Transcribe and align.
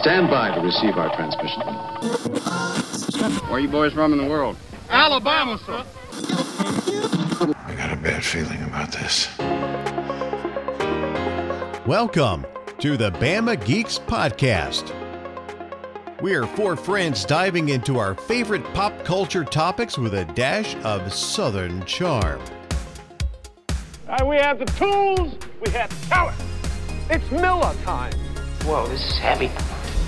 Stand 0.00 0.28
by 0.28 0.54
to 0.54 0.60
receive 0.60 0.96
our 0.98 1.14
transmission. 1.16 1.62
Where 3.44 3.52
are 3.52 3.60
you 3.60 3.68
boys 3.68 3.94
from 3.94 4.12
in 4.12 4.18
the 4.18 4.26
world? 4.26 4.56
Alabama, 4.90 5.58
sir. 5.64 5.84
I 7.64 7.74
got 7.74 7.92
a 7.92 7.96
bad 7.96 8.22
feeling 8.22 8.62
about 8.64 8.92
this. 8.92 9.28
Welcome 11.86 12.46
to 12.78 12.96
the 12.96 13.10
Bama 13.12 13.62
Geeks 13.64 13.98
Podcast. 13.98 14.92
We 16.20 16.34
are 16.34 16.46
four 16.46 16.76
friends 16.76 17.24
diving 17.24 17.70
into 17.70 17.98
our 17.98 18.14
favorite 18.14 18.64
pop 18.74 19.04
culture 19.04 19.44
topics 19.44 19.96
with 19.96 20.14
a 20.14 20.26
dash 20.26 20.76
of 20.84 21.12
Southern 21.12 21.84
charm. 21.86 22.40
Uh, 24.08 24.24
we 24.26 24.36
have 24.36 24.58
the 24.58 24.66
tools, 24.66 25.34
we 25.64 25.70
have 25.72 26.08
talent. 26.08 26.40
It's 27.08 27.28
Miller 27.30 27.74
time. 27.82 28.12
Whoa, 28.62 28.86
this 28.88 29.00
is 29.00 29.18
heavy. 29.18 29.48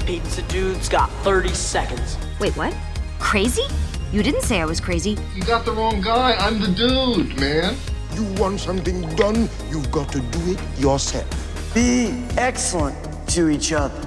Pizza 0.09 0.41
Dude's 0.45 0.89
got 0.89 1.11
30 1.23 1.51
seconds. 1.51 2.17
Wait, 2.41 2.57
what? 2.57 2.75
Crazy? 3.19 3.65
You 4.11 4.23
didn't 4.23 4.41
say 4.41 4.59
I 4.59 4.65
was 4.65 4.81
crazy. 4.81 5.19
You 5.35 5.43
got 5.43 5.67
the 5.67 5.73
wrong 5.73 6.01
guy. 6.01 6.33
I'm 6.33 6.63
the 6.63 6.69
dude, 6.69 7.39
man. 7.39 7.77
You 8.15 8.25
want 8.41 8.59
something 8.59 9.03
done, 9.17 9.51
you've 9.69 9.91
got 9.93 10.11
to 10.13 10.21
do 10.21 10.53
it 10.53 10.79
yourself. 10.79 11.29
Be 11.75 12.25
excellent 12.39 12.97
to 13.33 13.51
each 13.51 13.75
other. 13.75 14.01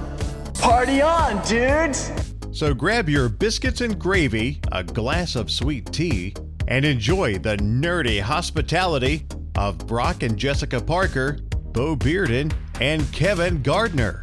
Party 0.54 1.00
on, 1.00 1.40
dudes! 1.46 2.10
So 2.50 2.74
grab 2.74 3.08
your 3.08 3.28
biscuits 3.28 3.80
and 3.80 3.96
gravy, 3.96 4.60
a 4.72 4.82
glass 4.82 5.36
of 5.36 5.52
sweet 5.52 5.92
tea, 5.92 6.34
and 6.66 6.84
enjoy 6.84 7.38
the 7.38 7.58
nerdy 7.58 8.20
hospitality 8.20 9.24
of 9.54 9.78
Brock 9.86 10.24
and 10.24 10.36
Jessica 10.36 10.80
Parker, 10.80 11.38
Bo 11.70 11.94
Bearden, 11.94 12.52
and 12.80 13.10
Kevin 13.12 13.62
Gardner. 13.62 14.20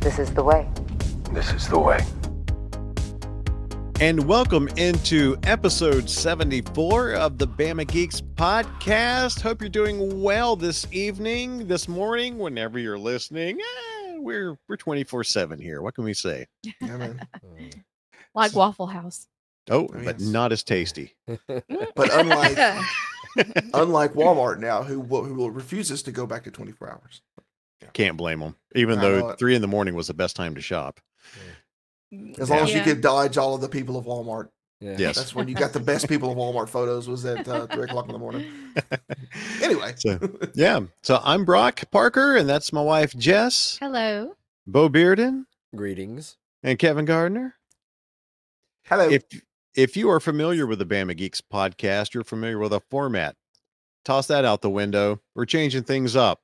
This 0.00 0.18
is 0.18 0.30
the 0.34 0.44
way. 0.44 0.68
This 1.32 1.52
is 1.52 1.68
the 1.68 1.78
way. 1.78 2.00
And 4.00 4.26
welcome 4.26 4.68
into 4.76 5.36
episode 5.42 6.08
74 6.08 7.12
of 7.14 7.38
the 7.38 7.46
Bama 7.46 7.86
Geeks 7.86 8.20
podcast. 8.20 9.40
Hope 9.40 9.60
you're 9.60 9.68
doing 9.68 10.22
well 10.22 10.56
this 10.56 10.86
evening, 10.92 11.66
this 11.66 11.88
morning, 11.88 12.38
whenever 12.38 12.78
you're 12.78 12.98
listening. 12.98 13.58
Eh, 13.60 14.16
we're 14.18 14.56
we're 14.68 14.76
24/7 14.76 15.60
here. 15.60 15.82
What 15.82 15.94
can 15.94 16.04
we 16.04 16.14
say? 16.14 16.46
Yeah, 16.80 16.96
man. 16.96 17.20
like 18.34 18.54
Waffle 18.54 18.86
House. 18.86 19.26
Oh, 19.70 19.88
Oh, 19.92 20.00
but 20.04 20.20
not 20.20 20.52
as 20.52 20.62
tasty. 20.62 21.14
But 21.46 22.14
unlike 22.14 22.56
unlike 23.74 24.12
Walmart 24.14 24.58
now, 24.60 24.82
who 24.82 24.98
will, 25.00 25.24
who 25.24 25.34
will 25.34 25.50
refuses 25.50 26.02
to 26.04 26.10
go 26.12 26.26
back 26.26 26.44
to 26.44 26.50
24 26.50 26.90
hours. 26.90 27.20
Can't 27.92 28.16
blame 28.16 28.40
them. 28.40 28.56
Even 28.74 28.98
I 28.98 29.02
though 29.02 29.32
3 29.34 29.54
in 29.54 29.62
the 29.62 29.68
morning 29.68 29.94
was 29.94 30.06
the 30.08 30.14
best 30.14 30.36
time 30.36 30.54
to 30.54 30.60
shop. 30.60 31.00
As 32.38 32.48
long 32.50 32.60
as 32.60 32.70
you 32.70 32.78
Yeah. 32.78 32.84
could 32.84 33.00
dodge 33.00 33.36
all 33.38 33.54
of 33.54 33.60
the 33.60 33.68
people 33.68 33.96
of 33.96 34.04
Walmart. 34.06 34.48
Yes. 34.80 35.16
That's 35.16 35.34
when 35.34 35.48
you 35.48 35.54
got 35.54 35.72
the 35.72 35.80
best 35.80 36.08
people 36.08 36.30
of 36.30 36.38
Walmart 36.38 36.68
photos 36.68 37.08
was 37.08 37.24
at 37.24 37.46
uh, 37.48 37.66
three 37.66 37.84
o'clock 37.84 38.06
in 38.06 38.12
the 38.12 38.18
morning. 38.18 38.46
Anyway, 39.62 39.92
So, 39.96 40.18
yeah. 40.54 40.80
So 41.02 41.20
I'm 41.24 41.44
Brock 41.44 41.82
Parker 41.90 42.36
and 42.36 42.48
that's 42.48 42.72
my 42.72 42.80
wife 42.80 43.14
Jess, 43.16 43.76
Hello. 43.80 44.36
Bo 44.66 44.88
Bearden, 44.88 45.44
Greetings. 45.74 46.36
and 46.62 46.78
Kevin 46.78 47.04
Gardner. 47.04 47.56
hello. 48.84 49.08
if 49.08 49.24
if 49.74 49.96
you 49.96 50.08
are 50.10 50.20
familiar 50.20 50.66
with 50.66 50.78
the 50.78 50.86
Bama 50.86 51.16
Geeks 51.16 51.40
podcast, 51.40 52.14
you're 52.14 52.24
familiar 52.24 52.58
with 52.58 52.72
a 52.72 52.80
format. 52.90 53.36
Toss 54.04 54.26
that 54.28 54.44
out 54.44 54.62
the 54.62 54.70
window. 54.70 55.20
We're 55.34 55.44
changing 55.44 55.82
things 55.84 56.14
up. 56.16 56.40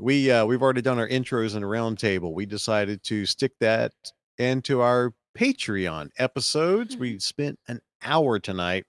We 0.00 0.30
uh, 0.30 0.44
we've 0.46 0.62
already 0.62 0.82
done 0.82 0.98
our 0.98 1.08
intros 1.08 1.54
and 1.54 1.64
roundtable. 1.64 2.32
We 2.32 2.46
decided 2.46 3.02
to 3.04 3.26
stick 3.26 3.52
that 3.60 3.92
into 4.38 4.80
our 4.80 5.12
Patreon 5.38 6.10
episodes. 6.18 6.96
We 6.96 7.18
spent 7.18 7.58
an 7.68 7.80
hour 8.02 8.38
tonight 8.38 8.84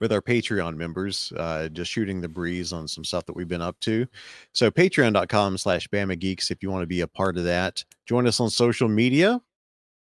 with 0.00 0.12
our 0.12 0.20
Patreon 0.20 0.76
members, 0.76 1.32
uh, 1.36 1.68
just 1.68 1.90
shooting 1.90 2.20
the 2.20 2.28
breeze 2.28 2.72
on 2.72 2.86
some 2.86 3.04
stuff 3.04 3.24
that 3.26 3.36
we've 3.36 3.48
been 3.48 3.62
up 3.62 3.78
to. 3.80 4.06
So 4.52 4.70
patreon.com 4.70 5.56
slash 5.58 5.88
Bama 5.88 6.18
Geeks 6.18 6.50
if 6.50 6.62
you 6.62 6.70
want 6.70 6.82
to 6.82 6.86
be 6.86 7.00
a 7.00 7.08
part 7.08 7.38
of 7.38 7.44
that. 7.44 7.84
Join 8.06 8.26
us 8.26 8.40
on 8.40 8.50
social 8.50 8.88
media 8.88 9.40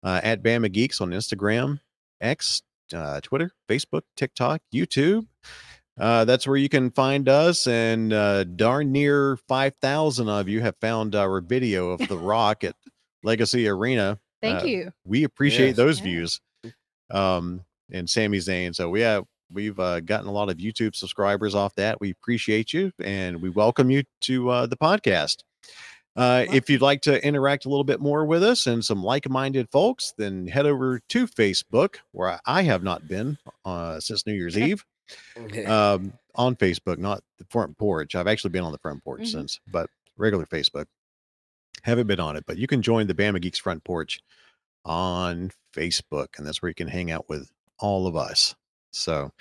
uh, 0.04 0.20
at 0.24 0.44
Bama 0.44 0.72
Geeks 0.72 1.00
on 1.00 1.12
Instagram, 1.12 1.80
X, 2.20 2.62
uh, 2.94 3.22
Twitter, 3.22 3.52
Facebook, 3.70 4.02
TikTok, 4.18 4.62
YouTube. 4.74 5.28
Uh, 5.98 6.26
that's 6.26 6.46
where 6.46 6.58
you 6.58 6.68
can 6.70 6.92
find 6.92 7.30
us. 7.30 7.68
And 7.68 8.12
uh, 8.12 8.44
darn 8.44 8.92
near 8.92 9.38
5,000 9.48 10.28
of 10.30 10.50
you 10.50 10.62
have 10.62 10.76
found 10.82 11.16
our 11.16 11.40
video 11.42 11.90
of 11.92 12.08
The 12.08 12.18
Rock 12.18 12.64
at 12.64 12.76
Legacy 13.24 13.68
Arena. 13.68 14.20
Thank 14.42 14.64
Uh, 14.64 14.66
you. 14.66 14.92
We 15.06 15.24
appreciate 15.24 15.68
Yes. 15.70 15.76
those 15.78 16.00
Yeah. 16.00 16.04
views. 16.06 16.42
Um, 17.12 17.64
and 17.92 18.10
Sami 18.10 18.40
Zayn. 18.40 18.74
So 18.76 18.90
we 18.90 19.02
have 19.02 19.26
we've 19.52 19.80
uh, 19.80 20.00
gotten 20.00 20.28
a 20.28 20.32
lot 20.32 20.50
of 20.50 20.58
YouTube 20.58 20.96
subscribers 20.96 21.54
off 21.54 21.76
that. 21.76 22.02
We 22.02 22.10
appreciate 22.10 22.74
you 22.74 22.92
and 23.00 23.42
we 23.42 23.50
welcome 23.52 23.92
you 23.92 24.04
to 24.22 24.50
uh, 24.50 24.66
the 24.66 24.76
podcast. 24.76 25.44
Uh, 26.16 26.46
if 26.52 26.68
you'd 26.70 26.82
like 26.82 27.02
to 27.02 27.24
interact 27.26 27.66
a 27.66 27.70
little 27.70 27.84
bit 27.84 28.00
more 28.02 28.26
with 28.26 28.42
us 28.42 28.66
and 28.68 28.84
some 28.84 29.04
like-minded 29.04 29.70
folks, 29.70 30.14
then 30.18 30.48
head 30.48 30.66
over 30.66 31.00
to 31.10 31.28
Facebook, 31.28 31.98
where 32.12 32.30
I- 32.32 32.40
I 32.46 32.62
have 32.64 32.82
not 32.84 33.08
been 33.08 33.38
uh, 33.66 34.00
since 34.00 34.26
New 34.26 34.34
Year's 34.34 34.58
Eve. 34.58 34.84
Um, 35.68 36.14
on 36.36 36.56
Facebook, 36.56 36.98
not 36.98 37.24
the 37.38 37.46
front 37.50 37.78
porch. 37.78 38.16
I've 38.16 38.28
actually 38.28 38.50
been 38.52 38.64
on 38.64 38.72
the 38.72 38.78
front 38.78 39.04
porch 39.04 39.22
Mhm. 39.22 39.32
since, 39.32 39.60
but 39.72 39.90
regular 40.18 40.46
Facebook. 40.46 40.86
Haven't 41.84 42.08
been 42.08 42.20
on 42.20 42.36
it, 42.36 42.46
but 42.48 42.58
you 42.58 42.68
can 42.68 42.82
join 42.82 43.08
the 43.08 43.14
Bama 43.14 43.42
Geeks 43.42 43.60
front 43.60 43.84
porch 43.84 44.22
on 44.86 45.52
Facebook, 45.76 46.38
and 46.38 46.46
that's 46.46 46.62
where 46.62 46.70
you 46.70 46.76
can 46.76 46.88
hang 46.88 47.12
out 47.12 47.28
with 47.30 47.52
all 47.80 48.08
of 48.08 48.16
us. 48.16 48.56
So, 48.92 49.32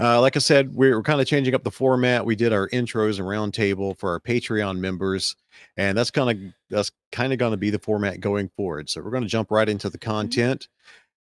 uh, 0.00 0.20
like 0.22 0.36
I 0.36 0.38
said, 0.38 0.74
we're, 0.74 0.96
we're 0.96 1.02
kind 1.02 1.20
of 1.20 1.26
changing 1.26 1.54
up 1.54 1.64
the 1.64 1.70
format. 1.70 2.24
We 2.24 2.34
did 2.34 2.52
our 2.52 2.68
intros 2.70 3.18
and 3.18 3.28
roundtable 3.28 3.96
for 3.98 4.10
our 4.10 4.20
Patreon 4.20 4.78
members, 4.78 5.36
and 5.76 5.96
that's 5.98 6.10
kind 6.10 6.30
of 6.30 6.52
that's 6.70 6.90
kind 7.12 7.30
of 7.32 7.38
going 7.38 7.50
to 7.50 7.58
be 7.58 7.68
the 7.68 7.78
format 7.78 8.20
going 8.20 8.48
forward. 8.56 8.88
So 8.88 9.02
we're 9.02 9.10
going 9.10 9.22
to 9.22 9.28
jump 9.28 9.50
right 9.50 9.68
into 9.68 9.90
the 9.90 9.98
content. 9.98 10.68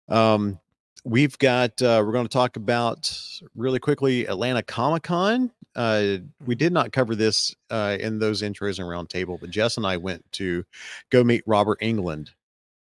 Um, 0.09 0.60
we've 1.05 1.38
got 1.38 1.81
uh, 1.83 2.03
we're 2.05 2.12
going 2.12 2.27
to 2.27 2.33
talk 2.33 2.56
about 2.56 3.12
really 3.55 3.78
quickly 3.78 4.27
Atlanta 4.27 4.62
Comic 4.62 5.05
Con. 5.05 5.50
Uh, 5.77 6.16
we 6.47 6.55
did 6.55 6.72
not 6.72 6.93
cover 6.93 7.15
this 7.15 7.55
uh, 7.71 7.97
in 8.00 8.19
those 8.19 8.43
intros 8.43 8.78
and 8.78 8.88
roundtable, 8.88 9.39
but 9.41 9.50
Jess 9.50 9.77
and 9.77 9.87
I 9.87 9.97
went 9.97 10.25
to 10.33 10.65
go 11.10 11.22
meet 11.22 11.43
Robert 11.47 11.81
Englund 11.81 12.31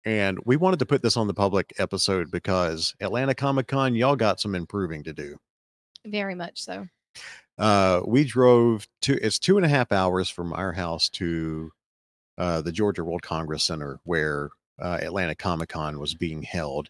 and 0.06 0.38
we 0.46 0.56
wanted 0.56 0.80
to 0.80 0.86
put 0.86 1.02
this 1.02 1.18
on 1.18 1.28
the 1.28 1.34
public 1.34 1.74
episode 1.80 2.30
because 2.30 2.94
Atlanta 3.02 3.34
Comic 3.34 3.68
Con, 3.68 3.96
y'all 3.96 4.16
got 4.16 4.40
some 4.40 4.54
improving 4.54 5.04
to 5.04 5.14
do. 5.14 5.38
Very 6.06 6.36
much 6.36 6.62
so. 6.62 6.88
Uh, 7.58 8.02
we 8.06 8.24
drove 8.24 8.88
to 9.02 9.14
it's 9.26 9.40
two 9.40 9.58
and 9.58 9.66
a 9.66 9.70
half 9.70 9.92
hours 9.92 10.30
from 10.30 10.54
our 10.54 10.74
house 10.74 11.10
to 11.10 11.72
uh, 12.38 12.62
the 12.62 12.72
Georgia 12.72 13.04
World 13.04 13.24
Congress 13.24 13.64
Center 13.64 14.00
where 14.04 14.50
uh, 14.80 15.00
Atlanta 15.02 15.34
Comic 15.34 15.70
Con 15.70 16.00
was 16.00 16.14
being 16.14 16.44
held. 16.44 16.90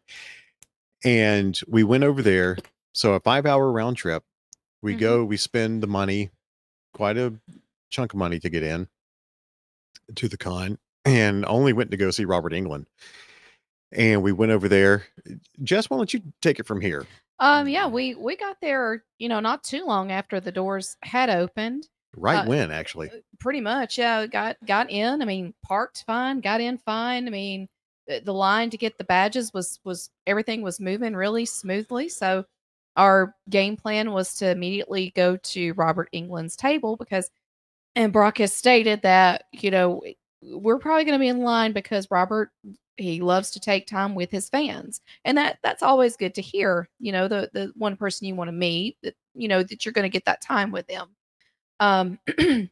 And 1.06 1.58
we 1.68 1.84
went 1.84 2.04
over 2.04 2.22
there. 2.22 2.58
So 2.94 3.14
a 3.14 3.20
five 3.20 3.46
hour 3.46 3.72
round 3.72 3.96
trip. 3.96 4.24
We 4.82 4.96
Mhm. 4.96 5.00
go, 5.00 5.24
we 5.26 5.38
spend 5.38 5.82
the 5.82 5.88
money, 5.88 6.32
quite 6.94 7.18
a 7.18 7.34
chunk 7.90 8.14
of 8.14 8.20
money 8.20 8.40
to 8.40 8.50
get 8.50 8.64
in 8.64 8.90
to 10.16 10.28
the 10.28 10.38
con, 10.38 10.78
and 11.06 11.46
only 11.46 11.74
went 11.74 11.92
to 11.92 11.98
go 11.98 12.12
see 12.12 12.26
Robert 12.26 12.52
Englund. 12.54 12.86
And 13.92 14.22
we 14.24 14.32
went 14.32 14.52
over 14.52 14.68
there. 14.68 15.06
Jess, 15.64 15.90
why 15.90 15.98
don't 15.98 16.14
you 16.14 16.22
take 16.42 16.60
it 16.60 16.66
from 16.68 16.82
here? 16.82 17.06
Um, 17.40 17.68
yeah, 17.68 17.88
we 17.88 18.16
we 18.16 18.36
got 18.36 18.58
there, 18.62 19.04
you 19.20 19.30
know, 19.30 19.40
not 19.40 19.64
too 19.64 19.86
long 19.86 20.12
after 20.12 20.40
the 20.40 20.52
doors 20.52 20.98
had 21.04 21.30
opened. 21.30 21.88
Right 22.18 22.46
Uh, 22.46 22.46
when, 22.46 22.72
actually. 22.72 23.12
Pretty 23.40 23.60
much, 23.62 23.98
yeah. 23.98 24.26
Got 24.26 24.58
got 24.66 24.90
in. 24.90 25.22
I 25.22 25.26
mean, 25.26 25.54
parked 25.64 26.04
fine. 26.08 26.40
Got 26.40 26.62
in 26.62 26.78
fine. 26.78 27.28
I 27.28 27.30
mean, 27.30 27.68
the, 28.08 28.34
line 28.34 28.70
to 28.70 28.78
get 28.78 28.98
the 28.98 29.04
badges 29.04 29.54
was 29.54 29.80
was 29.84 30.10
everything 30.28 30.62
was 30.62 30.80
moving 30.80 31.16
really 31.16 31.46
smoothly. 31.46 32.10
So 32.10 32.46
our 32.96 33.36
game 33.50 33.76
plan 33.78 34.12
was 34.12 34.36
to 34.36 34.50
immediately 34.50 35.12
go 35.16 35.38
to 35.38 35.74
Robert 35.74 36.10
Englund's 36.14 36.56
table 36.56 36.96
because, 36.96 37.30
and 37.96 38.14
Brock 38.14 38.38
has 38.38 38.54
stated 38.54 39.02
that 39.02 39.46
you 39.52 39.72
know 39.72 40.02
we're 40.42 40.80
probably 40.80 41.06
going 41.06 41.18
to 41.18 41.24
be 41.24 41.28
in 41.28 41.40
line 41.40 41.72
because 41.72 42.12
Robert 42.12 42.52
he 42.98 43.22
loves 43.22 43.52
to 43.52 43.60
take 43.60 43.88
time 43.88 44.16
with 44.16 44.32
his 44.32 44.48
fans 44.50 45.02
and 45.26 45.38
that 45.38 45.58
that's 45.64 45.84
always 45.84 46.16
good 46.16 46.34
to 46.34 46.42
hear 46.42 46.88
you 47.00 47.12
know 47.12 47.28
the 47.28 47.50
the 47.54 47.72
one 47.76 47.98
person 47.98 48.26
you 48.26 48.36
want 48.36 48.48
to 48.48 48.54
meet 48.54 48.98
that 49.04 49.16
you 49.34 49.48
know 49.48 49.62
that 49.64 49.84
you're 49.86 49.92
going 49.92 50.04
to 50.04 50.10
get 50.10 50.24
that 50.26 50.42
time 50.42 50.72
with 50.72 50.88
them 50.88 51.10
um 51.82 52.18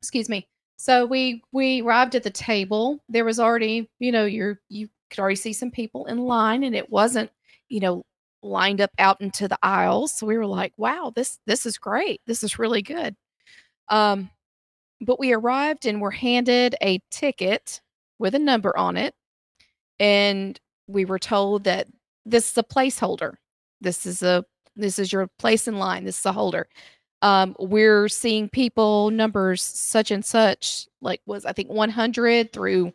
excuse 0.00 0.28
me 0.28 0.46
so 0.82 1.06
we 1.06 1.42
we 1.52 1.82
arrived 1.82 2.14
at 2.14 2.22
the 2.22 2.30
table 2.30 3.00
there 3.08 3.24
was 3.24 3.38
already 3.38 3.88
you 3.98 4.10
know 4.10 4.24
you're 4.24 4.60
you 4.68 4.88
could 5.10 5.20
already 5.20 5.36
see 5.36 5.52
some 5.52 5.70
people 5.70 6.06
in 6.06 6.18
line 6.18 6.64
and 6.64 6.74
it 6.74 6.90
wasn't 6.90 7.30
you 7.68 7.80
know 7.80 8.02
lined 8.42 8.80
up 8.80 8.90
out 8.98 9.20
into 9.20 9.46
the 9.46 9.58
aisles 9.62 10.12
so 10.12 10.26
we 10.26 10.36
were 10.36 10.46
like 10.46 10.72
wow 10.76 11.12
this 11.14 11.38
this 11.46 11.66
is 11.66 11.78
great 11.78 12.20
this 12.26 12.42
is 12.42 12.58
really 12.58 12.82
good 12.82 13.14
um 13.88 14.28
but 15.00 15.20
we 15.20 15.32
arrived 15.32 15.86
and 15.86 16.00
were 16.00 16.10
handed 16.10 16.74
a 16.82 17.00
ticket 17.10 17.80
with 18.18 18.34
a 18.34 18.38
number 18.38 18.76
on 18.76 18.96
it 18.96 19.14
and 20.00 20.58
we 20.88 21.04
were 21.04 21.18
told 21.18 21.64
that 21.64 21.86
this 22.24 22.50
is 22.50 22.58
a 22.58 22.62
placeholder. 22.62 23.34
This 23.80 24.06
is 24.06 24.22
a 24.22 24.44
this 24.74 24.98
is 24.98 25.12
your 25.12 25.28
place 25.38 25.68
in 25.68 25.78
line. 25.78 26.04
This 26.04 26.18
is 26.18 26.26
a 26.26 26.32
holder. 26.32 26.68
Um, 27.22 27.54
we're 27.60 28.08
seeing 28.08 28.48
people 28.48 29.10
numbers 29.10 29.62
such 29.62 30.10
and 30.10 30.24
such, 30.24 30.88
like 31.00 31.20
was 31.24 31.46
I 31.46 31.52
think 31.52 31.70
100 31.70 32.52
through 32.52 32.92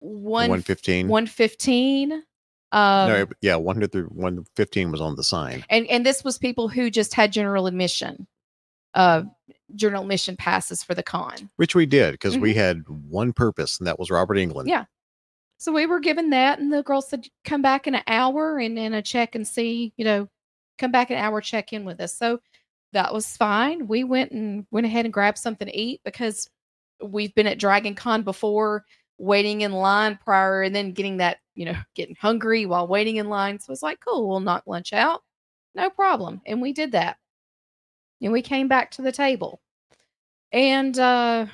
one 0.00 0.50
115. 0.50 1.08
115. 1.08 2.12
Um, 2.12 2.22
no, 2.72 3.26
yeah, 3.40 3.54
100 3.54 3.92
through 3.92 4.06
115 4.06 4.90
was 4.90 5.00
on 5.00 5.14
the 5.14 5.22
sign. 5.22 5.64
and 5.70 5.86
and 5.86 6.04
this 6.04 6.24
was 6.24 6.38
people 6.38 6.68
who 6.68 6.90
just 6.90 7.14
had 7.14 7.32
general 7.32 7.66
admission, 7.66 8.26
uh, 8.94 9.22
general 9.76 10.02
admission 10.02 10.36
passes 10.36 10.82
for 10.82 10.94
the 10.94 11.02
con. 11.02 11.50
Which 11.56 11.74
we 11.74 11.86
did 11.86 12.12
because 12.12 12.36
we 12.38 12.54
had 12.54 12.82
one 12.88 13.32
purpose, 13.32 13.78
and 13.78 13.86
that 13.86 13.98
was 13.98 14.10
Robert 14.10 14.38
Englund. 14.38 14.62
Mm-hmm. 14.62 14.68
Yeah. 14.68 14.84
So 15.58 15.70
we 15.70 15.86
were 15.86 16.00
given 16.00 16.30
that, 16.30 16.58
and 16.58 16.72
the 16.72 16.82
girl 16.82 17.02
said, 17.02 17.28
"Come 17.44 17.62
back 17.62 17.86
in 17.86 17.94
an 17.94 18.02
hour 18.08 18.58
and 18.58 18.76
and 18.78 18.94
a 18.94 19.02
check 19.02 19.36
and 19.36 19.46
see, 19.46 19.92
you 19.96 20.04
know, 20.04 20.28
come 20.78 20.90
back 20.90 21.10
an 21.10 21.18
hour, 21.18 21.40
check 21.40 21.72
in 21.72 21.84
with 21.84 22.00
us." 22.00 22.16
So 22.16 22.40
that 22.92 23.12
was 23.12 23.36
fine. 23.36 23.86
We 23.88 24.04
went 24.04 24.32
and 24.32 24.66
went 24.70 24.86
ahead 24.86 25.04
and 25.04 25.12
grabbed 25.12 25.38
something 25.38 25.66
to 25.66 25.76
eat 25.78 26.00
because 26.04 26.48
we've 27.02 27.34
been 27.34 27.46
at 27.46 27.58
Dragon 27.58 27.94
Con 27.94 28.22
before, 28.22 28.84
waiting 29.18 29.62
in 29.62 29.72
line 29.72 30.18
prior, 30.22 30.62
and 30.62 30.74
then 30.74 30.92
getting 30.92 31.18
that, 31.18 31.38
you 31.54 31.64
know, 31.64 31.76
getting 31.94 32.16
hungry 32.20 32.66
while 32.66 32.86
waiting 32.86 33.16
in 33.16 33.28
line. 33.28 33.58
So 33.58 33.72
it's 33.72 33.82
like, 33.82 34.00
cool, 34.00 34.28
we'll 34.28 34.40
knock 34.40 34.64
lunch 34.66 34.92
out, 34.92 35.22
no 35.74 35.90
problem, 35.90 36.40
and 36.46 36.60
we 36.60 36.72
did 36.72 36.92
that. 36.92 37.16
And 38.20 38.32
we 38.32 38.42
came 38.42 38.68
back 38.68 38.92
to 38.92 39.02
the 39.02 39.12
table, 39.12 39.60
and 40.52 40.96
uh, 40.98 41.46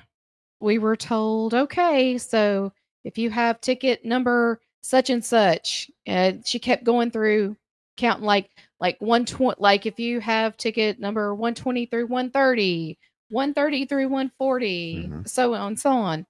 we 0.61 0.79
were 0.79 0.97
told, 0.97 1.55
okay, 1.55 2.19
so 2.19 2.73
if 3.05 3.17
you 3.17 3.31
have 3.31 3.61
ticket 3.61 4.05
number 4.05 4.61
such 4.83 5.11
and 5.11 5.25
such 5.25 5.91
and 6.07 6.47
she 6.47 6.59
kept 6.59 6.85
going 6.85 7.11
through 7.11 7.57
counting 7.99 8.25
like 8.25 8.49
like 8.81 8.97
120 9.01 9.57
like 9.59 9.85
if 9.85 9.99
you 9.99 10.21
have 10.21 10.57
ticket 10.57 10.99
number 10.99 11.35
120 11.35 11.87
through 11.87 12.07
130 12.07 12.99
130 13.31 13.85
through 13.85 14.09
140 14.09 14.97
mm-hmm. 14.97 15.23
so 15.27 15.55
on 15.55 15.77
so 15.77 15.91
on. 15.91 16.27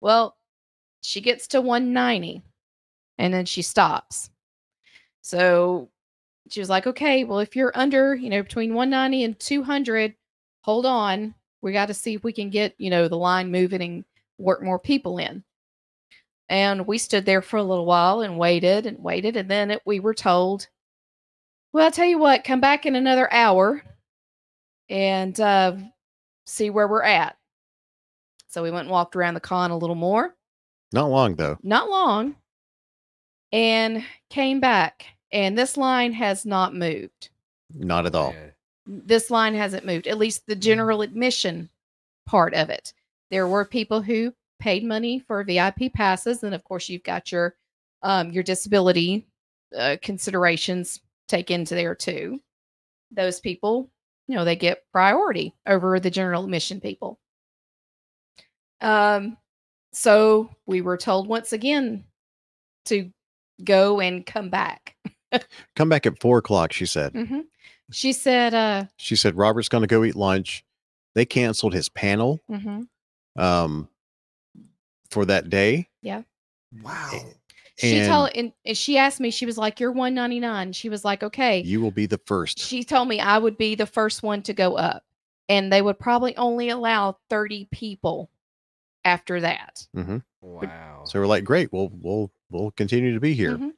Well 0.00 0.36
she 1.00 1.20
gets 1.20 1.46
to 1.48 1.60
190 1.60 2.42
and 3.18 3.32
then 3.32 3.46
she 3.46 3.62
stops. 3.62 4.28
So 5.22 5.88
she 6.50 6.60
was 6.60 6.68
like 6.68 6.86
okay 6.86 7.24
well 7.24 7.38
if 7.38 7.56
you're 7.56 7.72
under 7.74 8.14
you 8.14 8.28
know 8.28 8.42
between 8.42 8.74
190 8.74 9.24
and 9.24 9.38
200 9.40 10.14
hold 10.60 10.84
on. 10.84 11.34
We 11.62 11.72
got 11.72 11.86
to 11.86 11.94
see 11.94 12.14
if 12.14 12.22
we 12.22 12.32
can 12.32 12.50
get 12.50 12.74
you 12.78 12.90
know 12.90 13.08
the 13.08 13.16
line 13.16 13.50
moving 13.50 13.80
and 13.80 14.04
work 14.38 14.62
more 14.62 14.78
people 14.78 15.18
in. 15.18 15.44
And 16.48 16.86
we 16.86 16.98
stood 16.98 17.24
there 17.24 17.42
for 17.42 17.56
a 17.56 17.62
little 17.62 17.86
while 17.86 18.20
and 18.20 18.38
waited 18.38 18.86
and 18.86 19.02
waited. 19.02 19.36
And 19.36 19.50
then 19.50 19.72
it, 19.72 19.82
we 19.84 19.98
were 19.98 20.14
told, 20.14 20.68
well, 21.76 21.84
I'll 21.84 21.90
tell 21.90 22.06
you 22.06 22.16
what, 22.16 22.42
come 22.42 22.58
back 22.62 22.86
in 22.86 22.96
another 22.96 23.30
hour 23.30 23.82
and 24.88 25.38
uh, 25.38 25.76
see 26.46 26.70
where 26.70 26.88
we're 26.88 27.02
at. 27.02 27.36
So 28.48 28.62
we 28.62 28.70
went 28.70 28.84
and 28.84 28.90
walked 28.90 29.14
around 29.14 29.34
the 29.34 29.40
con 29.40 29.70
a 29.70 29.76
little 29.76 29.94
more, 29.94 30.34
Not 30.94 31.10
long 31.10 31.34
though. 31.34 31.58
not 31.62 31.90
long, 31.90 32.34
and 33.52 34.02
came 34.30 34.58
back. 34.58 35.04
And 35.30 35.58
this 35.58 35.76
line 35.76 36.14
has 36.14 36.46
not 36.46 36.74
moved. 36.74 37.28
Not 37.74 38.06
at 38.06 38.14
all. 38.14 38.34
This 38.86 39.30
line 39.30 39.54
hasn't 39.54 39.84
moved, 39.84 40.06
at 40.06 40.16
least 40.16 40.46
the 40.46 40.56
general 40.56 41.02
admission 41.02 41.68
part 42.24 42.54
of 42.54 42.70
it. 42.70 42.94
There 43.30 43.46
were 43.48 43.66
people 43.66 44.00
who 44.00 44.32
paid 44.60 44.82
money 44.82 45.18
for 45.18 45.44
VIP 45.44 45.92
passes, 45.92 46.42
and 46.42 46.54
of 46.54 46.64
course, 46.64 46.88
you've 46.88 47.02
got 47.02 47.30
your 47.30 47.54
um, 48.02 48.30
your 48.30 48.44
disability 48.44 49.26
uh, 49.76 49.96
considerations 50.00 51.00
take 51.28 51.50
into 51.50 51.74
there 51.74 51.94
too. 51.94 52.40
Those 53.10 53.40
people, 53.40 53.90
you 54.28 54.36
know, 54.36 54.44
they 54.44 54.56
get 54.56 54.84
priority 54.92 55.54
over 55.66 55.98
the 56.00 56.10
general 56.10 56.44
admission 56.44 56.80
people. 56.80 57.18
Um, 58.80 59.36
so 59.92 60.50
we 60.66 60.80
were 60.80 60.96
told 60.96 61.28
once 61.28 61.52
again 61.52 62.04
to 62.86 63.10
go 63.64 64.00
and 64.00 64.24
come 64.26 64.50
back. 64.50 64.96
Come 65.74 65.88
back 65.88 66.06
at 66.06 66.20
four 66.20 66.38
o'clock, 66.38 66.72
she 66.72 66.86
said. 66.86 67.12
hmm 67.12 67.40
She 67.90 68.12
said, 68.12 68.54
uh, 68.54 68.84
She 68.96 69.16
said 69.16 69.36
Robert's 69.36 69.68
going 69.68 69.82
to 69.82 69.88
go 69.88 70.04
eat 70.04 70.14
lunch. 70.14 70.64
They 71.14 71.24
canceled 71.26 71.74
his 71.74 71.88
panel 71.88 72.40
mhm, 72.50 72.86
um, 73.36 73.88
for 75.10 75.24
that 75.24 75.50
day. 75.50 75.88
yeah. 76.02 76.22
Wow. 76.82 77.20
She 77.78 77.98
And- 77.98 78.08
told 78.08 78.30
and, 78.34 78.52
and 78.64 78.76
she 78.76 78.96
asked 78.96 79.20
me, 79.20 79.30
she 79.30 79.44
was 79.46 79.58
like, 79.58 79.80
You're 79.80 79.92
199. 79.92 80.72
She 80.72 80.88
was 80.88 81.04
like, 81.04 81.22
Okay. 81.22 81.60
You 81.60 81.80
will 81.80 81.90
be 81.90 82.06
the 82.06 82.20
first. 82.26 82.58
She 82.58 82.82
told 82.84 83.08
me 83.08 83.20
I 83.20 83.36
would 83.38 83.58
be 83.58 83.74
the 83.74 83.86
first 83.86 84.22
one 84.22 84.42
to 84.42 84.52
go 84.54 84.76
up. 84.76 85.04
And 85.48 85.72
they 85.72 85.82
would 85.82 85.98
probably 85.98 86.36
only 86.36 86.70
allow 86.70 87.18
30 87.30 87.68
people 87.70 88.30
after 89.04 89.40
that. 89.40 89.86
hmm 89.94 90.18
Wow. 90.40 91.02
So 91.06 91.18
we're 91.20 91.26
like, 91.26 91.44
great. 91.44 91.72
We'll 91.72 91.90
we'll 92.00 92.30
we'll 92.50 92.70
continue 92.72 93.12
to 93.14 93.20
be 93.20 93.34
here. 93.34 93.56
Mhm. 93.58 93.72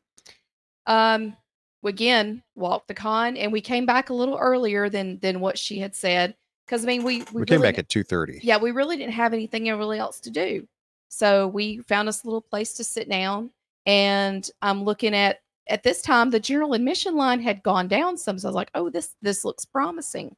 Um 0.86 1.36
again, 1.84 2.42
walked 2.54 2.88
the 2.88 2.94
con 2.94 3.36
and 3.36 3.50
we 3.52 3.60
came 3.60 3.86
back 3.86 4.10
a 4.10 4.14
little 4.14 4.36
earlier 4.38 4.88
than 4.88 5.18
than 5.20 5.40
what 5.40 5.58
she 5.58 5.78
had 5.78 5.94
said. 5.94 6.36
Because 6.66 6.84
I 6.84 6.86
mean 6.86 7.02
we 7.02 7.18
We, 7.32 7.40
we, 7.40 7.46
came 7.46 7.62
back 7.62 7.78
at 7.78 7.88
two 7.88 8.02
thirty. 8.04 8.40
yeah, 8.42 8.58
we 8.58 8.70
really 8.70 8.96
didn't 8.96 9.14
have 9.14 9.32
anything 9.32 9.64
really 9.66 9.98
else 9.98 10.20
to 10.20 10.30
do. 10.30 10.68
So 11.08 11.48
we 11.48 11.78
found 11.78 12.08
us 12.08 12.22
a 12.22 12.26
little 12.26 12.42
place 12.42 12.74
to 12.74 12.84
sit 12.84 13.08
down. 13.08 13.50
And 13.88 14.49
I'm 14.62 14.85
looking 14.85 15.14
at 15.14 15.38
at 15.70 15.82
this 15.82 16.00
time 16.02 16.31
the 16.31 16.38
general 16.40 16.75
admission 16.75 17.17
line 17.17 17.40
had 17.40 17.62
gone 17.62 17.88
down 17.88 18.17
some. 18.17 18.38
So 18.38 18.46
I 18.46 18.50
was 18.50 18.55
like, 18.55 18.70
oh, 18.75 18.90
this 18.90 19.14
this 19.23 19.44
looks 19.44 19.64
promising. 19.64 20.37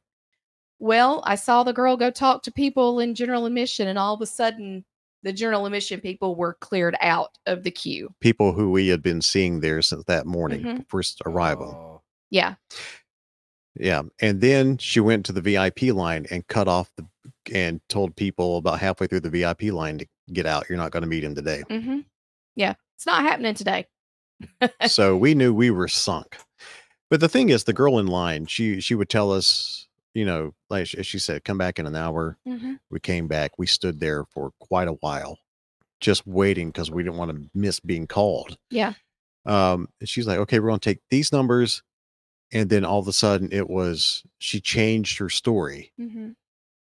Well, 0.79 1.21
I 1.25 1.35
saw 1.35 1.63
the 1.63 1.73
girl 1.73 1.95
go 1.95 2.09
talk 2.09 2.41
to 2.43 2.51
people 2.51 2.99
in 3.01 3.13
general 3.13 3.45
admission, 3.45 3.87
and 3.87 3.99
all 3.99 4.13
of 4.15 4.21
a 4.21 4.25
sudden 4.25 4.83
the 5.23 5.31
general 5.33 5.65
admission 5.67 5.99
people 5.99 6.35
were 6.35 6.55
cleared 6.61 6.95
out 7.01 7.37
of 7.45 7.63
the 7.63 7.69
queue. 7.69 8.11
People 8.21 8.53
who 8.53 8.71
we 8.71 8.87
had 8.87 9.03
been 9.03 9.21
seeing 9.21 9.59
there 9.59 9.81
since 9.83 10.03
that 10.05 10.25
morning, 10.25 10.63
Mhm. 10.63 10.87
first 10.87 11.21
arrival. 11.27 11.75
Oh. 11.75 12.01
Yeah. 12.31 12.55
Yeah. 13.75 14.01
And 14.19 14.41
then 14.41 14.77
she 14.79 14.99
went 14.99 15.25
to 15.27 15.31
the 15.33 15.41
VIP 15.41 15.91
line 15.91 16.25
and 16.31 16.47
cut 16.47 16.67
off 16.67 16.89
the 16.95 17.05
and 17.53 17.81
told 17.89 18.15
people 18.15 18.57
about 18.57 18.79
halfway 18.79 19.07
through 19.07 19.19
the 19.19 19.29
VIP 19.29 19.71
line 19.71 19.97
to 19.99 20.07
get 20.33 20.45
out. 20.45 20.67
You're 20.69 20.77
not 20.77 20.91
going 20.91 21.01
to 21.03 21.07
meet 21.09 21.23
him 21.23 21.35
today. 21.35 21.63
hmm 21.69 21.99
Yeah. 22.55 22.73
It's 22.95 23.05
not 23.05 23.23
happening 23.23 23.53
today. 23.55 23.87
so 24.87 25.15
we 25.25 25.33
knew 25.33 25.53
we 25.53 25.71
were 25.71 25.87
sunk. 25.87 26.37
But 27.09 27.19
the 27.19 27.29
thing 27.29 27.49
is, 27.49 27.63
the 27.63 27.73
girl 27.73 27.99
in 27.99 28.07
line, 28.07 28.45
she 28.45 28.79
she 28.79 28.95
would 28.95 29.09
tell 29.09 29.31
us, 29.31 29.87
you 30.13 30.23
know, 30.25 30.53
like 30.69 30.87
she 30.87 31.03
she 31.03 31.19
said, 31.19 31.43
come 31.43 31.57
back 31.57 31.77
in 31.79 31.85
an 31.87 31.95
hour. 31.95 32.37
Mhm. 32.47 32.79
We 32.89 32.99
came 32.99 33.27
back. 33.27 33.51
We 33.57 33.67
stood 33.67 33.99
there 33.99 34.25
for 34.25 34.51
quite 34.59 34.87
a 34.87 34.93
while, 34.93 35.37
just 35.99 36.25
waiting 36.25 36.69
because 36.69 36.89
we 36.91 37.03
didn't 37.03 37.17
want 37.17 37.31
to 37.31 37.49
miss 37.53 37.79
being 37.79 38.07
called. 38.07 38.57
Yeah. 38.69 38.93
Um, 39.45 39.89
and 39.99 40.07
she's 40.07 40.27
like, 40.27 40.37
okay, 40.39 40.59
we're 40.59 40.67
gonna 40.69 40.79
take 40.79 40.99
these 41.09 41.31
numbers, 41.33 41.83
and 42.53 42.69
then 42.69 42.85
all 42.85 42.99
of 42.99 43.07
a 43.07 43.13
sudden 43.13 43.49
it 43.51 43.69
was 43.69 44.23
she 44.39 44.61
changed 44.61 45.17
her 45.17 45.29
story. 45.29 45.91
hmm 45.97 46.31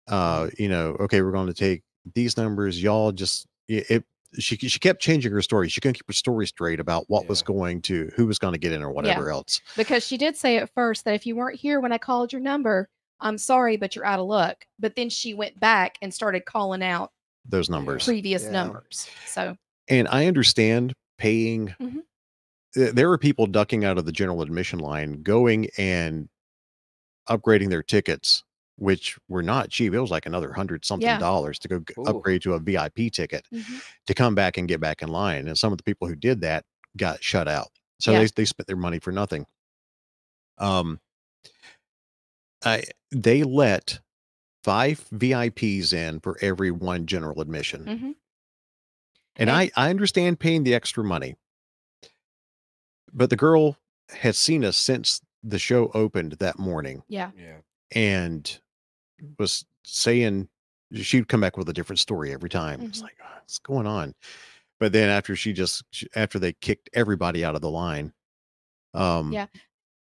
Uh, 0.07 0.49
you 0.57 0.69
know, 0.69 0.95
okay, 0.99 1.21
we're 1.21 1.31
going 1.31 1.47
to 1.47 1.53
take 1.53 1.81
these 2.13 2.37
numbers. 2.37 2.81
Y'all 2.81 3.11
just 3.11 3.47
it. 3.67 3.89
it 3.89 4.03
she 4.39 4.57
she 4.57 4.79
kept 4.79 5.01
changing 5.01 5.31
her 5.31 5.41
story. 5.41 5.69
She 5.69 5.81
couldn't 5.81 5.95
keep 5.95 6.07
her 6.07 6.13
story 6.13 6.47
straight 6.47 6.79
about 6.79 7.05
what 7.09 7.27
was 7.27 7.41
going 7.41 7.81
to 7.83 8.11
who 8.15 8.25
was 8.27 8.39
going 8.39 8.53
to 8.53 8.59
get 8.59 8.71
in 8.71 8.81
or 8.83 8.91
whatever 8.91 9.29
else. 9.29 9.61
Because 9.77 10.05
she 10.05 10.17
did 10.17 10.35
say 10.37 10.57
at 10.57 10.69
first 10.73 11.05
that 11.05 11.13
if 11.15 11.25
you 11.25 11.35
weren't 11.35 11.59
here 11.59 11.79
when 11.79 11.91
I 11.91 11.97
called 11.97 12.31
your 12.33 12.41
number, 12.41 12.89
I'm 13.19 13.37
sorry, 13.37 13.77
but 13.77 13.95
you're 13.95 14.05
out 14.05 14.19
of 14.19 14.25
luck. 14.27 14.65
But 14.79 14.95
then 14.95 15.09
she 15.09 15.33
went 15.33 15.59
back 15.59 15.97
and 16.01 16.13
started 16.13 16.45
calling 16.45 16.83
out 16.83 17.11
Those 17.47 17.69
numbers. 17.69 18.05
previous 18.05 18.43
Yeah. 18.43 18.51
numbers. 18.51 19.09
So 19.25 19.55
And 19.87 20.07
I 20.07 20.25
understand 20.27 20.93
paying. 21.17 21.73
Mhm. 21.79 22.01
There 22.73 23.07
were 23.07 23.17
people 23.17 23.47
ducking 23.47 23.85
out 23.85 23.97
of 23.97 24.05
the 24.05 24.11
general 24.11 24.41
admission 24.41 24.79
line, 24.79 25.21
going 25.23 25.69
and 25.77 26.27
upgrading 27.29 27.69
their 27.69 27.83
tickets, 27.83 28.43
which 28.77 29.17
were 29.29 29.43
not 29.43 29.69
cheap. 29.69 29.93
It 29.93 29.99
was 29.99 30.11
like 30.11 30.25
another 30.25 30.51
hundred 30.53 30.83
something 30.85 31.07
Yeah. 31.07 31.17
dollars 31.19 31.59
to 31.59 31.67
go 31.67 31.79
g- 31.79 31.93
Ooh. 31.97 32.03
upgrade 32.03 32.41
to 32.43 32.53
a 32.53 32.59
VIP 32.59 33.09
ticket 33.11 33.45
mhm. 33.53 33.81
to 34.07 34.13
come 34.13 34.35
back 34.35 34.57
and 34.57 34.67
get 34.67 34.79
back 34.81 35.01
in 35.01 35.07
line. 35.09 35.47
And 35.47 35.57
some 35.57 35.71
of 35.71 35.77
the 35.77 35.83
people 35.83 36.07
who 36.07 36.15
did 36.15 36.41
that 36.41 36.65
got 36.97 37.23
shut 37.23 37.47
out. 37.47 37.69
So 37.99 38.11
Yeah. 38.11 38.19
they 38.19 38.27
they 38.35 38.45
spent 38.45 38.67
their 38.67 38.75
money 38.75 38.99
for 38.99 39.11
nothing. 39.11 39.45
Um, 40.57 40.99
I 42.63 42.83
they 43.11 43.43
let 43.43 43.99
five 44.63 45.07
VIPs 45.13 45.93
in 45.93 46.19
for 46.19 46.37
every 46.41 46.71
one 46.71 47.05
general 47.05 47.39
admission. 47.41 47.85
Mhm. 47.85 48.15
And 49.37 49.49
And- 49.49 49.51
I, 49.51 49.71
I 49.75 49.89
understand 49.89 50.39
paying 50.39 50.63
the 50.63 50.73
extra 50.73 51.03
money. 51.03 51.35
But 53.13 53.29
the 53.29 53.35
girl 53.35 53.77
has 54.09 54.37
seen 54.37 54.65
us 54.65 54.75
since 54.77 55.21
the 55.43 55.59
show 55.59 55.89
opened 55.93 56.33
that 56.33 56.57
morning 56.57 57.03
yeah. 57.07 57.31
Yeah. 57.37 57.59
and 57.91 58.59
was 59.39 59.65
saying 59.83 60.49
she'd 60.93 61.27
come 61.27 61.41
back 61.41 61.57
with 61.57 61.69
a 61.69 61.73
different 61.73 61.99
story 61.99 62.33
every 62.33 62.49
time. 62.49 62.81
It's 62.81 62.99
Mhm. 62.99 63.03
like, 63.03 63.17
"Ah, 63.23 63.37
what's 63.39 63.59
going 63.59 63.87
on? 63.87 64.13
but 64.79 64.91
then 64.93 65.09
after 65.09 65.35
she 65.37 65.53
just 65.53 65.83
after 66.15 66.39
they 66.39 66.53
kicked 66.53 66.89
everybody 66.93 67.45
out 67.45 67.55
of 67.55 67.61
the 67.61 67.69
line, 67.71 68.13
um, 68.93 69.31
Yeah. 69.33 69.47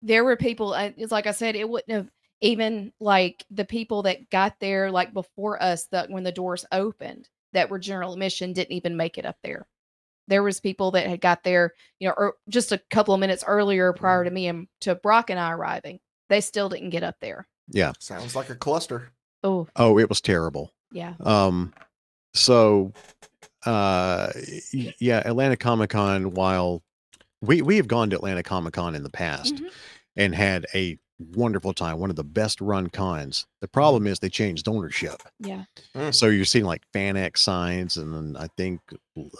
there 0.01 0.23
were 0.25 0.35
people 0.37 0.73
it's 0.73 1.11
like 1.11 1.27
i 1.27 1.31
said 1.31 1.55
it 1.55 1.69
wouldn't 1.69 1.91
have 1.91 2.09
even 2.41 2.93
like 2.99 3.45
the 3.51 3.65
people 3.65 4.03
that 4.03 4.29
got 4.29 4.59
there 4.59 4.91
like 4.91 5.13
before 5.13 5.61
us 5.63 5.87
that 5.87 6.09
when 6.09 6.23
the 6.23 6.31
doors 6.31 6.65
opened 6.73 7.29
that 7.53 7.69
were 7.69 7.79
general 7.79 8.13
admission 8.13 8.53
didn't 8.53 8.73
even 8.73 8.97
make 8.97 9.17
it 9.17 9.25
up 9.25 9.37
there 9.43 9.67
there 10.27 10.43
was 10.43 10.59
people 10.59 10.91
that 10.91 11.07
had 11.07 11.21
got 11.21 11.43
there 11.43 11.73
you 11.99 12.07
know 12.07 12.13
or 12.17 12.35
just 12.49 12.71
a 12.71 12.81
couple 12.91 13.13
of 13.13 13.19
minutes 13.21 13.43
earlier 13.47 13.93
prior 13.93 14.23
to 14.23 14.31
me 14.31 14.47
and 14.47 14.67
to 14.81 14.95
brock 14.95 15.29
and 15.29 15.39
i 15.39 15.51
arriving 15.51 15.99
they 16.29 16.41
still 16.41 16.69
didn't 16.69 16.91
get 16.91 17.03
up 17.03 17.15
there 17.21 17.47
yeah. 17.69 17.93
Sounds 17.99 18.35
like 18.35 18.49
a 18.49 18.55
cluster. 18.55 19.11
oh 19.43 19.67
Oh, 19.75 19.97
it 19.99 20.09
was 20.09 20.21
terrible. 20.21 20.71
yeah 20.91 21.13
Um, 21.21 21.73
so, 22.33 22.93
uh, 23.65 24.31
yeah, 24.99 25.21
Atlanta 25.25 25.55
Comic 25.57 25.91
Con. 25.91 26.31
While 26.33 26.81
we 27.41 27.61
we 27.61 27.77
have 27.77 27.87
gone 27.87 28.09
to 28.09 28.15
Atlanta 28.15 28.43
Comic 28.43 28.73
Con 28.73 28.95
in 28.95 29.03
the 29.03 29.09
past 29.09 29.55
Mhm. 29.55 29.71
and 30.15 30.35
had 30.35 30.65
a 30.73 30.97
wonderful 31.35 31.73
time, 31.73 31.99
one 31.99 32.09
of 32.09 32.15
the 32.15 32.23
best 32.23 32.59
run 32.59 32.89
cons. 32.89 33.45
The 33.61 33.67
problem 33.67 34.07
is 34.07 34.19
they 34.19 34.29
changed 34.29 34.67
ownership, 34.67 35.21
yeah 35.39 35.65
so 36.11 36.27
you're 36.27 36.43
seeing 36.43 36.65
like 36.65 36.81
FanX 36.93 37.37
signs, 37.37 37.97
and 37.97 38.13
then 38.13 38.35
I 38.37 38.47
think 38.57 38.81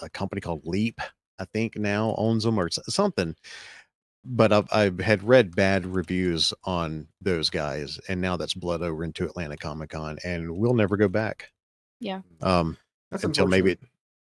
a 0.02 0.10
company 0.10 0.40
called 0.40 0.66
Leap, 0.66 1.02
I 1.40 1.46
think 1.46 1.76
now 1.78 2.14
owns 2.18 2.44
them 2.44 2.60
or 2.60 2.70
something. 2.70 3.36
But 4.26 4.54
I've 4.54 4.68
I've 4.72 5.00
had 5.00 5.24
read 5.24 5.56
bad 5.56 5.86
reviews 5.86 6.54
on 6.64 7.08
those 7.22 7.50
guys, 7.50 8.00
and 8.08 8.22
now 8.22 8.38
that's 8.38 8.54
bled 8.54 8.82
over 8.82 9.04
into 9.04 9.26
Atlanta 9.26 9.58
Comic 9.58 9.90
Con, 9.90 10.18
and 10.24 10.58
we'll 10.58 10.74
never 10.74 10.96
go 10.96 11.10
back. 11.10 11.52
Yeah. 12.00 12.22
Um, 12.42 12.78
That's 13.12 13.24
until 13.26 13.48
maybe 13.48 13.78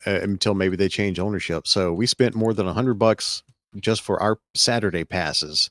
uh, 0.06 0.20
until 0.22 0.54
maybe 0.54 0.76
they 0.76 0.88
change 0.88 1.18
ownership. 1.20 1.66
So 1.68 1.92
we 1.92 2.06
spent 2.06 2.34
more 2.34 2.52
than 2.52 2.66
a 2.66 2.72
hundred 2.72 2.94
bucks 2.94 3.42
just 3.80 4.02
for 4.02 4.20
our 4.20 4.38
Saturday 4.54 5.04
passes. 5.04 5.70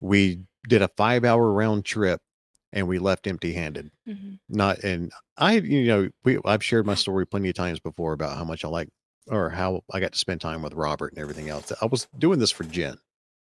We 0.00 0.40
did 0.68 0.82
a 0.82 0.88
five 0.96 1.24
hour 1.24 1.52
round 1.52 1.84
trip 1.84 2.20
and 2.72 2.88
we 2.88 2.98
left 2.98 3.26
empty 3.26 3.52
handed. 3.52 3.90
Mhm. 4.08 4.38
Not 4.48 4.78
and 4.80 5.12
I 5.36 5.54
you 5.58 5.86
know 5.86 6.08
we 6.24 6.38
I've 6.44 6.64
shared 6.64 6.86
my 6.86 6.94
story 7.04 7.26
plenty 7.26 7.48
of 7.48 7.54
times 7.54 7.80
before 7.80 8.12
about 8.12 8.36
how 8.36 8.44
much 8.44 8.64
I 8.64 8.68
like 8.68 8.88
or 9.28 9.50
how 9.50 9.82
I 9.92 10.00
got 10.00 10.12
to 10.12 10.18
spend 10.18 10.40
time 10.40 10.62
with 10.62 10.74
Robert 10.74 11.12
and 11.12 11.18
everything 11.20 11.48
else. 11.48 11.72
I 11.80 11.86
was 11.86 12.06
doing 12.18 12.38
this 12.38 12.50
for 12.50 12.64
Jen, 12.64 12.98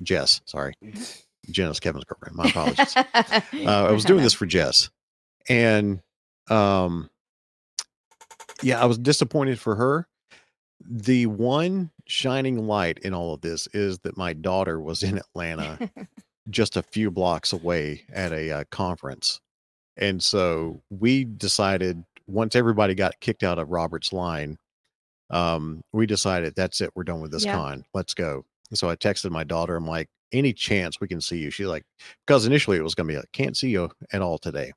Jess. 0.03 0.41
Sorry, 0.45 0.75
Jen 1.51 1.71
is 1.71 1.81
Kevin's 1.81 2.05
girlfriend. 2.05 2.37
My 2.37 2.49
apologies. 2.49 2.97
uh, 2.97 3.87
I 3.89 3.93
was 3.93 4.05
doing 4.05 4.23
this 4.23 4.33
for 4.33 4.47
Jess, 4.47 4.91
and 5.49 6.01
um, 6.49 7.11
yeah, 8.63 8.81
I 8.81 8.87
was 8.87 8.99
disappointed 8.99 9.59
for 9.59 9.77
her. 9.77 10.09
The 10.87 11.27
one 11.27 11.91
shining 12.07 12.67
light 12.67 12.99
in 12.99 13.15
all 13.15 13.35
of 13.35 13.41
this 13.41 13.69
is 13.73 14.01
that 14.01 14.17
my 14.17 14.33
daughter 14.33 14.81
was 14.81 15.03
in 15.03 15.19
Atlanta, 15.19 15.91
just 16.51 16.77
a 16.77 16.83
few 16.83 17.11
blocks 17.11 17.53
away 17.53 18.03
at 18.13 18.33
a 18.33 18.51
uh, 18.51 18.65
conference, 18.71 19.41
and 19.97 20.23
so 20.23 20.83
we 20.91 21.25
decided 21.25 22.05
once 22.27 22.57
everybody 22.57 22.95
got 22.95 23.21
kicked 23.21 23.43
out 23.43 23.59
of 23.59 23.71
Robert's 23.71 24.13
line, 24.13 24.59
um, 25.31 25.83
we 25.93 26.07
decided 26.07 26.55
that's 26.55 26.81
it, 26.81 26.91
we're 26.95 27.05
done 27.05 27.21
with 27.21 27.31
this 27.31 27.45
Yeah. 27.45 27.55
con, 27.55 27.85
let's 27.95 28.15
go. 28.15 28.45
And 28.75 28.79
so 28.81 28.91
I 28.91 28.97
texted 28.97 29.31
my 29.31 29.45
daughter, 29.45 29.77
I'm 29.77 29.87
like, 29.87 30.09
any 30.33 30.53
chance 30.53 31.01
we 31.01 31.07
can 31.07 31.21
see 31.21 31.39
you? 31.39 31.49
She's 31.49 31.69
like, 31.69 31.85
because 32.27 32.45
initially 32.45 32.77
it 32.77 32.83
was 32.83 32.97
going 32.97 33.07
to 33.07 33.13
be 33.13 33.17
like, 33.17 33.31
can't 33.33 33.57
see 33.57 33.69
you 33.69 33.89
at 34.13 34.21
all 34.21 34.37
today 34.37 34.73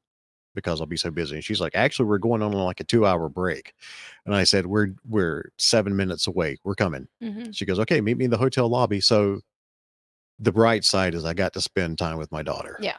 because 0.54 0.80
I'll 0.80 0.86
be 0.86 0.98
so 0.98 1.10
busy. 1.10 1.34
And 1.34 1.44
she's 1.44 1.60
like, 1.60 1.74
actually, 1.74 2.06
we're 2.06 2.20
going 2.20 2.44
on 2.44 2.52
like 2.52 2.80
a 2.80 2.84
two 2.84 3.08
hour 3.08 3.28
break. 3.28 3.74
And 4.28 4.36
I 4.36 4.44
said, 4.44 4.68
we're, 4.68 4.90
we're 5.10 5.50
seven 5.58 5.96
minutes 5.96 6.28
away. 6.28 6.60
We're 6.64 6.76
coming. 6.76 7.08
Mhm. 7.24 7.56
She 7.56 7.66
goes, 7.66 7.80
okay, 7.80 8.00
meet 8.00 8.18
me 8.20 8.26
in 8.26 8.30
the 8.30 8.38
hotel 8.38 8.70
lobby. 8.70 9.02
So 9.02 9.40
the 10.38 10.52
bright 10.52 10.86
side 10.86 11.16
is 11.16 11.26
I 11.26 11.34
got 11.34 11.54
to 11.54 11.62
spend 11.62 11.98
time 11.98 12.20
with 12.20 12.32
my 12.32 12.44
daughter. 12.44 12.78
Yeah. 12.80 12.98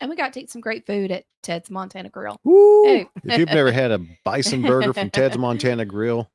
and 0.00 0.08
we 0.08 0.16
got 0.16 0.32
to 0.32 0.40
eat 0.40 0.50
some 0.50 0.62
great 0.62 0.86
food 0.86 1.10
at 1.10 1.24
ted's 1.42 1.68
montana 1.70 2.08
grill 2.08 2.40
Woo! 2.44 2.84
Hey. 2.86 3.06
if 3.24 3.38
you've 3.38 3.48
never 3.50 3.72
had 3.72 3.90
a 3.90 4.00
bison 4.24 4.62
burger 4.62 4.94
from 4.94 5.10
Ted's 5.10 5.36
Montana 5.46 5.84
Grill, 5.84 6.30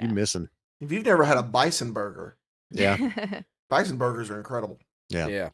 you 0.00 0.06
Yeah. 0.08 0.14
missing. 0.14 0.48
If 0.80 0.90
you've 0.92 1.04
never 1.04 1.24
had 1.24 1.36
a 1.38 1.42
bison 1.42 1.92
burger, 1.92 2.35
Yeah. 2.70 2.96
bison 3.70 3.96
burgers 3.96 4.30
are 4.30 4.38
incredible. 4.38 4.78
Yeah. 5.08 5.26
Yeah. 5.28 5.50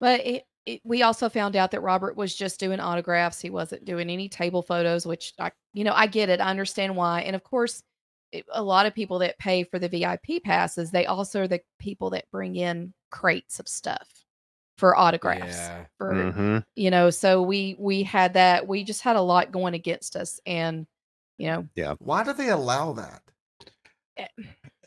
But 0.00 0.26
it, 0.26 0.44
it, 0.66 0.80
we 0.84 1.02
also 1.02 1.28
found 1.28 1.56
out 1.56 1.70
that 1.72 1.80
Robert 1.80 2.16
was 2.16 2.34
just 2.34 2.60
doing 2.60 2.80
autographs. 2.80 3.40
He 3.40 3.50
wasn't 3.50 3.84
doing 3.84 4.10
any 4.10 4.28
table 4.28 4.62
photos, 4.62 5.06
which 5.06 5.32
I, 5.38 5.52
you 5.74 5.84
know, 5.84 5.92
I 5.94 6.06
get 6.06 6.28
it. 6.28 6.40
I 6.40 6.50
understand 6.50 6.96
why. 6.96 7.22
And 7.22 7.34
of 7.36 7.42
course, 7.44 7.82
it, 8.32 8.44
a 8.52 8.62
lot 8.62 8.86
of 8.86 8.94
people 8.94 9.18
that 9.20 9.38
pay 9.38 9.64
for 9.64 9.78
the 9.78 9.88
VIP 9.88 10.42
passes, 10.44 10.90
they 10.90 11.06
also 11.06 11.42
are 11.42 11.48
the 11.48 11.60
people 11.78 12.10
that 12.10 12.30
bring 12.30 12.56
in 12.56 12.94
crates 13.10 13.58
of 13.58 13.68
stuff 13.68 14.08
for 14.78 14.96
autographs. 14.96 15.56
Yeah. 15.56 15.84
For 15.98 16.12
Mhm. 16.14 16.64
you 16.76 16.90
know, 16.90 17.10
so 17.10 17.42
we 17.42 17.76
we 17.78 18.02
had 18.02 18.34
that. 18.34 18.66
We 18.66 18.84
just 18.84 19.02
had 19.02 19.16
a 19.16 19.20
lot 19.20 19.52
going 19.52 19.74
against 19.74 20.16
us, 20.16 20.40
and 20.46 20.86
you 21.38 21.48
know, 21.48 21.68
yeah. 21.74 21.94
Why 21.98 22.22
do 22.24 22.32
they 22.32 22.48
allow 22.48 22.92
that? 22.94 23.22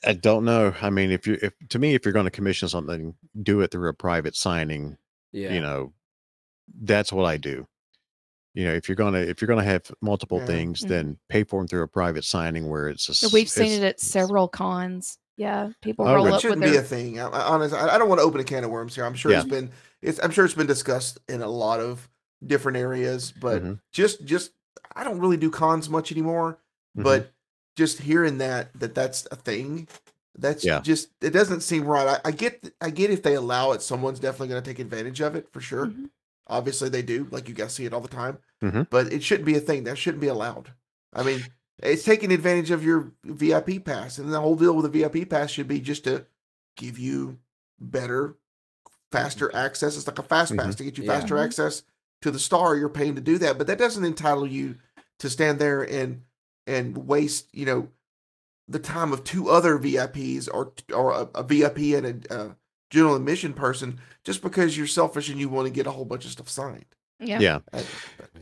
I 0.06 0.14
don't 0.14 0.46
know. 0.46 0.74
I 0.82 0.90
mean, 0.90 1.12
if 1.12 1.26
you 1.28 1.38
if 1.42 1.54
to 1.70 1.80
me, 1.80 1.96
if 1.96 2.06
you're 2.06 2.14
going 2.14 2.26
to 2.26 2.32
commission 2.32 2.68
something, 2.68 3.16
do 3.42 3.62
it 3.62 3.72
through 3.72 3.90
a 3.90 3.94
private 3.94 4.36
signing. 4.36 4.98
Yeah. 5.32 5.54
You 5.54 5.62
know, 5.62 5.94
that's 6.82 7.12
what 7.12 7.26
I 7.26 7.38
do. 7.38 7.68
You 8.54 8.66
know, 8.66 8.74
if 8.74 8.88
you're 8.88 8.96
gonna 8.96 9.20
if 9.20 9.42
you're 9.42 9.48
gonna 9.48 9.64
have 9.64 9.90
multiple 10.02 10.38
Yeah. 10.40 10.46
things, 10.46 10.82
Mhm. 10.82 10.88
then 10.90 11.18
pay 11.30 11.44
for 11.44 11.60
them 11.60 11.68
through 11.68 11.82
a 11.84 11.88
private 11.88 12.24
signing 12.24 12.70
where 12.70 12.88
it's 12.90 13.24
a. 13.24 13.30
we've 13.34 13.50
seen 13.50 13.72
it 13.72 13.84
at 13.84 14.00
several 14.00 14.48
cons. 14.48 15.18
Yeah, 15.38 15.72
people 15.82 16.06
Oh, 16.08 16.14
roll 16.14 16.26
really? 16.26 16.30
It 16.30 16.36
up 16.36 16.42
shouldn't 16.42 16.62
be 16.62 16.70
their 16.70 16.82
a 16.82 16.84
thing. 16.84 17.20
I, 17.20 17.28
I, 17.30 17.42
honestly, 17.48 17.80
I 17.80 17.96
I 17.96 17.98
don't 17.98 18.08
want 18.10 18.20
to 18.20 18.26
open 18.26 18.40
a 18.40 18.44
can 18.44 18.64
of 18.64 18.70
worms 18.70 18.94
here. 18.94 19.04
I'm 19.06 19.16
sure 19.16 19.32
it's 19.32 19.46
been, 19.48 19.72
it's, 20.04 20.20
I'm 20.22 20.30
sure 20.30 20.46
it's 20.46 20.54
been 20.54 20.68
discussed 20.68 21.18
in 21.28 21.42
a 21.42 21.48
lot 21.48 21.80
of 21.80 22.08
different 22.46 22.78
areas, 22.78 23.32
but 23.42 23.64
Mhm. 23.64 23.80
just, 23.92 24.24
just, 24.26 24.52
I 24.96 25.04
don't 25.04 25.18
really 25.18 25.38
do 25.38 25.50
cons 25.50 25.90
much 25.90 26.12
anymore. 26.12 26.60
Mhm. 26.96 27.04
But 27.04 27.32
just 27.76 28.02
hearing 28.02 28.38
that, 28.40 28.70
that 28.80 28.94
that's 28.96 29.28
a 29.32 29.36
thing, 29.36 29.88
that's 30.38 30.64
Yeah. 30.64 30.80
just, 30.82 31.10
it 31.22 31.32
doesn't 31.32 31.62
seem 31.62 31.86
right. 31.86 32.08
I, 32.24 32.30
I 32.30 32.32
get, 32.32 32.74
I 32.82 32.90
get 32.90 33.12
if 33.12 33.24
they 33.24 33.36
allow 33.36 33.72
it, 33.72 33.82
someone's 33.82 34.20
definitely 34.20 34.50
going 34.50 34.64
to 34.64 34.70
take 34.70 34.80
advantage 34.80 35.22
of 35.22 35.36
it 35.36 35.48
for 35.52 35.62
sure. 35.62 35.88
Mhm. 35.88 36.10
Obviously, 36.48 36.90
they 36.90 37.02
do. 37.02 37.28
Like 37.32 37.48
you 37.48 37.56
guys 37.56 37.74
see 37.74 37.86
it 37.86 37.94
all 37.94 38.02
the 38.02 38.08
time. 38.08 38.38
Mhm. 38.62 38.88
But 38.90 39.14
it 39.14 39.24
shouldn't 39.24 39.46
be 39.46 39.56
a 39.56 39.60
thing. 39.62 39.84
That 39.86 39.98
shouldn't 39.98 40.22
be 40.22 40.28
allowed. 40.28 40.72
I 41.14 41.24
mean, 41.24 41.46
it's 41.82 42.04
taking 42.04 42.32
advantage 42.32 42.72
of 42.72 42.84
your 42.84 43.12
VIP 43.24 43.80
pass, 43.84 44.18
and 44.18 44.32
the 44.32 44.40
whole 44.42 44.56
deal 44.56 44.74
with 44.76 44.92
the 44.92 45.00
VIP 45.02 45.30
pass 45.30 45.52
should 45.52 45.68
be 45.68 45.80
just 45.80 46.04
to 46.06 46.26
give 46.78 46.98
you 47.00 47.38
better, 47.80 48.36
faster 49.12 49.54
access. 49.56 49.96
It's 49.98 50.08
like 50.08 50.20
a 50.20 50.24
fast 50.24 50.56
pass 50.58 50.76
to 50.76 50.84
get 50.84 50.98
you 50.98 51.06
faster 51.06 51.36
Mhm. 51.36 51.44
access 51.46 51.84
to 52.22 52.32
the 52.32 52.40
star. 52.40 52.76
You're 52.76 52.90
paying 52.90 53.16
to 53.16 53.22
do 53.22 53.38
that, 53.40 53.58
but 53.58 53.68
that 53.68 53.78
doesn't 53.78 54.04
entitle 54.04 54.48
you 54.48 54.76
to 55.20 55.30
stand 55.30 55.60
there 55.60 55.84
and 55.84 56.22
and 56.68 56.98
waste, 57.08 57.48
you 57.54 57.66
know, 57.66 57.88
the 58.68 58.80
time 58.80 59.12
of 59.12 59.24
two 59.24 59.50
other 59.50 59.78
VIPs 59.78 60.48
or 60.54 60.74
or 60.94 61.12
a, 61.12 61.28
a 61.36 61.44
VIP 61.44 61.78
and 61.96 62.26
a 62.30 62.34
uh, 62.34 62.50
general 62.90 63.16
admission 63.16 63.54
person 63.54 64.00
just 64.24 64.42
because 64.42 64.78
you're 64.78 64.88
selfish 64.88 65.30
and 65.30 65.40
you 65.40 65.50
want 65.50 65.68
to 65.68 65.74
get 65.74 65.88
a 65.88 65.92
whole 65.92 66.06
bunch 66.06 66.26
of 66.26 66.32
stuff 66.32 66.48
signed. 66.50 66.86
yeah. 67.20 67.40
yeah. 67.40 67.60
I- 67.74 67.84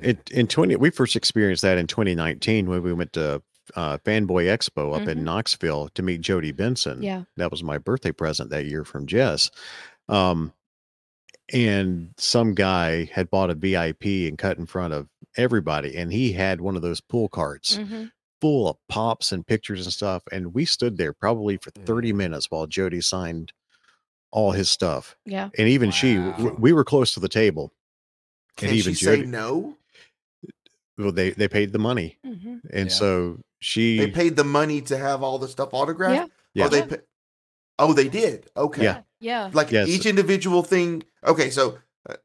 It, 0.01 0.29
in 0.31 0.47
20, 0.47 0.75
we 0.77 0.89
first 0.89 1.15
experienced 1.15 1.61
that 1.63 1.77
in 1.77 1.87
2019 1.87 2.67
when 2.69 2.81
we 2.83 2.93
went 2.93 3.13
to 3.13 3.41
uh, 3.75 3.97
Fanboy 3.99 4.45
Expo 4.45 4.95
up 4.95 5.03
Mhm. 5.03 5.07
in 5.09 5.23
Knoxville 5.23 5.89
to 5.89 6.01
meet 6.03 6.21
Jodi 6.21 6.51
Benson. 6.51 7.01
Yeah. 7.01 7.23
That 7.37 7.51
was 7.51 7.63
my 7.63 7.77
birthday 7.77 8.11
present 8.11 8.49
that 8.49 8.65
year 8.65 8.83
from 8.83 9.05
Jess. 9.07 9.49
Um, 10.09 10.51
and 11.53 12.13
some 12.17 12.53
guy 12.53 13.05
had 13.05 13.29
bought 13.29 13.49
a 13.49 13.55
VIP 13.55 14.27
and 14.27 14.37
cut 14.37 14.57
in 14.57 14.65
front 14.65 14.93
of 14.93 15.07
everybody, 15.37 15.95
and 15.95 16.11
he 16.11 16.33
had 16.33 16.61
one 16.61 16.75
of 16.75 16.81
those 16.81 17.01
pull 17.01 17.29
carts 17.29 17.77
Mhm. 17.77 18.11
full 18.39 18.67
of 18.69 18.77
pops 18.89 19.31
and 19.31 19.45
pictures 19.45 19.85
and 19.85 19.93
stuff. 19.93 20.23
And 20.31 20.53
we 20.53 20.65
stood 20.65 20.97
there 20.97 21.13
probably 21.13 21.57
for 21.57 21.71
30 21.71 22.11
minutes 22.13 22.49
while 22.49 22.65
Jodi 22.67 23.01
signed 23.01 23.53
all 24.31 24.51
his 24.51 24.69
stuff. 24.69 25.15
Yeah. 25.25 25.49
And 25.57 25.67
even 25.67 25.91
she, 25.91 26.15
w- 26.15 26.55
we 26.57 26.73
were 26.73 26.83
close 26.83 27.13
to 27.13 27.19
the 27.19 27.29
table. 27.29 27.71
Can 28.57 28.69
and 28.69 28.75
she 28.75 28.79
even 28.79 28.95
say 28.95 29.17
Jodi, 29.17 29.27
no? 29.27 29.77
well, 30.97 31.11
they 31.11 31.31
they 31.31 31.47
paid 31.47 31.71
the 31.73 31.79
money, 31.79 32.17
hmm 32.23 32.57
and 32.71 32.89
Yeah. 32.89 32.95
so 32.95 33.39
she, 33.59 33.97
They 33.97 34.11
paid 34.11 34.35
the 34.35 34.43
money 34.43 34.81
to 34.81 34.97
have 34.97 35.23
all 35.23 35.37
the 35.39 35.47
stuff 35.47 35.69
autographed. 35.73 36.31
Yeah. 36.53 36.65
Or 36.65 36.69
they 36.69 36.83
pa- 36.83 36.95
oh, 37.79 37.93
they 37.93 38.07
did. 38.09 38.49
Okay. 38.57 38.83
Yeah. 38.83 39.01
Yeah. 39.19 39.49
Like 39.53 39.71
Yes. 39.71 39.87
each 39.87 40.05
individual 40.05 40.63
thing. 40.63 41.03
Okay, 41.23 41.49
so 41.49 41.77
uh, 42.09 42.15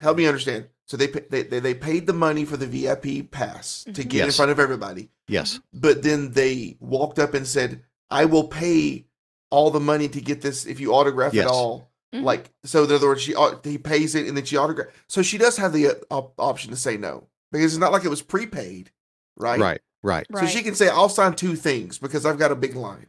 help 0.00 0.16
me 0.16 0.26
understand. 0.26 0.68
So 0.90 0.96
they, 0.96 1.06
they 1.06 1.44
they 1.44 1.60
they 1.60 1.74
paid 1.74 2.08
the 2.08 2.12
money 2.12 2.44
for 2.44 2.56
the 2.56 2.66
VIP 2.66 3.30
pass 3.30 3.84
to 3.84 3.92
Mhm. 3.92 4.08
get 4.08 4.26
in 4.26 4.32
front 4.32 4.50
of 4.50 4.58
everybody, 4.58 5.08
yes, 5.28 5.60
but 5.72 6.02
then 6.02 6.32
they 6.32 6.78
walked 6.80 7.20
up 7.20 7.32
and 7.32 7.46
said, 7.46 7.84
"I 8.10 8.24
will 8.24 8.48
pay 8.48 9.06
all 9.50 9.70
the 9.70 9.78
money 9.78 10.08
to 10.08 10.20
get 10.20 10.40
this 10.42 10.66
if 10.66 10.80
you 10.80 10.92
autograph 10.92 11.32
Yes. 11.32 11.44
it 11.46 11.48
all." 11.48 11.92
Mhm. 12.12 12.24
Like 12.24 12.50
so, 12.64 12.82
in 12.82 12.90
other 12.90 13.06
words, 13.06 13.22
she 13.22 13.36
he 13.62 13.78
pays 13.78 14.16
it 14.16 14.26
and 14.26 14.36
then 14.36 14.44
she 14.44 14.56
autograph. 14.56 14.88
So 15.06 15.22
she 15.22 15.38
does 15.38 15.58
have 15.58 15.72
the 15.72 15.86
uh, 15.90 15.94
op- 16.10 16.34
option 16.40 16.72
to 16.72 16.76
say 16.76 16.96
no 16.96 17.28
because 17.52 17.72
it's 17.72 17.78
not 17.80 17.92
like 17.92 18.04
it 18.04 18.08
was 18.10 18.22
prepaid, 18.22 18.90
right? 19.36 19.60
right, 19.60 19.80
Right. 20.02 20.26
So 20.40 20.46
she 20.46 20.60
can 20.64 20.74
say, 20.74 20.88
"I'll 20.88 21.08
sign 21.08 21.34
two 21.36 21.54
things 21.54 21.98
because 22.00 22.26
I've 22.26 22.38
got 22.40 22.50
a 22.50 22.56
big 22.56 22.74
line." 22.74 23.06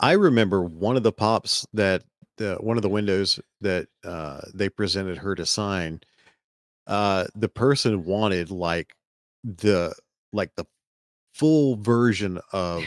I 0.00 0.12
remember 0.14 0.64
one 0.64 0.96
of 0.96 1.04
the 1.04 1.12
pops 1.12 1.64
that 1.74 2.02
the 2.38 2.56
one 2.56 2.76
of 2.76 2.82
the 2.82 2.88
windows 2.88 3.38
that 3.60 3.86
uh, 4.02 4.40
they 4.52 4.68
presented 4.68 5.18
her 5.18 5.36
to 5.36 5.46
sign. 5.46 6.00
Uh, 6.86 7.26
the 7.34 7.48
person 7.48 8.04
wanted 8.04 8.50
like 8.50 8.94
the 9.42 9.94
like 10.32 10.54
the 10.56 10.66
full 11.34 11.76
version 11.76 12.38
of 12.52 12.82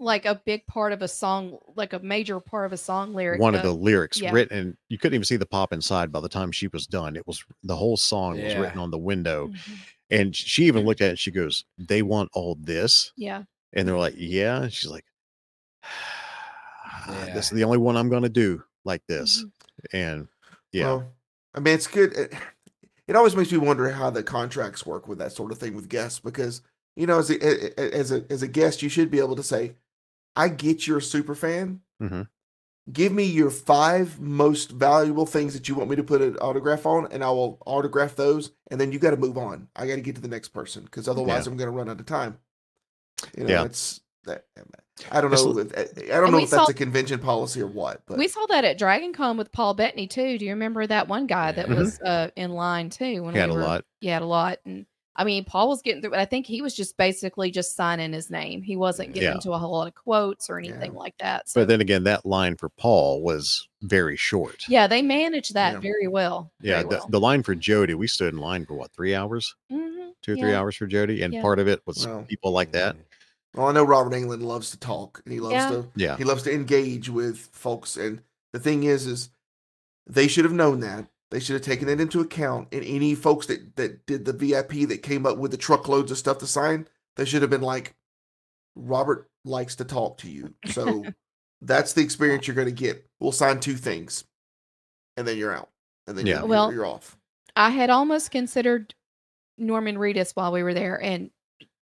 like 0.00 0.24
a 0.24 0.40
big 0.44 0.66
part 0.66 0.92
of 0.92 1.00
a 1.02 1.06
song, 1.08 1.58
like 1.76 1.92
a 1.92 1.98
major 2.00 2.40
part 2.40 2.66
of 2.66 2.72
a 2.72 2.76
song 2.76 3.14
lyric. 3.14 3.40
one 3.40 3.54
of 3.54 3.62
the 3.62 3.70
lyrics 3.72 4.20
yeah. 4.20 4.32
written. 4.32 4.58
And 4.58 4.76
you 4.88 4.98
couldn't 4.98 5.14
even 5.14 5.24
see 5.24 5.36
the 5.36 5.46
pop 5.46 5.72
inside 5.72 6.10
by 6.10 6.20
the 6.20 6.28
time 6.28 6.50
she 6.50 6.66
was 6.68 6.86
done. 6.86 7.14
It 7.14 7.26
was 7.26 7.44
the 7.62 7.76
whole 7.76 7.96
song 7.96 8.42
was 8.42 8.54
written 8.56 8.78
on 8.80 8.90
the 8.90 8.98
window, 8.98 9.48
Mhm. 9.48 9.78
and 10.10 10.34
she 10.36 10.64
even 10.64 10.84
looked 10.84 11.00
at 11.02 11.06
it. 11.06 11.10
and 11.10 11.18
She 11.18 11.30
goes, 11.30 11.64
"They 11.78 12.02
want 12.02 12.30
all 12.32 12.56
this," 12.60 13.12
Yeah. 13.16 13.44
and 13.74 13.86
they're 13.86 13.96
like, 13.98 14.14
"Yeah." 14.16 14.62
And 14.62 14.72
she's 14.72 14.90
like, 14.90 15.04
Yeah. 17.08 17.34
"This 17.34 17.46
is 17.46 17.50
the 17.52 17.64
only 17.64 17.78
one 17.78 17.96
I'm 17.96 18.08
going 18.08 18.22
to 18.22 18.28
do 18.28 18.62
like 18.84 19.02
this," 19.06 19.44
Mm-hmm. 19.44 19.96
and 19.96 20.28
yeah. 20.72 20.84
Well, 20.86 21.12
I 21.54 21.60
mean, 21.60 21.74
it's 21.74 21.86
good. 21.86 22.36
It, 23.08 23.16
always 23.16 23.36
makes 23.36 23.52
me 23.52 23.58
wonder 23.58 23.90
how 23.90 24.10
the 24.10 24.22
contracts 24.22 24.86
work 24.86 25.08
with 25.08 25.18
that 25.18 25.32
sort 25.32 25.52
of 25.52 25.58
thing 25.58 25.74
with 25.74 25.88
guests 25.88 26.20
because 26.20 26.62
you 26.96 27.06
know, 27.06 27.18
as 27.18 27.30
a 27.30 27.96
as 27.96 28.12
a 28.12 28.24
as 28.30 28.42
a 28.42 28.48
guest, 28.48 28.82
you 28.82 28.88
should 28.88 29.10
be 29.10 29.18
able 29.18 29.36
to 29.36 29.42
say, 29.42 29.76
"I 30.36 30.48
get 30.48 30.86
you're 30.86 30.98
a 30.98 31.02
super 31.02 31.34
fan. 31.34 31.80
Mhm. 32.02 32.28
Give 32.92 33.12
me 33.12 33.24
your 33.24 33.50
five 33.50 34.20
most 34.20 34.72
valuable 34.72 35.24
things 35.24 35.54
that 35.54 35.68
you 35.68 35.74
want 35.74 35.88
me 35.88 35.96
to 35.96 36.02
put 36.02 36.20
an 36.20 36.36
autograph 36.38 36.84
on, 36.84 37.06
and 37.12 37.22
I 37.24 37.30
will 37.30 37.58
autograph 37.64 38.16
those. 38.16 38.50
And 38.70 38.80
then 38.80 38.92
you 38.92 38.98
got 38.98 39.12
to 39.12 39.16
move 39.16 39.38
on. 39.38 39.68
I 39.76 39.86
got 39.86 39.94
to 39.94 40.00
get 40.00 40.16
to 40.16 40.20
the 40.20 40.28
next 40.28 40.48
person 40.48 40.84
because 40.84 41.08
otherwise, 41.08 41.46
I'm 41.46 41.56
going 41.56 41.70
to 41.70 41.76
run 41.76 41.88
out 41.88 42.00
of 42.00 42.06
time. 42.06 42.38
You 43.36 43.44
know, 43.44 43.50
Yeah. 43.50 43.64
it's 43.64 44.00
that. 44.24 44.46
I 45.10 45.20
don't 45.20 45.30
know. 45.30 45.58
if- 45.58 45.72
I 45.76 45.82
don't 46.14 46.24
And 46.24 46.30
know 46.32 46.36
we 46.38 46.42
if 46.44 46.50
that's 46.50 46.64
saw- 46.66 46.70
a 46.70 46.74
convention 46.74 47.18
policy 47.18 47.60
or 47.60 47.66
what, 47.66 48.02
but 48.06 48.18
we 48.18 48.28
saw 48.28 48.44
that 48.46 48.64
at 48.64 48.78
Dragon 48.78 49.12
Con 49.12 49.36
with 49.36 49.50
Paul 49.52 49.74
Bettany 49.74 50.06
too. 50.06 50.38
Do 50.38 50.44
you 50.44 50.52
remember 50.52 50.86
that 50.86 51.08
one 51.08 51.26
guy 51.26 51.52
that 51.52 51.68
was 51.68 52.00
uh, 52.00 52.28
in 52.36 52.52
line 52.52 52.90
too? 52.90 53.22
When 53.22 53.34
He 53.34 53.40
had 53.40 53.50
we 53.50 53.56
a 53.56 53.58
lot. 53.58 53.84
He 54.00 54.08
had 54.08 54.22
a 54.22 54.26
lot, 54.26 54.58
and 54.64 54.86
I 55.14 55.24
mean, 55.24 55.44
Paul 55.44 55.68
was 55.68 55.82
getting 55.82 56.00
through. 56.00 56.10
But 56.12 56.20
I 56.20 56.24
think 56.24 56.46
he 56.46 56.62
was 56.62 56.74
just 56.74 56.96
basically 56.96 57.50
just 57.50 57.76
signing 57.76 58.12
his 58.14 58.30
name. 58.30 58.62
He 58.62 58.76
wasn't 58.76 59.12
getting 59.12 59.28
Yeah. 59.28 59.34
into 59.34 59.52
a 59.52 59.58
whole 59.58 59.72
lot 59.72 59.86
of 59.86 59.94
quotes 59.94 60.48
or 60.48 60.58
anything 60.58 60.94
like 60.94 61.14
that. 61.18 61.48
So 61.50 61.60
But 61.60 61.68
then 61.68 61.80
again, 61.82 62.04
that 62.04 62.24
line 62.24 62.56
for 62.56 62.70
Paul 62.70 63.22
was 63.22 63.68
very 63.82 64.16
short. 64.16 64.64
yeah, 64.68 64.86
they 64.86 65.02
managed 65.02 65.52
that 65.54 65.74
Yeah. 65.74 65.80
very 65.80 66.08
well. 66.08 66.50
Yeah, 66.62 66.76
very 66.78 66.82
the, 66.84 66.88
well. 66.96 67.06
the 67.10 67.20
line 67.20 67.42
for 67.42 67.54
Jodi, 67.54 67.92
we 67.94 68.06
stood 68.06 68.32
in 68.32 68.40
line 68.40 68.64
for 68.64 68.72
what, 68.74 68.90
three 68.92 69.14
hours? 69.14 69.54
Mhm, 69.70 70.12
Two 70.22 70.32
or 70.32 70.36
three 70.36 70.54
hours 70.54 70.76
for 70.76 70.86
Jodi. 70.86 71.20
And 71.22 71.34
Yeah. 71.34 71.42
part 71.42 71.58
of 71.58 71.68
it 71.68 71.82
was 71.84 72.06
Well, 72.06 72.24
people 72.28 72.52
like 72.52 72.72
that. 72.72 72.96
Well, 73.54 73.66
I 73.68 73.72
know 73.72 73.84
Robert 73.84 74.12
Englund 74.14 74.42
loves 74.42 74.70
to 74.70 74.78
talk 74.78 75.20
and 75.24 75.32
he 75.32 75.40
loves 75.40 75.54
Yeah. 75.54 75.68
to 75.70 75.88
Yeah. 75.94 76.16
he 76.16 76.24
loves 76.24 76.42
to 76.44 76.52
engage 76.54 77.08
with 77.10 77.38
folks. 77.52 77.96
And 77.96 78.22
the 78.52 78.58
thing 78.60 78.84
is, 78.84 79.06
is 79.06 79.30
they 80.06 80.26
should 80.28 80.44
have 80.44 80.54
known 80.54 80.80
that. 80.80 81.06
They 81.30 81.40
should 81.40 81.54
have 81.54 81.62
taken 81.62 81.88
it 81.88 82.00
into 82.00 82.20
account. 82.20 82.68
And 82.72 82.84
any 82.84 83.14
folks 83.14 83.46
that 83.46 83.76
that 83.76 84.06
did 84.06 84.24
the 84.24 84.32
VIP 84.32 84.84
that 84.86 85.02
came 85.02 85.26
up 85.26 85.38
with 85.38 85.50
the 85.50 85.56
truckloads 85.56 86.10
of 86.10 86.18
stuff 86.18 86.38
to 86.38 86.46
sign, 86.46 86.88
they 87.16 87.24
should 87.24 87.42
have 87.42 87.50
been 87.50 87.62
like, 87.62 87.94
Robert 88.74 89.28
likes 89.44 89.76
to 89.76 89.84
talk 89.84 90.18
to 90.18 90.30
you. 90.30 90.54
So 90.70 91.04
that's 91.60 91.92
the 91.92 92.02
experience 92.02 92.46
you're 92.46 92.56
going 92.56 92.66
to 92.68 92.72
get. 92.72 93.06
We'll 93.20 93.32
sign 93.32 93.60
two 93.60 93.74
things, 93.76 94.24
and 95.16 95.26
then 95.28 95.36
you're 95.36 95.54
out, 95.54 95.70
and 96.06 96.16
then 96.18 96.26
Yeah. 96.26 96.38
you're, 96.40 96.46
Well- 96.48 96.72
you're 96.72 96.86
off. 96.86 97.16
I 97.54 97.68
had 97.70 97.90
almost 97.90 98.30
considered 98.30 98.94
Norman 99.58 99.96
Reedus 99.96 100.32
while 100.34 100.52
we 100.52 100.62
were 100.62 100.72
there, 100.74 101.00
and 101.02 101.30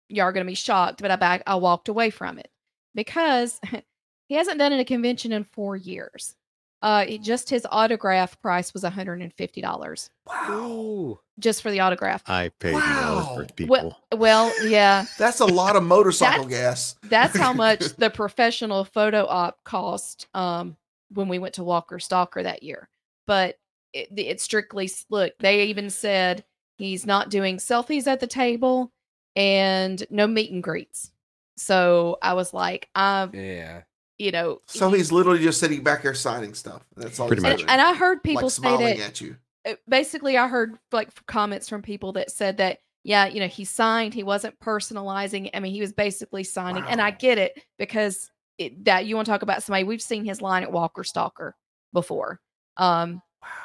y'all 0.08 0.26
are 0.26 0.32
gonna 0.32 0.44
be 0.44 0.54
shocked, 0.54 1.00
but 1.02 1.10
I 1.10 1.16
back 1.16 1.42
I 1.46 1.54
walked 1.56 1.88
away 1.88 2.10
from 2.10 2.38
it 2.38 2.50
because 2.94 3.60
he 4.28 4.34
hasn't 4.34 4.58
done 4.58 4.72
it 4.72 4.80
a 4.80 4.84
convention 4.84 5.32
in 5.32 5.44
four 5.44 5.76
years. 5.76 6.36
Uh, 6.80 7.04
it, 7.06 7.22
just 7.22 7.48
his 7.48 7.64
autograph 7.70 8.40
price 8.42 8.74
was 8.74 8.82
one 8.82 8.90
hundred 8.90 9.20
and 9.22 9.32
fifty 9.34 9.60
dollars 9.60 10.10
Ooh. 10.50 11.16
just 11.38 11.62
for 11.62 11.70
the 11.70 11.78
autograph. 11.78 12.22
I 12.28 12.48
paid 12.58 12.72
more 12.72 12.80
Wow. 12.80 13.32
for 13.36 13.44
people. 13.54 13.96
Well, 14.10 14.18
well, 14.18 14.68
yeah, 14.68 15.04
That's 15.18 15.38
a 15.38 15.46
lot 15.46 15.76
of 15.76 15.84
motorcycle 15.84 16.44
gas. 16.46 16.96
that's 17.04 17.36
how 17.38 17.52
much 17.66 17.94
the 17.96 18.10
professional 18.10 18.84
photo 18.84 19.24
op 19.26 19.62
cost 19.64 20.26
um, 20.34 20.76
when 21.12 21.28
we 21.28 21.38
went 21.38 21.54
to 21.54 21.62
Walker 21.64 22.00
Stalker 22.00 22.42
that 22.42 22.64
year. 22.64 22.88
But 23.28 23.58
it, 23.92 24.08
it's 24.16 24.42
strictly 24.42 24.90
look. 25.08 25.34
They 25.38 25.62
even 25.66 25.88
said 25.88 26.42
he's 26.78 27.06
not 27.06 27.30
doing 27.30 27.58
selfies 27.58 28.08
at 28.08 28.18
the 28.18 28.26
table 28.26 28.90
and 29.36 30.04
no 30.10 30.26
meet 30.26 30.50
and 30.50 30.62
greets. 30.62 31.10
So 31.56 32.18
I 32.22 32.34
was 32.34 32.52
like, 32.54 32.88
um, 32.94 33.30
Yeah. 33.34 33.82
you 34.18 34.30
know, 34.32 34.60
So 34.66 34.90
he's 34.90 35.12
literally 35.12 35.40
just 35.40 35.60
sitting 35.60 35.82
back 35.82 36.02
there 36.02 36.14
signing 36.14 36.54
stuff. 36.54 36.82
That's 36.96 37.18
all. 37.20 37.26
Pretty 37.28 37.40
he's 37.40 37.42
much. 37.44 37.50
and, 37.52 37.58
doing. 37.60 37.70
and 37.70 37.80
I 37.80 37.94
heard 37.94 38.22
people 38.22 38.42
like 38.44 38.50
say 38.52 38.60
smiling 38.60 38.98
that 38.98 39.08
at 39.08 39.20
you. 39.20 39.36
uh, 39.68 39.74
basically 39.88 40.36
I 40.36 40.48
heard 40.48 40.78
like 40.92 41.08
comments 41.26 41.68
from 41.68 41.82
people 41.82 42.12
that 42.14 42.30
said 42.30 42.56
that 42.58 42.78
yeah, 43.04 43.26
you 43.26 43.40
know, 43.40 43.48
he 43.48 43.64
signed, 43.64 44.14
he 44.14 44.22
wasn't 44.22 44.58
personalizing. 44.60 45.50
I 45.54 45.58
mean, 45.60 45.72
he 45.72 45.80
was 45.80 45.92
basically 45.92 46.44
signing, 46.44 46.84
and 46.88 47.00
I 47.00 47.10
get 47.10 47.36
it 47.36 47.60
because 47.76 48.30
it, 48.58 48.84
that 48.84 49.06
you 49.06 49.16
want 49.16 49.26
to 49.26 49.32
talk 49.32 49.42
about 49.42 49.64
somebody 49.64 49.82
we've 49.82 50.00
seen 50.00 50.24
his 50.24 50.40
line 50.40 50.62
at 50.62 50.70
Walker 50.70 51.02
Stalker 51.02 51.56
before. 51.92 52.40
Um, 52.76 53.20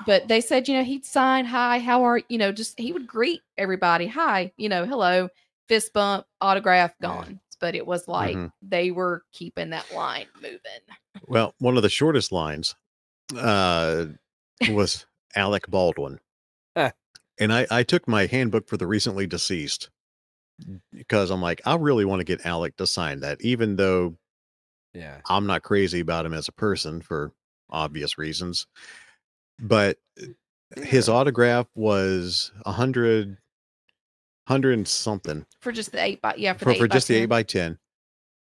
but 0.08 0.28
they 0.28 0.42
said, 0.42 0.68
you 0.68 0.76
know, 0.76 0.84
he'd 0.84 1.06
sign, 1.06 1.46
hi, 1.46 1.78
how 1.78 2.04
are 2.04 2.20
you 2.30 2.40
know, 2.40 2.52
just 2.52 2.80
he 2.80 2.92
would 2.92 3.06
greet 3.06 3.42
everybody, 3.60 4.08
hi, 4.08 4.52
you 4.58 4.70
know, 4.70 4.86
hello, 4.86 5.30
fist 5.68 5.94
bump, 5.94 6.26
autograph, 6.42 6.94
Yeah. 7.02 7.08
gone. 7.08 7.40
But 7.60 7.74
it 7.76 7.88
was 7.88 8.08
like 8.08 8.36
Mhm. 8.36 8.52
they 8.62 8.92
were 8.92 9.24
keeping 9.32 9.72
that 9.72 9.92
line 9.92 10.28
moving. 10.36 10.60
Well, 11.28 11.56
one 11.58 11.76
of 11.78 11.84
the 11.84 11.90
shortest 11.90 12.32
lines 12.32 12.76
uh, 13.36 14.06
was 14.70 15.06
Alec 15.36 15.68
Baldwin. 15.68 16.20
And 17.40 17.54
I, 17.54 17.68
I 17.70 17.84
took 17.84 18.08
my 18.08 18.26
handbook 18.26 18.68
for 18.68 18.78
the 18.78 18.88
recently 18.88 19.28
deceased 19.28 19.92
because 20.92 21.30
I'm 21.30 21.42
like, 21.42 21.62
I 21.66 21.76
really 21.76 22.04
want 22.04 22.20
to 22.20 22.24
get 22.24 22.44
Alec 22.48 22.78
to 22.78 22.88
sign 22.88 23.20
that, 23.20 23.40
even 23.42 23.76
though 23.76 24.18
Yeah. 24.94 25.22
I'm 25.30 25.46
not 25.46 25.62
crazy 25.62 26.00
about 26.00 26.26
him 26.26 26.34
as 26.34 26.48
a 26.48 26.52
person 26.52 27.00
for 27.00 27.34
obvious 27.70 28.18
reasons. 28.18 28.66
But 29.60 30.00
his 30.78 31.08
autograph 31.10 31.68
was 31.76 32.52
a 32.66 32.72
hundred, 32.72 33.38
hundred 34.48 34.74
and 34.74 34.88
something 34.88 35.46
For 35.62 35.72
just 35.72 35.92
the 35.92 36.02
eight 36.04 36.22
by 36.22 36.36
yeah, 36.38 36.54
for, 36.54 36.60
for, 36.60 36.66
the 36.74 36.76
for 36.80 36.86
eight 36.86 36.90
by 36.90 36.96
just 36.96 37.08
the 37.08 37.16
eight 37.16 37.26
by 37.28 37.44
ten. 37.44 37.78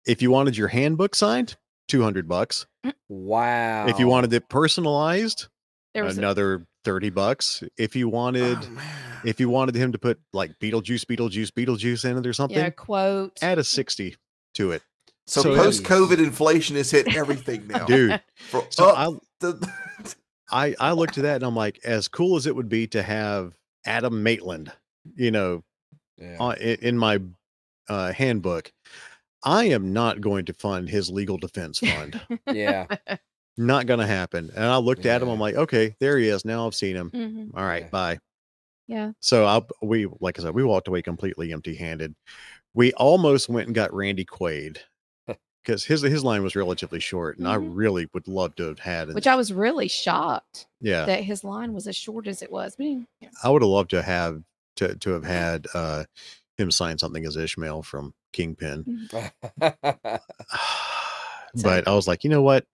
If 0.06 0.22
you 0.22 0.30
wanted 0.32 0.56
your 0.58 0.68
handbook 0.68 1.16
signed, 1.16 1.56
two 1.88 2.04
hundred 2.04 2.28
bucks. 2.28 2.66
Mm. 2.86 2.94
Wow. 3.10 3.88
If 3.88 4.00
you 4.00 4.08
wanted 4.08 4.34
it 4.34 4.50
personalized, 4.50 5.48
there 5.94 6.04
was 6.04 6.18
a- 6.18 6.22
another 6.22 6.66
30 6.84 7.10
bucks 7.10 7.64
if 7.80 7.96
you 7.96 8.08
wanted 8.08 8.60
Oh, 8.62 8.82
if 9.26 9.40
you 9.40 9.50
wanted 9.50 9.74
him 9.74 9.92
to 9.94 9.98
put 9.98 10.20
like 10.34 10.52
beetlejuice 10.60 11.04
beetlejuice 11.06 11.50
beetlejuice 11.50 12.06
in 12.08 12.16
it 12.16 12.28
or 12.28 12.34
something 12.34 12.60
yeah, 12.60 12.70
quote. 12.70 13.40
add 13.42 13.58
a 13.58 13.64
60 13.64 14.16
to 14.54 14.70
it 14.72 14.84
so, 15.26 15.42
so- 15.42 15.56
post 15.56 15.82
COVID 15.84 16.20
inflation 16.20 16.76
has 16.76 16.92
hit 16.92 17.16
everything 17.16 17.66
now. 17.70 17.86
dude 17.86 18.22
For 18.52 18.68
so 18.70 18.90
up 18.90 19.14
the- 19.40 19.68
i 20.52 20.68
i 20.68 20.76
i 20.80 20.92
looked 20.92 21.18
at 21.18 21.24
that 21.24 21.38
and 21.38 21.44
i'm 21.44 21.56
like 21.56 21.80
as 21.84 22.08
cool 22.08 22.36
as 22.36 22.46
it 22.46 22.56
would 22.56 22.70
be 22.70 22.86
to 22.86 23.02
have 23.02 23.54
adam 23.88 24.22
maitland 24.22 24.72
you 25.16 25.32
know 25.32 25.64
Yeah. 26.18 26.38
uh, 26.40 26.52
in, 26.60 26.98
my 26.98 27.20
uh 27.90 28.12
handbook 28.14 28.72
i 29.44 29.66
am 29.66 29.94
not 29.94 30.22
going 30.22 30.46
to 30.46 30.54
fund 30.54 30.90
his 30.90 31.10
legal 31.12 31.38
defense 31.38 31.80
fund 31.80 32.20
yeah. 32.52 32.88
not 33.58 33.86
gonna 33.86 34.08
happen 34.08 34.50
and 34.56 34.64
i 34.66 34.78
looked 34.78 35.06
at 35.06 35.22
him 35.22 35.28
i'm 35.30 35.40
like 35.40 35.56
okay 35.56 35.96
there 36.00 36.18
he 36.18 36.28
is 36.30 36.46
now 36.46 36.66
i've 36.68 36.76
seen 36.76 36.96
him 36.96 37.12
Mhm. 37.12 37.50
all 37.56 37.64
right 37.66 37.84
Yeah. 37.84 37.90
bye 37.90 38.20
Yeah. 38.88 39.12
So 39.20 39.46
I 39.46 39.62
we 39.82 40.08
like 40.20 40.38
I 40.40 40.44
said, 40.44 40.54
we 40.54 40.64
walked 40.64 40.88
away 40.88 41.02
completely 41.02 41.52
empty 41.52 41.74
handed. 41.76 42.14
We 42.76 42.94
almost 42.94 43.50
went 43.50 43.66
and 43.68 43.74
got 43.74 43.92
Randy 43.92 44.26
Quaid 44.26 44.78
because 45.64 45.84
his 45.84 46.04
his 46.04 46.24
line 46.24 46.44
was 46.44 46.56
relatively 46.56 47.00
short, 47.00 47.40
and 47.40 47.48
I 47.48 47.58
Mhm. 47.58 47.72
really 47.74 48.08
would 48.14 48.28
love 48.28 48.54
to 48.58 48.64
have 48.68 48.78
had. 48.78 49.10
it. 49.10 49.16
Which 49.16 49.26
I 49.26 49.36
was 49.36 49.52
really 49.52 49.88
shocked 49.88 50.68
yeah, 50.82 51.06
that 51.06 51.24
his 51.24 51.44
line 51.44 51.74
was 51.74 51.88
as 51.88 51.96
short 51.96 52.28
as 52.28 52.44
it 52.44 52.52
was. 52.52 52.76
But 52.78 52.86
yeah. 53.22 53.30
I 53.44 53.50
would 53.50 53.64
have 53.64 53.70
loved 53.70 53.90
to 53.90 54.04
have 54.04 54.44
to 54.78 54.96
to 54.96 55.12
have 55.12 55.26
had 55.26 55.68
uh 55.74 56.06
him 56.58 56.72
sign 56.72 56.98
something 56.98 57.26
as 57.26 57.36
Ishmael 57.36 57.84
from 57.84 58.14
Kingpin. 58.34 59.10
but 59.60 60.22
I 61.88 61.94
was 61.94 62.08
like, 62.08 62.24
you 62.24 62.30
know 62.30 62.42
what? 62.42 62.66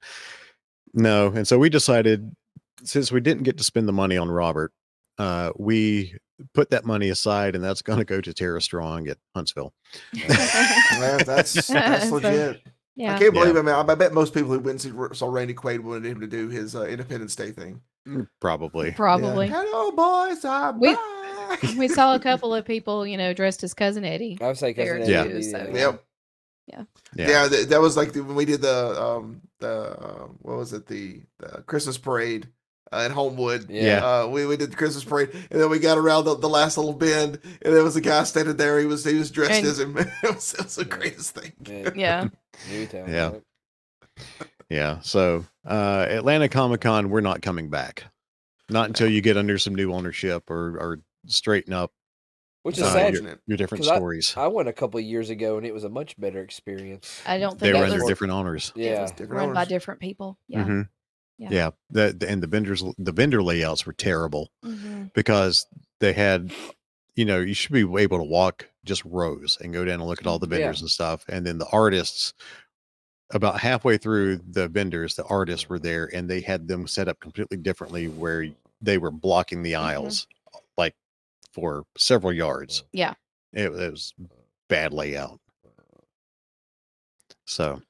No, 0.93 1.27
and 1.27 1.47
so 1.47 1.57
we 1.57 1.69
decided 1.69 2.35
since 2.83 3.11
we 3.11 3.21
didn't 3.21 3.43
get 3.43 3.57
to 3.57 3.63
spend 3.63 3.87
the 3.87 3.93
money 3.93 4.17
on 4.17 4.29
Robert, 4.29 4.71
uh, 5.17 5.51
we 5.57 6.15
put 6.53 6.71
that 6.71 6.85
money 6.85 7.09
aside, 7.09 7.55
and 7.55 7.63
that's 7.63 7.81
going 7.81 7.99
to 7.99 8.05
go 8.05 8.19
to 8.21 8.33
Tara 8.33 8.61
Strong 8.61 9.07
at 9.07 9.17
Huntsville. 9.35 9.73
Man, 10.27 11.19
that's 11.25 11.53
that's 11.67 12.03
So, 12.09 12.15
legit. 12.15 12.61
yeah. 12.95 13.15
I 13.15 13.19
can't 13.19 13.33
believe 13.33 13.55
it, 13.55 13.63
man. 13.63 13.89
I 13.89 13.95
bet 13.95 14.13
most 14.13 14.33
people 14.33 14.49
who 14.49 14.59
went 14.59 14.83
and 14.85 15.11
see- 15.11 15.17
saw 15.17 15.31
Randy 15.31 15.53
Quaid 15.53 15.81
wanted 15.81 16.05
him 16.05 16.19
to 16.21 16.27
do 16.27 16.49
his 16.49 16.75
uh, 16.75 16.83
Independence 16.85 17.35
Day 17.35 17.51
thing. 17.51 17.81
Probably. 18.39 18.91
Probably. 18.91 19.47
Yeah. 19.47 19.63
Hello, 19.63 19.91
boys. 19.91 20.43
I'm 20.43 20.79
We- 20.79 20.93
back. 20.93 20.99
Back. 21.61 21.63
we 21.77 21.87
saw 21.87 22.15
a 22.15 22.19
couple 22.19 22.53
of 22.53 22.65
people, 22.65 23.05
you 23.05 23.17
know, 23.17 23.33
dressed 23.33 23.63
as 23.63 23.73
cousin 23.73 24.05
Eddie. 24.05 24.37
I 24.41 24.47
was 24.47 24.61
like 24.61 24.75
there 24.75 24.97
cousin 24.99 25.13
Yeah. 25.13 25.21
Eddie. 25.21 25.29
too, 25.29 25.43
so, 25.43 25.57
yeah. 25.57 25.73
Yep. 25.79 26.03
Yeah. 26.67 26.83
Yeah. 27.15 27.27
Yeah, 27.29 27.47
th- 27.49 27.67
that 27.67 27.81
was 27.81 27.97
like 27.97 28.13
the, 28.13 28.23
when 28.23 28.35
we 28.35 28.45
did 28.45 28.61
the 28.61 29.01
um 29.01 29.41
the 29.59 29.91
uh, 29.91 30.27
what 30.41 30.57
was 30.57 30.73
it 30.73 30.87
the, 30.87 31.21
the 31.39 31.63
Christmas 31.63 31.97
parade 31.97 32.47
uh, 32.93 33.03
in 33.05 33.11
Homewood. 33.11 33.69
Yeah. 33.69 34.03
Uh, 34.05 34.27
we, 34.27 34.45
we 34.45 34.57
did 34.57 34.71
the 34.71 34.75
Christmas 34.75 35.03
parade, 35.03 35.29
and 35.49 35.61
then 35.61 35.69
we 35.69 35.79
got 35.79 35.97
around 35.97 36.25
the, 36.25 36.35
the 36.37 36.49
last 36.49 36.77
little 36.77 36.93
bend, 36.93 37.39
and 37.61 37.73
there 37.73 37.83
was 37.83 37.95
a 37.95 38.01
guy 38.01 38.23
standing 38.23 38.57
there. 38.57 38.79
He 38.79 38.85
was 38.85 39.03
he 39.05 39.15
was 39.15 39.31
dressed 39.31 39.51
And- 39.51 39.67
as 39.67 39.79
him. 39.79 39.97
it, 39.97 40.07
was, 40.23 40.53
it 40.53 40.63
was 40.63 40.75
the 40.75 40.85
greatest 40.85 41.35
thing. 41.35 41.53
Yeah. 41.95 42.27
Yeah. 42.69 43.07
Yeah. 43.07 43.31
Yeah. 44.69 44.99
So 45.01 45.45
uh 45.65 46.05
Atlanta 46.09 46.47
Comic 46.47 46.81
Con, 46.81 47.09
we're 47.09 47.21
not 47.21 47.41
coming 47.41 47.69
back. 47.69 48.03
Not 48.69 48.87
until 48.87 49.09
you 49.09 49.21
get 49.21 49.35
under 49.37 49.57
some 49.57 49.73
new 49.75 49.91
ownership 49.93 50.49
or 50.49 50.77
or 50.77 50.99
straighten 51.27 51.73
up 51.73 51.91
Which 52.63 52.77
is 52.77 52.83
uh, 52.83 52.93
sad. 52.93 53.13
your, 53.13 53.39
your 53.47 53.57
different 53.57 53.83
'cause 53.83 53.91
I- 53.91 53.95
stories. 53.97 54.33
I 54.37 54.47
went 54.47 54.69
a 54.69 54.73
couple 54.73 54.99
of 54.99 55.05
years 55.05 55.29
ago 55.29 55.57
and 55.57 55.65
it 55.65 55.73
was 55.73 55.83
a 55.83 55.89
much 55.89 56.19
better 56.19 56.41
experience. 56.41 57.21
I 57.25 57.37
don't 57.39 57.57
they 57.59 57.67
think 57.71 57.77
were 57.79 57.85
it 57.87 57.91
under 57.93 58.07
different 58.07 58.33
owners. 58.33 58.71
it 58.75 58.83
Yeah. 58.83 59.01
was 59.01 59.11
Different 59.11 59.31
run 59.33 59.53
by 59.53 59.65
different 59.65 59.99
people. 59.99 60.37
Yeah. 60.47 60.63
Mhm. 60.63 60.89
Yeah. 61.37 61.49
Yeah. 61.51 61.69
The, 61.89 62.13
the- 62.17 62.29
and 62.29 62.41
the 62.43 62.47
vendors 62.47 62.83
the 62.97 63.11
vendor 63.11 63.41
layouts 63.41 63.85
were 63.85 63.93
terrible 63.93 64.51
Mhm. 64.63 65.13
because 65.13 65.65
they 65.99 66.13
had 66.13 66.51
you 67.15 67.25
know, 67.25 67.39
you 67.41 67.53
should 67.53 67.73
be 67.73 67.81
able 68.01 68.17
to 68.19 68.23
walk 68.23 68.69
just 68.85 69.03
rows 69.03 69.57
and 69.61 69.73
go 69.73 69.83
down 69.83 69.95
and 69.99 70.05
look 70.07 70.21
at 70.21 70.27
all 70.27 70.39
the 70.39 70.47
Yeah. 70.47 70.59
vendors 70.59 70.79
and 70.81 70.89
stuff. 70.89 71.25
And 71.27 71.45
then 71.45 71.57
the 71.57 71.67
artists 71.67 72.33
about 73.31 73.59
halfway 73.59 73.97
through 73.97 74.37
the 74.49 74.67
vendors, 74.69 75.15
the 75.15 75.25
artists 75.25 75.67
were 75.67 75.77
there 75.77 76.09
and 76.13 76.29
they 76.29 76.39
had 76.39 76.67
them 76.69 76.87
set 76.87 77.07
up 77.09 77.19
completely 77.19 77.57
differently 77.57 78.07
where 78.07 78.47
they 78.81 78.97
were 78.97 79.11
blocking 79.11 79.61
the 79.61 79.75
aisles 79.75 80.25
like 80.31 80.40
for 81.53 81.83
several 81.97 82.33
yards. 82.33 82.83
Yeah. 82.93 83.13
It, 83.53 83.65
it 83.73 83.91
was 83.91 84.13
bad 84.69 84.93
layout. 84.93 85.39
So 87.45 87.81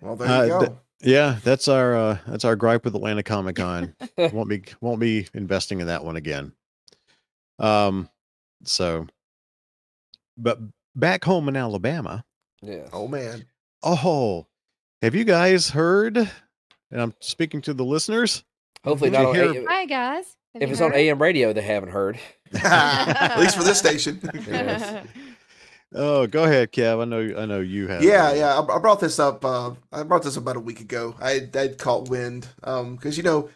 Well, 0.00 0.16
there 0.16 0.28
Uh, 0.28 0.42
you 0.42 0.48
go. 0.48 0.60
th- 0.60 0.72
yeah, 1.00 1.38
that's 1.44 1.68
our 1.68 1.94
uh 1.94 2.18
that's 2.26 2.44
our 2.44 2.56
gripe 2.56 2.84
with 2.84 2.94
Atlanta 2.94 3.22
Comic 3.22 3.56
Con. 3.56 3.94
won't 4.18 4.48
be 4.48 4.62
won't 4.80 5.00
be 5.00 5.28
investing 5.34 5.80
in 5.80 5.86
that 5.86 6.04
one 6.04 6.16
again. 6.16 6.52
Um 7.58 8.08
so 8.64 9.06
but 10.36 10.58
back 10.94 11.24
home 11.24 11.48
in 11.48 11.56
Alabama, 11.56 12.24
Yeah. 12.62 12.88
oh 12.92 13.08
man, 13.08 13.46
oh 13.82 14.46
have 15.02 15.14
you 15.14 15.24
guys 15.24 15.70
heard? 15.70 16.16
And 16.18 17.00
I'm 17.00 17.14
speaking 17.20 17.60
to 17.62 17.74
the 17.74 17.84
listeners. 17.84 18.44
Hopefully 18.84 19.10
not 19.10 19.28
you 19.28 19.32
hear- 19.32 19.54
AM 19.62 19.66
Hi 19.68 19.86
guys. 19.86 20.36
Have 20.60 20.62
If 20.62 20.68
you 20.68 20.72
it's 20.72 20.80
on? 20.80 20.92
AM 20.94 21.20
radio, 21.20 21.52
they 21.52 21.62
haven't 21.62 21.90
heard. 21.90 22.18
at 22.62 23.38
least 23.38 23.56
for 23.56 23.64
this 23.64 23.78
station. 23.86 24.20
Yes. 24.46 25.06
Oh, 25.94 26.26
go 26.26 26.44
ahead, 26.44 26.72
Kev. 26.72 27.00
I 27.00 27.04
know 27.04 27.40
I 27.40 27.46
know 27.46 27.60
you 27.60 27.88
have. 27.88 28.02
Yeah, 28.02 28.32
yeah. 28.32 28.58
I, 28.58 28.76
I 28.76 28.78
brought 28.78 29.00
this 29.00 29.18
up. 29.18 29.44
Uh, 29.44 29.72
I 29.92 30.02
brought 30.02 30.22
this 30.22 30.36
up 30.36 30.42
about 30.42 30.56
a 30.56 30.60
week 30.60 30.80
ago. 30.80 31.14
I 31.20 31.48
I'd 31.54 31.78
caught 31.78 32.08
wind. 32.08 32.48
Um, 32.62 32.96
because 32.96 33.16
you 33.16 33.22
know, 33.22 33.48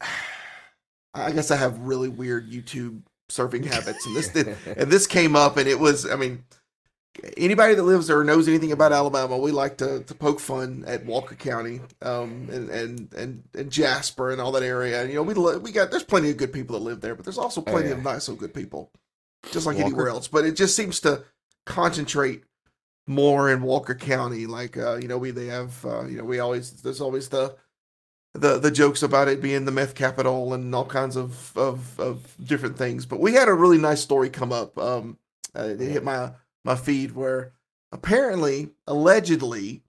I 1.14 1.32
guess 1.32 1.50
I 1.50 1.56
have 1.56 1.78
really 1.78 2.08
weird 2.08 2.50
YouTube 2.50 3.02
surfing 3.30 3.64
habits, 3.64 4.06
and 4.06 4.16
this 4.16 4.28
did, 4.28 4.56
and 4.66 4.90
this 4.90 5.06
came 5.06 5.36
up, 5.36 5.56
and 5.56 5.68
it 5.68 5.78
was. 5.78 6.04
I 6.08 6.16
mean, 6.16 6.44
anybody 7.36 7.74
that 7.74 7.82
lives 7.82 8.06
there 8.06 8.18
or 8.20 8.24
knows 8.24 8.48
anything 8.48 8.72
about 8.72 8.92
Alabama, 8.92 9.36
we 9.38 9.52
like 9.52 9.78
to 9.78 10.02
to 10.04 10.14
poke 10.14 10.40
fun 10.40 10.84
at 10.86 11.04
Walker 11.04 11.34
County, 11.34 11.80
um, 12.02 12.48
and 12.50 12.70
and 12.70 13.12
and, 13.14 13.42
and 13.54 13.70
Jasper 13.70 14.30
and 14.30 14.40
all 14.40 14.52
that 14.52 14.62
area. 14.62 15.04
You 15.06 15.14
know, 15.14 15.22
we 15.22 15.34
we 15.58 15.72
got 15.72 15.90
there's 15.90 16.04
plenty 16.04 16.30
of 16.30 16.36
good 16.36 16.52
people 16.52 16.78
that 16.78 16.84
live 16.84 17.00
there, 17.00 17.14
but 17.14 17.24
there's 17.24 17.38
also 17.38 17.62
Oh, 17.66 17.72
plenty 17.72 17.90
yeah. 17.90 17.94
of 17.94 18.02
not 18.02 18.22
so 18.22 18.34
good 18.34 18.54
people, 18.54 18.92
just 19.50 19.66
like 19.66 19.78
Walker? 19.78 19.86
anywhere 19.86 20.08
else. 20.08 20.28
But 20.28 20.44
it 20.46 20.52
just 20.52 20.76
seems 20.76 21.00
to 21.00 21.24
concentrate 21.66 22.44
more 23.06 23.50
in 23.50 23.62
Walker 23.62 23.94
County. 23.94 24.46
Like 24.46 24.76
uh, 24.76 24.96
you 24.96 25.08
know, 25.08 25.18
we 25.18 25.30
they 25.30 25.46
have 25.46 25.84
uh, 25.84 26.06
you 26.06 26.18
know 26.18 26.24
we 26.24 26.40
always 26.40 26.82
there's 26.82 27.00
always 27.00 27.28
the 27.30 27.56
the 28.34 28.58
the 28.58 28.70
jokes 28.70 29.02
about 29.02 29.28
it 29.28 29.40
being 29.42 29.64
the 29.64 29.72
meth 29.72 29.94
capital 29.94 30.54
and 30.54 30.74
all 30.74 30.84
kinds 30.86 31.16
of 31.16 31.56
of 31.56 31.98
of 31.98 32.34
different 32.44 32.76
things. 32.78 33.06
But 33.06 33.20
we 33.20 33.32
had 33.34 33.48
a 33.48 33.54
really 33.54 33.78
nice 33.78 34.00
story 34.00 34.30
come 34.30 34.52
up. 34.52 34.78
Um, 34.78 35.18
uh, 35.56 35.62
it 35.64 35.80
hit 35.80 36.04
my 36.04 36.32
my 36.68 36.76
feed 36.76 37.14
where 37.14 37.52
apparently 37.90 38.68
allegedly 38.86 39.82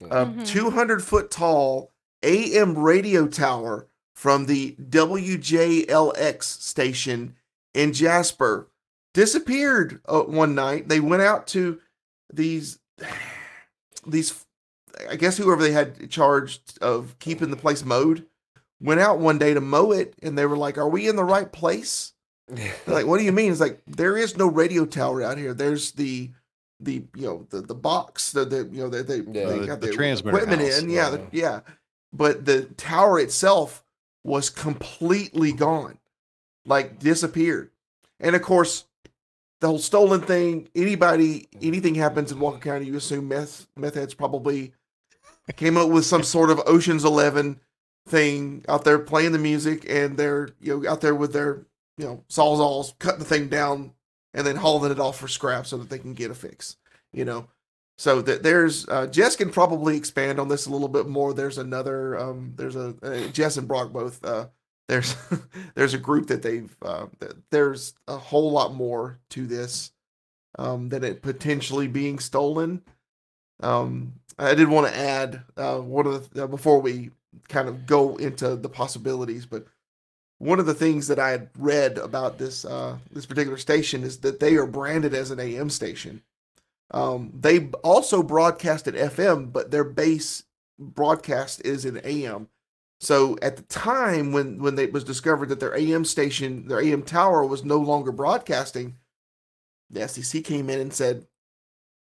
a 0.00 0.24
Mhm. 0.26 0.46
200 0.46 1.04
foot 1.04 1.30
tall 1.30 1.92
AM 2.22 2.78
radio 2.78 3.26
tower 3.28 3.86
from 4.14 4.46
the 4.46 4.74
WJLX 4.80 6.44
station 6.62 7.36
in 7.74 7.92
Jasper 7.92 8.68
disappeared 9.12 10.00
uh, 10.08 10.22
one 10.22 10.54
night. 10.54 10.88
They 10.88 11.00
went 11.00 11.22
out 11.22 11.46
to 11.48 11.78
these 12.32 12.78
these 14.06 14.44
I 15.08 15.16
guess 15.16 15.36
whoever 15.36 15.62
they 15.62 15.72
had 15.72 16.10
charged 16.10 16.78
of 16.82 17.18
keeping 17.18 17.50
the 17.50 17.56
place 17.56 17.84
mowed 17.84 18.26
went 18.80 19.00
out 19.00 19.18
one 19.18 19.38
day 19.38 19.52
to 19.54 19.60
mow 19.60 19.92
it 19.92 20.14
and 20.22 20.36
they 20.38 20.46
were 20.46 20.56
like, 20.56 20.78
"Are 20.78 20.88
we 20.88 21.08
in 21.08 21.16
the 21.16 21.24
right 21.24 21.50
place?" 21.52 22.12
Like, 22.86 23.06
"What 23.06 23.18
do 23.18 23.24
you 23.24 23.32
mean?" 23.32 23.52
It's 23.52 23.60
like 23.60 23.80
there 23.86 24.16
is 24.16 24.36
no 24.36 24.46
radio 24.48 24.84
tower 24.84 25.22
out 25.22 25.38
here. 25.38 25.54
There's 25.54 25.92
the 25.92 26.30
the 26.80 27.04
you 27.14 27.26
know 27.26 27.46
the 27.50 27.60
the 27.60 27.74
box 27.74 28.32
the, 28.32 28.44
the 28.44 28.68
you 28.72 28.82
know 28.82 28.88
they 28.88 29.02
they, 29.02 29.16
Yeah. 29.18 29.46
they 29.48 29.58
The- 29.60 29.66
got 29.66 29.80
the 29.80 29.86
the, 29.88 29.92
transmitter 29.92 30.36
equipment 30.38 30.62
house. 30.62 30.80
in 30.80 30.90
yeah 30.90 31.10
the, 31.10 31.16
Uh-huh. 31.18 31.26
yeah 31.32 31.60
but 32.12 32.44
the 32.44 32.62
tower 32.76 33.18
itself 33.20 33.84
was 34.24 34.50
completely 34.50 35.52
gone 35.52 35.98
like 36.66 36.98
disappeared 36.98 37.70
and 38.18 38.34
of 38.34 38.42
course 38.42 38.84
the 39.60 39.68
whole 39.68 39.78
stolen 39.78 40.20
thing 40.22 40.68
anybody 40.74 41.46
anything 41.62 41.94
happens 41.94 42.32
in 42.32 42.40
Walker 42.40 42.58
County 42.58 42.86
you 42.86 42.96
assume 42.96 43.28
meth 43.28 43.68
meth 43.76 43.94
heads 43.94 44.14
probably 44.14 44.72
came 45.56 45.76
up 45.76 45.88
with 45.88 46.04
some 46.04 46.24
sort 46.24 46.50
of 46.50 46.60
Ocean's 46.66 47.04
11 47.04 47.60
thing 48.08 48.64
out 48.68 48.82
there 48.84 48.98
playing 48.98 49.30
the 49.32 49.38
music 49.38 49.86
and 49.88 50.16
they're 50.16 50.48
you 50.60 50.80
know 50.80 50.90
out 50.90 51.00
there 51.00 51.14
with 51.14 51.32
their 51.32 51.64
you 51.98 52.04
know 52.04 52.24
sawzalls 52.28 52.98
cutting 52.98 53.20
the 53.20 53.24
thing 53.24 53.48
down 53.48 53.92
and 54.34 54.46
then 54.46 54.56
hauling 54.56 54.92
it 54.92 55.00
off 55.00 55.18
for 55.18 55.28
scrap 55.28 55.66
so 55.66 55.76
that 55.76 55.90
they 55.90 55.98
can 55.98 56.14
get 56.14 56.30
a 56.30 56.34
fix 56.34 56.76
you 57.12 57.24
know 57.24 57.46
so 57.98 58.22
that 58.22 58.42
there's 58.42 58.88
uh, 58.88 59.06
Jess 59.06 59.36
can 59.36 59.50
probably 59.50 59.96
expand 59.96 60.40
on 60.40 60.48
this 60.48 60.66
a 60.66 60.70
little 60.70 60.88
bit 60.88 61.06
more. 61.06 61.32
There's 61.32 61.58
another 61.58 62.18
um, 62.18 62.52
there's 62.56 62.74
a 62.74 62.94
uh, 63.02 63.28
Jess 63.28 63.58
and 63.58 63.68
Brock 63.68 63.92
both 63.92 64.24
uh, 64.24 64.46
there's 64.88 65.14
there's 65.74 65.94
a 65.94 65.98
group 65.98 66.26
that 66.28 66.42
they've 66.42 66.74
uh, 66.82 67.06
th- 67.20 67.32
there's 67.50 67.94
a 68.08 68.16
whole 68.16 68.50
lot 68.50 68.74
more 68.74 69.20
to 69.30 69.46
this 69.46 69.92
um, 70.58 70.88
than 70.88 71.04
it 71.04 71.22
potentially 71.22 71.86
being 71.86 72.18
stolen. 72.18 72.82
Um, 73.62 74.14
I 74.38 74.54
did 74.54 74.68
want 74.68 74.88
to 74.88 74.98
add 74.98 75.42
uh, 75.56 75.78
one 75.78 76.06
of 76.06 76.30
the 76.30 76.44
uh, 76.44 76.46
before 76.46 76.80
we 76.80 77.10
kind 77.48 77.68
of 77.68 77.86
go 77.86 78.16
into 78.16 78.56
the 78.56 78.68
possibilities, 78.68 79.46
but 79.46 79.66
one 80.42 80.58
of 80.58 80.66
the 80.66 80.74
things 80.74 81.06
that 81.06 81.20
I 81.20 81.30
had 81.30 81.50
read 81.56 81.98
about 81.98 82.38
this 82.38 82.64
uh, 82.64 82.98
this 83.12 83.26
particular 83.26 83.56
station 83.56 84.02
is 84.02 84.18
that 84.18 84.40
they 84.40 84.56
are 84.56 84.66
branded 84.66 85.14
as 85.14 85.30
an 85.30 85.38
AM 85.38 85.70
station. 85.70 86.20
Um, 86.90 87.32
they 87.32 87.66
also 87.84 88.24
broadcast 88.24 88.88
at 88.88 88.94
FM, 88.94 89.52
but 89.52 89.70
their 89.70 89.84
base 89.84 90.42
broadcast 90.80 91.64
is 91.64 91.84
in 91.84 92.00
AM. 92.04 92.48
So 92.98 93.38
at 93.40 93.56
the 93.56 93.62
time 93.62 94.32
when 94.32 94.60
when 94.60 94.76
it 94.80 94.92
was 94.92 95.04
discovered 95.04 95.48
that 95.50 95.60
their 95.60 95.78
AM 95.78 96.04
station, 96.04 96.66
their 96.66 96.82
AM 96.82 97.04
tower 97.04 97.46
was 97.46 97.64
no 97.64 97.78
longer 97.78 98.10
broadcasting, 98.10 98.96
the 99.90 100.00
FCC 100.00 100.44
came 100.44 100.68
in 100.68 100.80
and 100.80 100.92
said, 100.92 101.28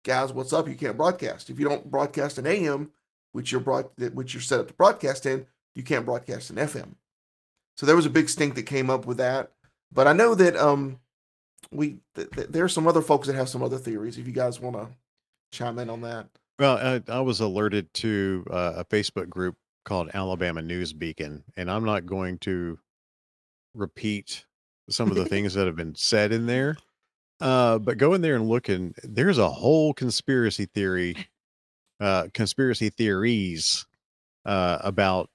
"Guys, 0.04 0.34
what's 0.34 0.52
up? 0.52 0.68
You 0.68 0.76
can't 0.76 0.98
broadcast. 0.98 1.52
If 1.52 1.60
you 1.60 1.70
don't 1.70 1.92
broadcast 1.92 2.40
in 2.40 2.48
AM, 2.48 2.90
which 3.34 3.52
you're 3.52 3.62
broad, 3.62 3.92
which 4.16 4.34
you're 4.34 4.42
set 4.42 4.62
up 4.62 4.68
to 4.70 4.74
broadcast 4.74 5.28
in, 5.28 5.46
you 5.76 5.84
can't 5.84 6.08
broadcast 6.08 6.50
in 6.50 6.56
FM." 6.56 6.96
So 7.78 7.86
there 7.86 7.96
was 7.96 8.06
a 8.06 8.10
big 8.12 8.30
stink 8.30 8.56
that 8.56 8.64
came 8.64 8.90
up 8.90 9.06
with 9.06 9.18
that. 9.18 9.52
But 9.92 10.08
I 10.08 10.14
know 10.14 10.36
that 10.36 10.56
um 10.56 11.00
we 11.72 11.98
th- 12.16 12.30
th- 12.32 12.48
there's 12.50 12.74
some 12.74 12.88
other 12.88 13.02
folks 13.02 13.28
that 13.28 13.36
have 13.36 13.50
some 13.50 13.64
other 13.64 13.78
theories. 13.78 14.18
If 14.18 14.28
you 14.28 14.34
guys 14.34 14.60
want 14.60 14.76
to 14.76 14.88
chime 15.52 15.80
in 15.80 15.90
on 15.90 16.02
that, 16.02 16.28
Well, 16.60 16.78
I, 16.78 17.12
I 17.12 17.20
was 17.22 17.40
alerted 17.40 17.94
to 17.96 18.46
uh, 18.50 18.74
a 18.78 18.86
Facebook 18.86 19.30
group 19.30 19.56
called 19.86 20.12
Alabama 20.14 20.62
News 20.62 20.94
Beacon, 20.94 21.44
and 21.58 21.70
I'm 21.70 21.86
not 21.86 22.06
going 22.06 22.38
to 22.40 22.78
repeat 23.74 24.46
some 24.90 25.10
of 25.10 25.16
the 25.16 25.26
things 25.30 25.54
that 25.54 25.66
have 25.66 25.76
been 25.76 25.96
said 25.96 26.32
in 26.32 26.46
there. 26.46 26.78
Uh, 27.40 27.80
but 27.80 27.98
go 27.98 28.14
in 28.14 28.22
there 28.22 28.36
and 28.36 28.48
look, 28.48 28.70
and 28.70 28.94
there's 29.04 29.40
a 29.40 29.50
whole 29.50 29.94
conspiracy 29.94 30.66
theory, 30.66 31.16
uh, 32.00 32.28
conspiracy 32.34 32.90
theories 32.90 33.86
uh, 34.46 34.78
about 34.82 35.30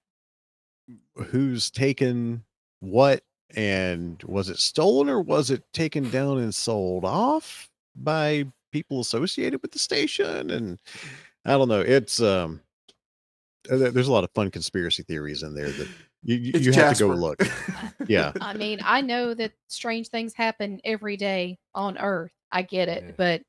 who's 1.26 1.70
taken 1.70 2.42
what 2.80 3.22
and 3.54 4.22
was 4.24 4.48
it 4.48 4.58
stolen 4.58 5.08
or 5.08 5.20
was 5.20 5.50
it 5.50 5.62
taken 5.72 6.10
down 6.10 6.38
and 6.38 6.54
sold 6.54 7.04
off 7.04 7.68
by 7.96 8.44
people 8.72 9.00
associated 9.00 9.62
with 9.62 9.70
the 9.72 9.78
station 9.78 10.50
and 10.50 10.78
i 11.44 11.50
don't 11.52 11.68
know 11.68 11.80
it's 11.80 12.20
um 12.20 12.60
uh, 13.70 13.76
there's 13.76 14.08
a 14.08 14.12
lot 14.12 14.24
of 14.24 14.30
fun 14.34 14.50
conspiracy 14.50 15.02
theories 15.04 15.42
in 15.42 15.54
there 15.54 15.70
that 15.70 15.88
You 16.22 16.36
you, 16.36 16.52
It's 16.54 16.64
you 16.66 16.72
have 16.72 16.96
to 16.96 17.04
go 17.04 17.08
Jasper. 17.08 17.20
look. 17.20 17.48
Yeah. 18.08 18.32
I 18.40 18.54
mean, 18.54 18.78
I 18.84 19.00
know 19.00 19.34
that 19.34 19.52
strange 19.68 20.08
things 20.08 20.34
happen 20.34 20.80
every 20.84 21.16
day 21.16 21.58
on 21.74 21.98
Earth. 21.98 22.32
I 22.52 22.62
get 22.62 22.88
it, 22.88 23.02
Yeah. 23.04 23.12
but 23.16 23.42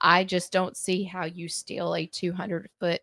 I 0.00 0.24
just 0.24 0.52
don't 0.52 0.76
see 0.76 1.04
how 1.04 1.24
you 1.26 1.48
steal 1.48 1.94
a 1.94 2.06
200 2.06 2.68
foot 2.80 3.00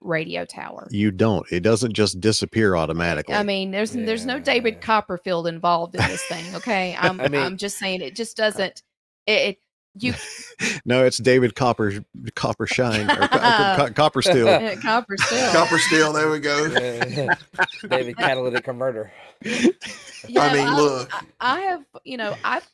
radio 0.00 0.44
tower. 0.44 0.88
You 0.90 1.10
don't. 1.10 1.46
It 1.50 1.60
doesn't 1.60 1.92
just 1.92 2.20
disappear 2.20 2.76
automatically. 2.76 3.34
I 3.34 3.42
mean, 3.42 3.70
there's 3.70 3.92
there's 3.92 4.26
no 4.26 4.38
David 4.38 4.80
Copperfield 4.80 5.46
involved 5.46 5.94
in 5.94 6.02
this 6.02 6.22
thing. 6.24 6.54
Okay, 6.56 6.96
I'm 7.00 7.20
I 7.20 7.28
mean- 7.28 7.40
I'm 7.40 7.56
just 7.56 7.78
saying 7.78 8.00
it 8.00 8.14
just 8.16 8.36
doesn't. 8.36 8.82
It, 9.26 9.32
it 9.32 9.58
you 9.96 10.12
no, 10.84 11.04
it's 11.04 11.18
David 11.18 11.54
Copper 11.54 11.92
Copper 12.34 12.66
Shine 12.66 13.08
or 13.10 13.28
co- 13.28 13.76
co- 13.76 13.90
Copper 13.92 14.22
Steel. 14.22 14.76
Copper 14.78 15.16
still. 15.18 15.52
Copper 15.52 15.78
steel. 15.78 16.12
There 16.12 16.30
we 16.30 16.40
go. 16.40 16.66
Yeah. 16.66 17.34
David 17.88 18.16
catalytic 18.16 18.64
converter. 18.64 19.12
You 19.44 20.40
I 20.40 20.52
know, 20.52 20.54
mean, 20.54 20.74
look. 20.74 21.12
I, 21.12 21.58
I 21.58 21.60
have, 21.60 21.84
you 22.04 22.16
know, 22.16 22.34
I've 22.42 22.66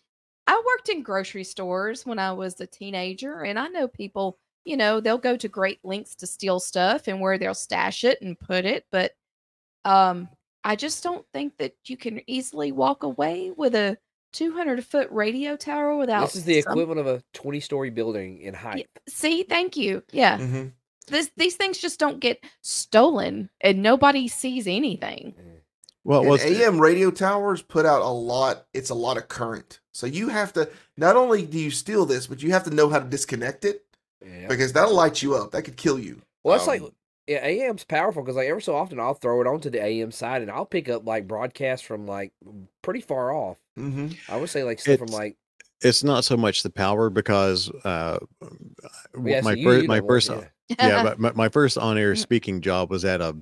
I 0.46 0.62
worked 0.66 0.88
in 0.88 1.02
grocery 1.02 1.44
stores 1.44 2.06
when 2.06 2.18
I 2.18 2.32
was 2.32 2.60
a 2.60 2.66
teenager, 2.66 3.42
and 3.44 3.58
I 3.58 3.68
know 3.68 3.86
people, 3.86 4.38
you 4.64 4.76
know, 4.76 5.00
they'll 5.00 5.18
go 5.18 5.36
to 5.36 5.48
great 5.48 5.80
lengths 5.84 6.14
to 6.16 6.26
steal 6.26 6.60
stuff 6.60 7.08
and 7.08 7.20
where 7.20 7.38
they'll 7.38 7.54
stash 7.54 8.04
it 8.04 8.20
and 8.22 8.38
put 8.38 8.64
it, 8.64 8.84
but 8.90 9.12
um, 9.84 10.28
I 10.64 10.76
just 10.76 11.02
don't 11.02 11.24
think 11.32 11.56
that 11.58 11.74
you 11.86 11.96
can 11.96 12.20
easily 12.26 12.72
walk 12.72 13.02
away 13.02 13.50
with 13.56 13.74
a 13.74 13.96
200 14.32 14.84
foot 14.84 15.08
radio 15.10 15.56
tower 15.56 15.96
without. 15.96 16.20
This 16.22 16.36
is 16.36 16.44
the 16.44 16.60
some- 16.62 16.72
equivalent 16.72 17.00
of 17.00 17.06
a 17.06 17.22
20 17.32 17.60
story 17.60 17.90
building 17.90 18.38
in 18.38 18.54
height. 18.54 18.88
See, 19.08 19.42
thank 19.42 19.76
you. 19.76 20.02
Yeah, 20.12 20.38
hmm 20.38 20.66
this 21.10 21.30
these 21.36 21.56
things 21.56 21.78
just 21.78 21.98
don't 21.98 22.20
get 22.20 22.38
stolen, 22.62 23.50
and 23.60 23.82
nobody 23.82 24.28
sees 24.28 24.66
anything. 24.66 25.34
Well, 26.04 26.20
And 26.20 26.30
what's 26.30 26.44
AM 26.44 26.80
radio 26.80 27.10
towers 27.10 27.62
put 27.62 27.84
out 27.84 28.02
a 28.02 28.08
lot. 28.08 28.66
It's 28.72 28.90
a 28.90 28.94
lot 28.94 29.16
of 29.16 29.28
current, 29.28 29.80
so 29.92 30.06
you 30.06 30.28
have 30.28 30.52
to. 30.54 30.70
Not 30.96 31.16
only 31.16 31.44
do 31.44 31.58
you 31.58 31.70
steal 31.70 32.06
this, 32.06 32.26
but 32.26 32.42
you 32.42 32.52
have 32.52 32.64
to 32.64 32.70
know 32.70 32.88
how 32.88 33.00
to 33.00 33.04
disconnect 33.04 33.64
it 33.64 33.84
Yeah. 34.24 34.48
because 34.48 34.72
that'll 34.72 34.94
light 34.94 35.22
you 35.22 35.34
up. 35.34 35.50
That 35.52 35.62
could 35.62 35.76
kill 35.76 35.98
you. 35.98 36.20
Well, 36.44 36.56
that's 36.56 36.66
like 36.68 36.82
Um, 36.82 36.90
yeah, 37.26 37.38
AM's 37.46 37.84
powerful 37.84 38.22
because 38.22 38.36
like 38.36 38.48
every 38.48 38.62
so 38.62 38.74
often 38.74 38.98
I'll 38.98 39.14
throw 39.14 39.40
it 39.40 39.46
onto 39.46 39.70
the 39.70 39.82
AM 39.82 40.10
side 40.10 40.42
and 40.42 40.50
I'll 40.50 40.66
pick 40.66 40.88
up 40.88 41.06
like 41.06 41.26
broadcasts 41.28 41.86
from 41.86 42.06
like 42.06 42.32
pretty 42.82 43.00
far 43.00 43.32
off. 43.32 43.56
mhm. 43.78 44.16
I 44.28 44.36
would 44.36 44.50
say 44.50 44.64
like 44.64 44.80
stuff 44.80 44.98
from 44.98 45.08
like 45.08 45.36
it's 45.82 46.04
not 46.04 46.24
so 46.24 46.36
much 46.36 46.62
the 46.62 46.70
power 46.70 47.08
because 47.08 47.70
uh, 47.84 48.18
w- 49.14 49.32
yeah, 49.32 49.40
so 49.40 49.44
my 49.44 49.52
you- 49.54 49.64
first 49.64 49.82
you 49.82 49.88
my 49.88 49.96
know 49.96 50.02
more, 50.02 50.10
first 50.10 50.30
yeah. 50.30 50.44
yeah, 50.78 51.02
but 51.02 51.18
my, 51.18 51.32
my 51.32 51.48
first 51.48 51.78
on 51.78 51.96
air 51.96 52.14
speaking 52.16 52.60
job 52.60 52.90
was 52.90 53.04
at 53.04 53.20
a 53.20 53.34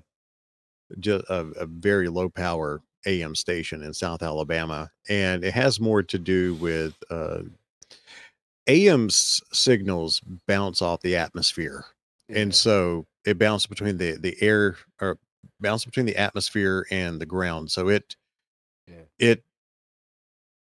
just 1.01 1.25
a, 1.29 1.47
a 1.59 1.67
very 1.67 2.09
low 2.09 2.29
power 2.29 2.81
AM 3.07 3.35
station 3.35 3.83
in 3.83 3.93
South 3.95 4.23
Alabama, 4.23 4.91
and 5.09 5.45
it 5.45 5.53
has 5.55 5.81
more 5.81 6.03
to 6.03 6.19
do 6.19 6.55
with 6.57 6.95
uh, 7.11 7.41
AM 8.69 9.07
s- 9.07 9.41
signals 9.53 10.21
bounce 10.47 10.83
off 10.83 11.01
the 11.01 11.17
atmosphere, 11.17 11.85
and 12.29 12.55
so 12.55 13.07
it 13.25 13.39
bounced 13.39 13.69
between 13.69 13.97
the 13.97 14.13
the 14.13 14.37
air 14.43 14.77
or 15.01 15.19
bounce 15.61 15.85
between 15.85 16.07
the 16.07 16.17
atmosphere 16.17 16.87
and 16.91 17.21
the 17.21 17.27
ground. 17.27 17.71
So 17.71 17.89
it 17.89 18.17
Yeah. 18.87 19.03
it 19.19 19.45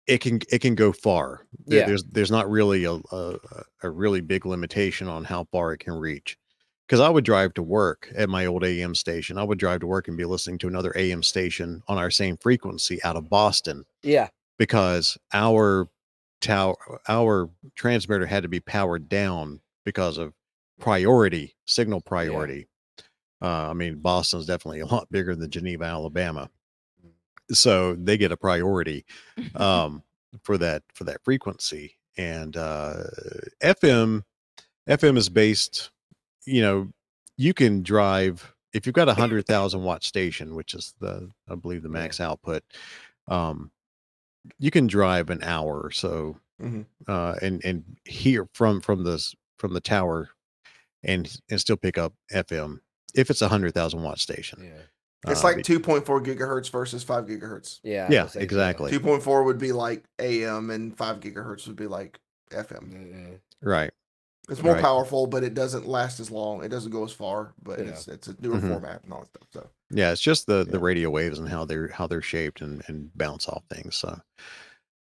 it 0.06 0.18
can 0.20 0.40
it 0.50 0.60
can 0.60 0.74
go 0.74 0.92
far. 0.92 1.46
There- 1.66 1.80
Yeah. 1.80 1.86
There's 1.86 2.04
there's 2.04 2.30
not 2.30 2.50
really 2.50 2.84
a, 2.84 2.94
a 3.12 3.38
a 3.82 3.90
really 3.90 4.20
big 4.22 4.46
limitation 4.46 5.06
on 5.08 5.24
how 5.24 5.44
far 5.52 5.72
it 5.72 5.78
can 5.78 5.94
reach. 5.94 6.36
Because 6.86 7.00
I 7.00 7.10
would 7.10 7.24
drive 7.24 7.52
to 7.54 7.62
work 7.62 8.10
at 8.16 8.30
my 8.30 8.46
old 8.46 8.64
AM 8.64 8.94
station. 8.94 9.36
I 9.36 9.44
would 9.44 9.58
drive 9.58 9.80
to 9.80 9.86
work 9.86 10.08
and 10.08 10.16
be 10.16 10.24
listening 10.24 10.56
to 10.60 10.68
another 10.68 10.90
AM 10.96 11.22
station 11.22 11.82
on 11.86 11.98
our 11.98 12.10
same 12.10 12.38
frequency 12.38 13.02
out 13.04 13.14
of 13.16 13.24
mm-hmm. 13.24 13.28
Boston 13.30 13.84
yeah, 14.02 14.28
because 14.58 15.18
our 15.34 15.88
tower 16.40 16.76
our 17.08 17.50
transmitter 17.74 18.26
had 18.26 18.42
to 18.42 18.48
be 18.48 18.60
powered 18.60 19.08
down 19.08 19.60
because 19.84 20.18
of 20.18 20.32
priority 20.80 21.54
signal 21.66 22.00
priority. 22.00 22.66
Uh, 23.40 23.68
i 23.70 23.72
mean 23.72 24.00
boston's 24.00 24.46
definitely 24.46 24.80
a 24.80 24.86
lot 24.86 25.08
bigger 25.10 25.34
than 25.34 25.50
geneva 25.50 25.84
alabama. 25.84 26.48
So 27.50 27.94
they 27.94 28.18
get 28.18 28.32
a 28.32 28.36
priority 28.36 29.04
um, 29.54 30.02
for 30.42 30.58
that 30.58 30.82
for 30.92 31.04
that 31.04 31.22
frequency. 31.24 31.96
And 32.16 32.56
uh, 32.56 33.04
fm 33.62 34.22
fm 34.88 35.16
is 35.16 35.28
based 35.28 35.90
you 36.46 36.62
know 36.62 36.88
you 37.36 37.54
can 37.54 37.82
drive 37.82 38.52
if 38.72 38.86
you've 38.86 38.94
got 38.94 39.08
a 39.08 39.14
hundred 39.14 39.46
thousand 39.46 39.82
watt 39.82 40.02
station 40.02 40.54
which 40.54 40.74
is 40.74 40.94
the 41.00 41.30
i 41.48 41.54
believe 41.54 41.82
the 41.82 41.88
max 41.88 42.20
output 42.20 42.62
um 43.28 43.70
you 44.58 44.70
can 44.70 44.86
drive 44.86 45.30
an 45.30 45.42
hour 45.42 45.80
or 45.80 45.90
so 45.90 46.38
Mhm. 46.60 46.86
uh 47.06 47.34
and 47.42 47.64
and 47.64 47.84
hear 48.04 48.48
from 48.54 48.80
from 48.80 49.04
this 49.04 49.34
from 49.58 49.74
the 49.74 49.80
tower 49.80 50.30
and 51.04 51.40
and 51.50 51.60
still 51.60 51.76
pick 51.76 51.96
up 51.98 52.12
fm 52.32 52.80
if 53.14 53.30
it's 53.30 53.42
a 53.42 53.48
hundred 53.48 53.74
thousand 53.74 54.02
watt 54.02 54.18
station 54.18 54.64
yeah, 54.64 55.30
It's 55.32 55.42
Uh, 55.42 55.48
like 55.48 55.56
2.4 55.58 56.04
gigahertz 56.24 56.70
versus 56.70 57.02
5 57.04 57.26
gigahertz. 57.26 57.80
yeah. 57.82 58.06
Yeah, 58.10 58.22
would 58.24 58.32
say 58.32 58.38
so. 58.40 58.44
exactly. 58.44 58.90
2.4 58.92 59.44
would 59.44 59.58
be 59.58 59.72
like 59.72 60.04
AM, 60.20 60.70
and 60.70 60.96
5 60.96 61.18
gigahertz 61.20 61.66
would 61.66 61.74
be 61.76 61.88
like 61.88 62.20
FM. 62.52 62.92
Yeah, 62.92 63.18
yeah. 63.30 63.36
right 63.60 63.90
It's 64.48 64.62
more 64.62 64.74
Right. 64.74 64.82
powerful, 64.82 65.26
but 65.26 65.42
it 65.44 65.54
doesn't 65.54 65.86
last 65.88 66.20
as 66.20 66.30
long. 66.30 66.62
It 66.64 66.68
doesn't 66.68 66.90
go 66.92 67.04
as 67.04 67.12
far, 67.12 67.52
but 67.62 67.78
Yeah. 67.80 67.86
it's 67.90 68.06
it's 68.08 68.28
a 68.28 68.36
newer 68.40 68.58
Mhm. 68.58 68.68
format 68.68 69.02
and 69.04 69.12
all 69.12 69.20
that 69.20 69.28
stuff. 69.28 69.48
So 69.52 69.70
yeah 69.90 70.12
it's 70.12 70.20
just 70.20 70.46
the 70.46 70.64
the 70.64 70.78
radio 70.78 71.10
waves 71.10 71.38
and 71.38 71.48
how 71.48 71.64
they're 71.64 71.88
how 71.88 72.06
they're 72.06 72.22
shaped 72.22 72.60
and 72.60 72.82
and 72.88 73.10
bounce 73.16 73.48
off 73.48 73.62
things 73.70 73.96
so 73.96 74.18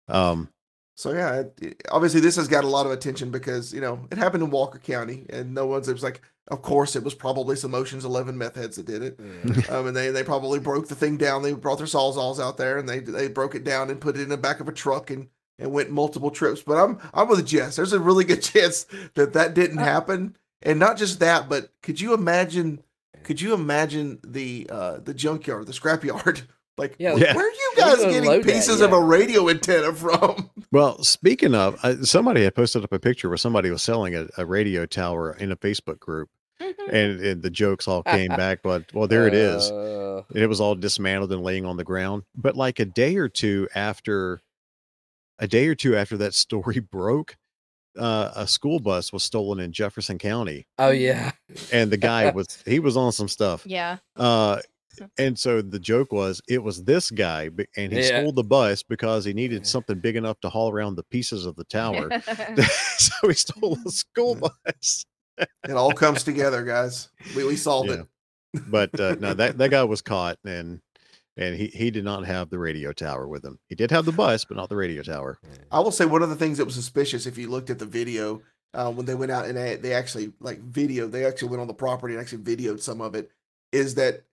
um 0.08 0.50
So 0.96 1.12
yeah, 1.13 1.42
it, 1.42 1.54
it- 1.62 1.82
obviously 1.92 2.22
this 2.22 2.36
has 2.38 2.48
got 2.48 2.63
a 2.63 2.68
lot 2.68 2.86
of 2.88 2.92
attention 2.92 3.30
because 3.30 3.74
you 3.74 3.82
know 3.82 4.00
it 4.12 4.18
happened 4.18 4.44
in 4.44 4.50
Walker 4.50 4.80
County, 4.80 5.26
and 5.30 5.54
no 5.54 5.68
one's. 5.68 5.88
It 5.88 5.94
was 5.94 6.02
like, 6.02 6.22
of 6.48 6.63
course, 6.63 6.96
it 6.96 7.04
was 7.04 7.13
probably 7.13 7.56
some 7.56 7.76
Ocean's 7.76 8.04
Eleven 8.06 8.36
meth 8.36 8.56
heads 8.56 8.78
that 8.78 8.88
did 8.88 9.04
it, 9.04 9.20
Yeah. 9.20 9.62
um, 9.78 9.86
and 9.88 9.96
they 9.96 10.10
they 10.10 10.24
probably 10.24 10.60
broke 10.60 10.88
the 10.88 10.96
thing 10.96 11.18
down. 11.18 11.44
They 11.44 11.54
brought 11.54 11.78
their 11.78 11.86
sawzalls 11.88 12.40
out 12.40 12.58
there, 12.58 12.80
and 12.80 12.90
they 12.90 13.00
they 13.00 13.28
broke 13.28 13.54
it 13.54 13.63
down 13.63 13.92
and 13.92 14.02
put 14.02 14.16
it 14.18 14.22
in 14.24 14.30
the 14.30 14.38
back 14.38 14.60
of 14.60 14.68
a 14.68 14.72
truck 14.72 15.12
and 15.12 15.28
and 15.60 15.72
went 15.72 15.92
multiple 15.92 16.32
trips. 16.32 16.63
But 16.63 16.78
I'm 16.84 16.98
I'm 17.13 17.28
with 17.28 17.46
Jess. 17.46 17.76
There's 17.76 17.94
a 17.94 18.00
really 18.00 18.24
good 18.26 18.42
chance 18.52 18.88
that 19.13 19.34
that 19.34 19.54
didn't 19.54 19.78
happen, 19.80 20.36
and 20.63 20.80
not 20.80 20.98
just 20.98 21.20
that, 21.20 21.48
but 21.48 21.70
could 21.84 22.02
you 22.02 22.16
imagine? 22.16 22.82
Could 23.28 23.40
you 23.42 23.54
imagine 23.54 24.20
the 24.26 24.68
uh 24.72 24.98
the 25.00 25.13
junkyard, 25.13 25.68
the 25.68 25.74
scrapyard? 25.74 26.44
Like, 26.80 26.96
Yeah, 27.00 27.16
Yeah. 27.16 27.36
where 27.36 27.48
are 27.48 27.50
you 27.50 27.74
guys 27.76 27.98
getting 28.06 28.26
load 28.26 28.44
that? 28.44 28.54
pieces 28.54 28.82
of 28.82 28.94
a 28.94 29.02
radio 29.02 29.50
antenna 29.50 29.92
from? 29.94 30.52
well 30.72 31.02
speaking 31.04 31.56
of 31.56 31.76
uh, 31.84 32.04
somebody 32.04 32.44
had 32.44 32.54
posted 32.54 32.84
up 32.84 32.94
a 32.94 33.00
picture 33.00 33.30
where 33.30 33.38
somebody 33.38 33.72
was 33.72 33.82
selling 33.82 34.13
a, 34.16 34.28
a 34.38 34.46
radio 34.46 34.86
tower 34.86 35.34
in 35.40 35.52
a 35.52 35.56
facebook 35.58 35.98
group 36.00 36.30
Mhm. 36.62 36.74
and, 36.92 37.20
and 37.22 37.42
the 37.42 37.50
jokes 37.50 37.88
all 37.88 38.04
came 38.04 38.30
back 38.44 38.60
but 38.62 38.94
well 38.94 39.08
there 39.08 39.28
it 39.28 39.34
is 39.34 39.72
Uh, 39.72 40.22
and 40.30 40.38
it 40.44 40.46
was 40.48 40.62
all 40.62 40.76
dismantled 40.76 41.32
and 41.32 41.42
laying 41.42 41.66
on 41.66 41.78
the 41.78 41.84
ground. 41.84 42.22
But 42.36 42.56
like 42.56 42.78
a 42.80 42.86
day 42.86 43.16
or 43.18 43.28
two 43.28 43.68
after, 43.74 44.42
a 45.40 45.48
day 45.48 45.68
or 45.68 45.74
two 45.76 45.96
after 45.96 46.16
that 46.18 46.36
story 46.36 46.78
broke, 46.80 47.38
uh, 47.97 48.31
a 48.36 48.47
school 48.47 48.79
bus 48.79 49.12
was 49.13 49.23
stolen 49.23 49.60
in 49.60 49.71
Jefferson 49.71 50.17
County, 50.17 50.65
oh 50.79 50.89
yeah. 50.91 51.31
and 51.71 51.91
the 51.91 51.97
guy 51.97 52.29
was 52.31 52.62
he 52.65 52.79
was 52.79 52.95
on 52.97 53.12
some 53.12 53.27
stuff. 53.27 53.63
Yeah. 53.65 53.97
Uh, 54.15 54.60
and 55.19 55.38
so 55.38 55.62
the 55.62 55.77
joke 55.79 56.12
was 56.12 56.41
it 56.47 56.62
was 56.63 56.83
this 56.83 57.12
guy, 57.12 57.49
and 57.75 57.91
he 57.91 57.99
Yeah. 57.99 58.19
stole 58.21 58.31
the 58.31 58.43
bus 58.43 58.81
because 58.83 59.25
he 59.25 59.33
needed 59.33 59.62
Yeah. 59.63 59.67
something 59.67 59.99
big 59.99 60.15
enough 60.15 60.39
to 60.41 60.49
haul 60.49 60.71
around 60.71 60.95
the 60.95 61.03
pieces 61.03 61.45
of 61.45 61.55
the 61.55 61.65
tower. 61.65 62.10
so 62.97 63.27
he 63.27 63.33
stole 63.33 63.75
the 63.83 63.91
school 63.91 64.36
bus. 64.36 65.05
It 65.38 65.71
all 65.71 65.91
comes 65.91 66.23
together, 66.23 66.63
guys. 66.63 67.10
We, 67.36 67.43
we 67.45 67.55
solved 67.57 67.89
Yeah. 67.89 68.01
it. 68.01 68.07
But 68.69 68.99
uh, 68.99 69.15
no, 69.19 69.33
that 69.36 69.57
that 69.60 69.69
guy 69.69 69.83
was 69.83 70.01
caught, 70.01 70.39
and 70.45 70.79
and 71.38 71.56
he 71.56 71.67
he 71.67 71.91
did 71.91 72.04
not 72.04 72.26
have 72.26 72.50
the 72.50 72.60
radio 72.60 72.91
tower 72.91 73.28
with 73.28 73.45
him. 73.45 73.60
He 73.67 73.76
did 73.76 73.91
have 73.91 74.06
the 74.06 74.12
bus, 74.12 74.43
but 74.45 74.58
not 74.58 74.69
the 74.69 74.76
radio 74.76 75.04
tower. 75.04 75.39
I 75.71 75.80
will 75.80 75.91
say 75.91 76.06
one 76.06 76.23
of 76.23 76.30
the 76.30 76.36
things 76.36 76.58
that 76.58 76.65
was 76.65 76.76
suspicious 76.76 77.26
if 77.26 77.38
you 77.38 77.50
looked 77.50 77.69
at 77.69 77.80
the 77.80 77.86
video 77.86 78.41
uh, 78.73 78.91
when 78.91 79.06
they 79.06 79.15
went 79.15 79.32
out 79.32 79.45
and 79.45 79.58
they, 79.58 79.76
they 79.76 79.93
actually 79.93 80.34
like 80.39 80.60
video, 80.62 81.08
they 81.08 81.26
actually 81.26 81.50
went 81.50 81.62
on 81.62 81.67
the 81.67 81.73
property 81.73 82.13
and 82.13 82.21
actually 82.21 82.43
videoed 82.43 82.82
some 82.82 83.02
of 83.02 83.15
it. 83.15 83.32
Is 83.71 83.95
that 83.95 84.23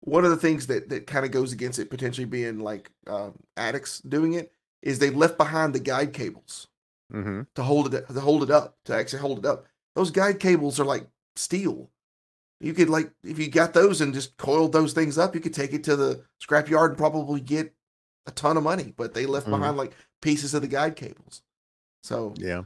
one 0.00 0.24
of 0.24 0.30
the 0.30 0.36
things 0.36 0.66
that 0.68 0.88
that 0.88 1.06
kind 1.06 1.24
of 1.24 1.30
goes 1.30 1.52
against 1.52 1.78
it 1.78 1.90
potentially 1.90 2.24
being 2.24 2.58
like 2.58 2.90
uh, 3.06 3.30
addicts 3.56 4.00
doing 4.00 4.32
it 4.34 4.52
is 4.82 4.98
they 4.98 5.10
left 5.10 5.36
behind 5.38 5.74
the 5.74 5.80
guide 5.80 6.12
cables 6.12 6.68
Mm-hmm. 7.12 7.42
to 7.56 7.62
hold 7.62 7.94
it 7.94 8.08
to 8.08 8.20
hold 8.20 8.42
it 8.42 8.50
up 8.50 8.78
to 8.86 8.94
actually 8.94 9.18
hold 9.20 9.38
it 9.40 9.44
up. 9.44 9.66
Those 9.94 10.10
guide 10.10 10.40
cables 10.40 10.80
are 10.80 10.86
like 10.86 11.06
steel. 11.36 11.90
You 12.62 12.72
could 12.74 12.88
like 12.88 13.10
if 13.24 13.38
you 13.38 13.48
got 13.50 13.74
those 13.74 14.00
and 14.00 14.14
just 14.14 14.36
coiled 14.36 14.72
those 14.72 14.92
things 14.92 15.18
up, 15.18 15.34
you 15.34 15.40
could 15.40 15.54
take 15.54 15.72
it 15.72 15.84
to 15.84 15.96
the 15.96 16.24
scrapyard 16.42 16.90
and 16.90 16.96
probably 16.98 17.40
get 17.40 17.74
a 18.26 18.30
ton 18.30 18.56
of 18.56 18.62
money. 18.62 18.94
But 18.96 19.14
they 19.14 19.26
left 19.26 19.46
Mhm. 19.48 19.50
behind 19.58 19.76
like 19.76 19.92
pieces 20.20 20.54
of 20.54 20.62
the 20.62 20.68
guide 20.68 20.94
cables. 20.96 21.42
So 22.04 22.34
Yeah. 22.36 22.62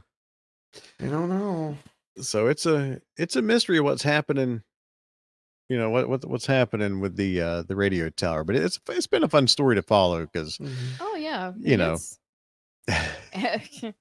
I 0.99 1.07
don't 1.07 1.29
know. 1.29 1.77
So 2.21 2.47
it's 2.47 2.65
a 2.65 3.01
it's 3.17 3.35
a 3.35 3.41
mystery 3.41 3.77
of 3.79 3.83
what's 3.85 4.03
happening 4.03 4.63
you 5.69 5.77
know 5.77 5.89
what, 5.89 6.07
what 6.07 6.23
what's 6.25 6.45
happening 6.45 6.99
with 7.01 7.17
the 7.17 7.41
uh 7.41 7.61
the 7.63 7.75
radio 7.75 8.09
tower. 8.09 8.43
But 8.43 8.55
it's 8.55 8.79
it's 8.89 9.07
been 9.07 9.23
a 9.23 9.27
fun 9.29 9.47
story 9.47 9.75
to 9.75 9.81
follow 9.81 10.21
because 10.25 10.59
Oh 11.01 11.15
yeah. 11.15 11.53
You 11.59 11.77
know. 11.77 11.97
it 13.33 13.95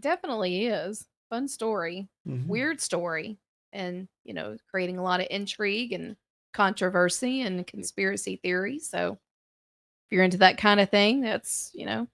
definitely 0.00 0.66
is. 0.66 1.06
Fun 1.30 1.46
story. 1.48 2.08
Mhm. 2.28 2.46
Weird 2.46 2.80
story. 2.80 3.38
And, 3.72 4.08
you 4.24 4.34
know, 4.34 4.56
creating 4.70 4.98
a 4.98 5.02
lot 5.02 5.20
of 5.20 5.26
intrigue 5.30 5.92
and 5.92 6.16
controversy 6.52 7.40
and 7.42 7.66
conspiracy 7.66 8.36
theory. 8.36 8.78
So 8.78 9.12
if 9.12 10.12
you're 10.12 10.24
into 10.24 10.38
that 10.38 10.58
kind 10.58 10.80
of 10.80 10.90
thing, 10.90 11.22
that's, 11.22 11.70
you 11.72 11.86
know, 11.86 12.06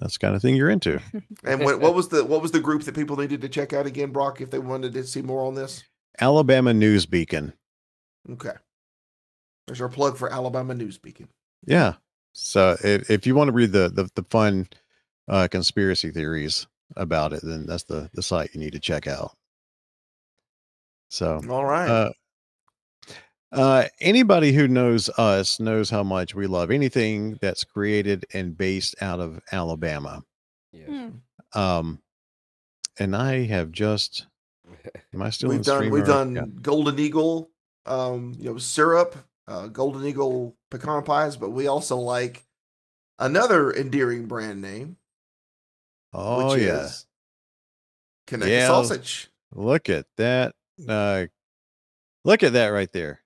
that's 0.00 0.14
the 0.14 0.18
kind 0.20 0.36
of 0.36 0.42
thing 0.42 0.56
you're 0.56 0.70
into. 0.70 1.00
And 1.44 1.64
what, 1.64 1.80
what 1.80 1.94
was 1.94 2.08
the 2.08 2.24
what 2.24 2.42
was 2.42 2.52
the 2.52 2.60
group 2.60 2.82
that 2.82 2.94
people 2.94 3.16
needed 3.16 3.40
to 3.40 3.48
check 3.48 3.72
out 3.72 3.86
again, 3.86 4.10
Brock, 4.10 4.40
if 4.40 4.50
they 4.50 4.58
wanted 4.58 4.92
to 4.94 5.04
see 5.04 5.22
more 5.22 5.46
on 5.46 5.54
this? 5.54 5.82
Alabama 6.20 6.74
News 6.74 7.06
Beacon. 7.06 7.52
Okay. 8.30 8.52
There's 9.66 9.80
our 9.80 9.88
plug 9.88 10.16
for 10.16 10.32
Alabama 10.32 10.74
News 10.74 10.98
Beacon. 10.98 11.28
Yeah. 11.64 11.94
So 12.32 12.76
if, 12.82 13.10
if 13.10 13.26
you 13.26 13.34
want 13.34 13.48
to 13.48 13.52
read 13.52 13.72
the, 13.72 13.88
the 13.88 14.10
the 14.14 14.26
fun 14.30 14.68
uh 15.28 15.48
conspiracy 15.50 16.10
theories 16.10 16.66
about 16.96 17.32
it, 17.32 17.40
then 17.42 17.66
that's 17.66 17.84
the 17.84 18.10
the 18.14 18.22
site 18.22 18.50
you 18.52 18.60
need 18.60 18.72
to 18.72 18.80
check 18.80 19.06
out. 19.06 19.37
So 21.08 21.40
All 21.48 21.64
right. 21.64 21.88
uh 21.88 22.10
uh 23.50 23.84
anybody 24.00 24.52
who 24.52 24.68
knows 24.68 25.08
us 25.10 25.58
knows 25.58 25.88
how 25.88 26.02
much 26.02 26.34
we 26.34 26.46
love 26.46 26.70
anything 26.70 27.38
that's 27.40 27.64
created 27.64 28.26
and 28.34 28.56
based 28.56 28.94
out 29.00 29.20
of 29.20 29.40
Alabama. 29.52 30.22
Yes. 30.72 30.88
hmm, 30.88 31.58
Um 31.58 32.02
and 32.98 33.16
I 33.16 33.44
have 33.46 33.72
just 33.72 34.26
am 35.14 35.22
I 35.22 35.30
still 35.30 35.48
we've 35.48 35.58
in 35.58 35.62
done 35.62 35.76
stream 35.78 35.92
we've 35.92 36.04
done 36.06 36.34
yeah. 36.34 36.42
Golden 36.60 36.98
Eagle, 36.98 37.50
um, 37.86 38.34
you 38.38 38.50
know, 38.52 38.58
syrup, 38.58 39.16
uh, 39.46 39.68
Golden 39.68 40.04
Eagle 40.04 40.54
pecan 40.70 41.02
pies, 41.04 41.36
but 41.38 41.50
we 41.50 41.68
also 41.68 41.96
like 41.96 42.44
another 43.18 43.72
endearing 43.72 44.26
brand 44.26 44.60
name, 44.60 44.96
Oh 46.12 46.52
which 46.52 46.62
yeah. 46.62 46.84
is 46.84 47.06
Conecuh 48.26 48.48
Yeah. 48.48 48.66
sausage. 48.66 49.30
Look 49.54 49.88
at 49.88 50.04
that. 50.18 50.54
Uh, 50.86 51.26
look 52.24 52.42
at 52.42 52.52
that 52.52 52.68
right 52.68 52.92
there. 52.92 53.20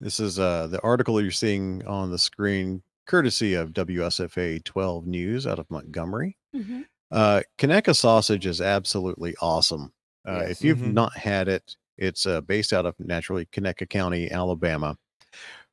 This 0.00 0.20
is 0.20 0.38
uh, 0.38 0.66
the 0.68 0.80
article 0.82 1.20
you're 1.20 1.30
seeing 1.30 1.84
on 1.86 2.10
the 2.10 2.18
screen, 2.18 2.82
courtesy 3.06 3.54
of 3.54 3.70
WSFA 3.72 4.62
12 4.64 5.06
News 5.06 5.46
out 5.46 5.58
of 5.58 5.70
Montgomery. 5.70 6.36
mhm. 6.54 6.86
Uh, 7.10 7.42
Conecuh 7.58 7.96
sausage 7.96 8.46
is 8.46 8.60
absolutely 8.60 9.34
awesome. 9.40 9.92
Uh, 10.26 10.42
Yes. 10.42 10.50
If 10.52 10.64
you've 10.64 10.78
Mhm. 10.78 10.92
not 10.94 11.16
had 11.16 11.48
it, 11.48 11.76
it's 11.98 12.24
uh, 12.24 12.40
based 12.42 12.72
out 12.72 12.86
of 12.86 12.94
naturally 13.00 13.46
Conecuh 13.46 13.88
County, 13.90 14.30
Alabama. 14.30 14.96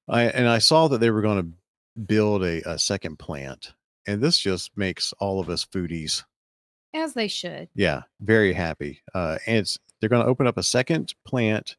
I, 0.07 0.23
and 0.23 0.47
I 0.47 0.57
saw 0.57 0.87
that 0.87 0.97
they 0.99 1.11
were 1.11 1.21
going 1.21 1.43
to 1.43 2.01
build 2.01 2.43
a, 2.43 2.67
a 2.69 2.79
second 2.79 3.17
plant, 3.19 3.73
and 4.07 4.21
this 4.21 4.37
just 4.39 4.75
makes 4.77 5.13
all 5.19 5.39
of 5.39 5.49
us 5.49 5.63
foodies 5.65 6.23
as 6.93 7.13
they 7.13 7.27
should. 7.27 7.69
yeah, 7.75 8.03
very 8.21 8.53
happy. 8.53 9.01
Uh, 9.13 9.37
and 9.45 9.57
it's 9.57 9.77
they're 9.99 10.09
going 10.09 10.23
to 10.23 10.29
open 10.29 10.47
up 10.47 10.57
a 10.57 10.63
second 10.63 11.13
plant 11.25 11.75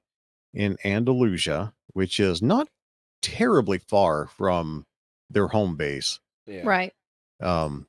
in 0.55 0.77
Andalusia, 0.85 1.73
which 1.93 2.21
is 2.21 2.43
not 2.43 2.69
terribly 3.23 3.79
far 3.79 4.27
from 4.27 4.87
their 5.31 5.49
home 5.49 5.77
base. 5.77 6.21
Yeah. 6.47 6.63
Right. 6.65 6.93
Um, 7.41 7.87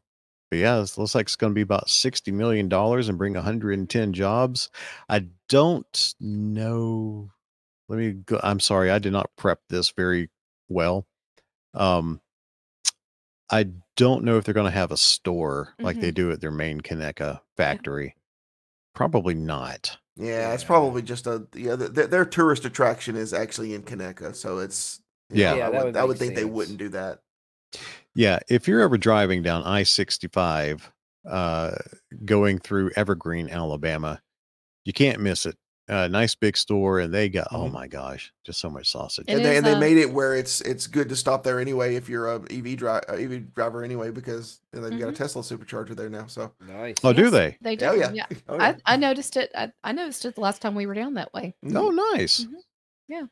but 0.52 0.60
yeah, 0.60 0.82
it 0.82 0.98
looks 0.98 1.16
like 1.16 1.28
it's 1.28 1.36
going 1.36 1.52
to 1.52 1.56
be 1.56 1.62
about 1.62 1.90
sixty 1.90 2.32
million 2.32 2.70
dollars 2.70 3.08
and 3.08 3.18
bring 3.18 3.34
110 3.34 4.14
jobs. 4.14 4.70
I 5.08 5.28
don't 5.48 6.16
know. 6.20 7.32
Let 7.88 8.00
me 8.00 8.12
go. 8.14 8.40
I'm 8.44 8.60
sorry, 8.60 8.92
I 8.92 9.00
did 9.00 9.14
not 9.14 9.30
prep 9.36 9.60
this 9.70 9.92
very 9.92 10.30
well. 10.68 11.06
Um, 11.74 12.22
I 13.52 13.68
don't 13.96 14.24
know 14.24 14.38
if 14.38 14.44
they're 14.44 14.54
going 14.54 14.66
to 14.66 14.72
have 14.72 14.92
a 14.92 14.98
store 14.98 15.74
like 15.80 16.00
they 16.00 16.12
do 16.12 16.32
at 16.32 16.40
their 16.40 16.52
main 16.52 16.82
Conecuh 16.82 17.42
factory. 17.58 18.16
Probably 18.94 19.34
not. 19.34 19.98
Yeah, 20.20 20.54
it's 20.54 20.66
probably 20.66 21.02
just 21.02 21.28
a 21.28 21.48
yeah. 21.56 21.76
Their, 21.76 22.08
their 22.08 22.26
tourist 22.26 22.66
attraction 22.66 23.16
is 23.16 23.34
actually 23.34 23.74
in 23.74 23.84
Conecuh, 23.84 24.36
so 24.36 24.58
it's 24.58 25.00
Yeah. 25.30 25.56
Yeah, 25.56 25.68
I 25.68 25.70
would, 25.70 25.84
would 25.84 25.98
I 25.98 26.04
would 26.04 26.20
make 26.20 26.20
think 26.20 26.36
they 26.36 26.46
wouldn't 26.46 26.78
do 26.78 26.90
that. 26.90 27.20
Yeah, 28.16 28.40
if 28.50 28.68
you're 28.68 28.82
ever 28.82 28.98
driving 28.98 29.44
down 29.44 29.64
I 29.64 29.84
65 29.84 30.92
uh, 31.26 31.72
going 32.26 32.60
through 32.60 32.92
Evergreen, 32.98 33.50
Alabama, 33.50 34.22
you 34.84 34.92
can't 34.92 35.22
miss 35.22 35.46
it. 35.46 35.56
Uh, 35.90 36.08
nice 36.08 36.36
big 36.36 36.56
store, 36.56 37.00
and 37.00 37.12
they 37.12 37.28
got, 37.30 37.48
oh 37.52 37.64
Mhm. 37.68 37.72
my 37.72 37.88
gosh, 37.88 38.32
just 38.46 38.60
so 38.60 38.70
much 38.70 38.92
sausage. 38.92 39.26
It 39.28 39.34
and 39.38 39.44
they, 39.46 39.52
is, 39.54 39.58
and 39.58 39.66
they 39.66 39.74
uh, 39.74 39.80
made 39.80 39.98
it 39.98 40.12
where 40.14 40.36
it's 40.36 40.62
it's 40.62 40.86
good 40.86 41.10
to 41.10 41.16
stop 41.16 41.44
there 41.44 41.60
anyway 41.60 41.96
if 41.96 42.08
you're 42.08 42.28
a 42.28 42.36
EV 42.52 42.78
driver 42.78 43.12
EV 43.12 43.54
driver 43.56 43.84
anyway 43.84 44.12
because 44.12 44.62
you 44.72 44.80
know, 44.82 44.88
they've 44.90 45.00
got 45.00 45.10
a 45.10 45.12
Mhm. 45.12 45.16
Tesla 45.18 45.42
supercharger 45.42 45.96
there 45.96 46.10
now. 46.10 46.28
So 46.28 46.54
Nice. 46.62 46.98
Oh, 47.04 47.12
do 47.12 47.32
they? 47.32 47.58
They 47.62 47.76
do. 47.76 47.86
oh 47.88 47.94
yeah, 47.94 48.12
yeah. 48.14 48.26
Oh, 48.48 48.56
yeah. 48.58 48.76
I, 48.86 48.94
I 48.94 48.98
noticed 48.98 49.36
it. 49.36 49.52
I, 49.56 49.72
I 49.84 49.92
noticed 49.92 50.24
it 50.26 50.36
the 50.36 50.42
last 50.42 50.62
time 50.62 50.76
we 50.76 50.86
were 50.86 50.94
down 50.94 51.16
that 51.16 51.34
way. 51.34 51.56
Mhm. 51.66 51.76
Oh, 51.76 51.90
nice. 52.14 52.42
Mhm. 52.46 52.54
Yeah. 53.08 53.24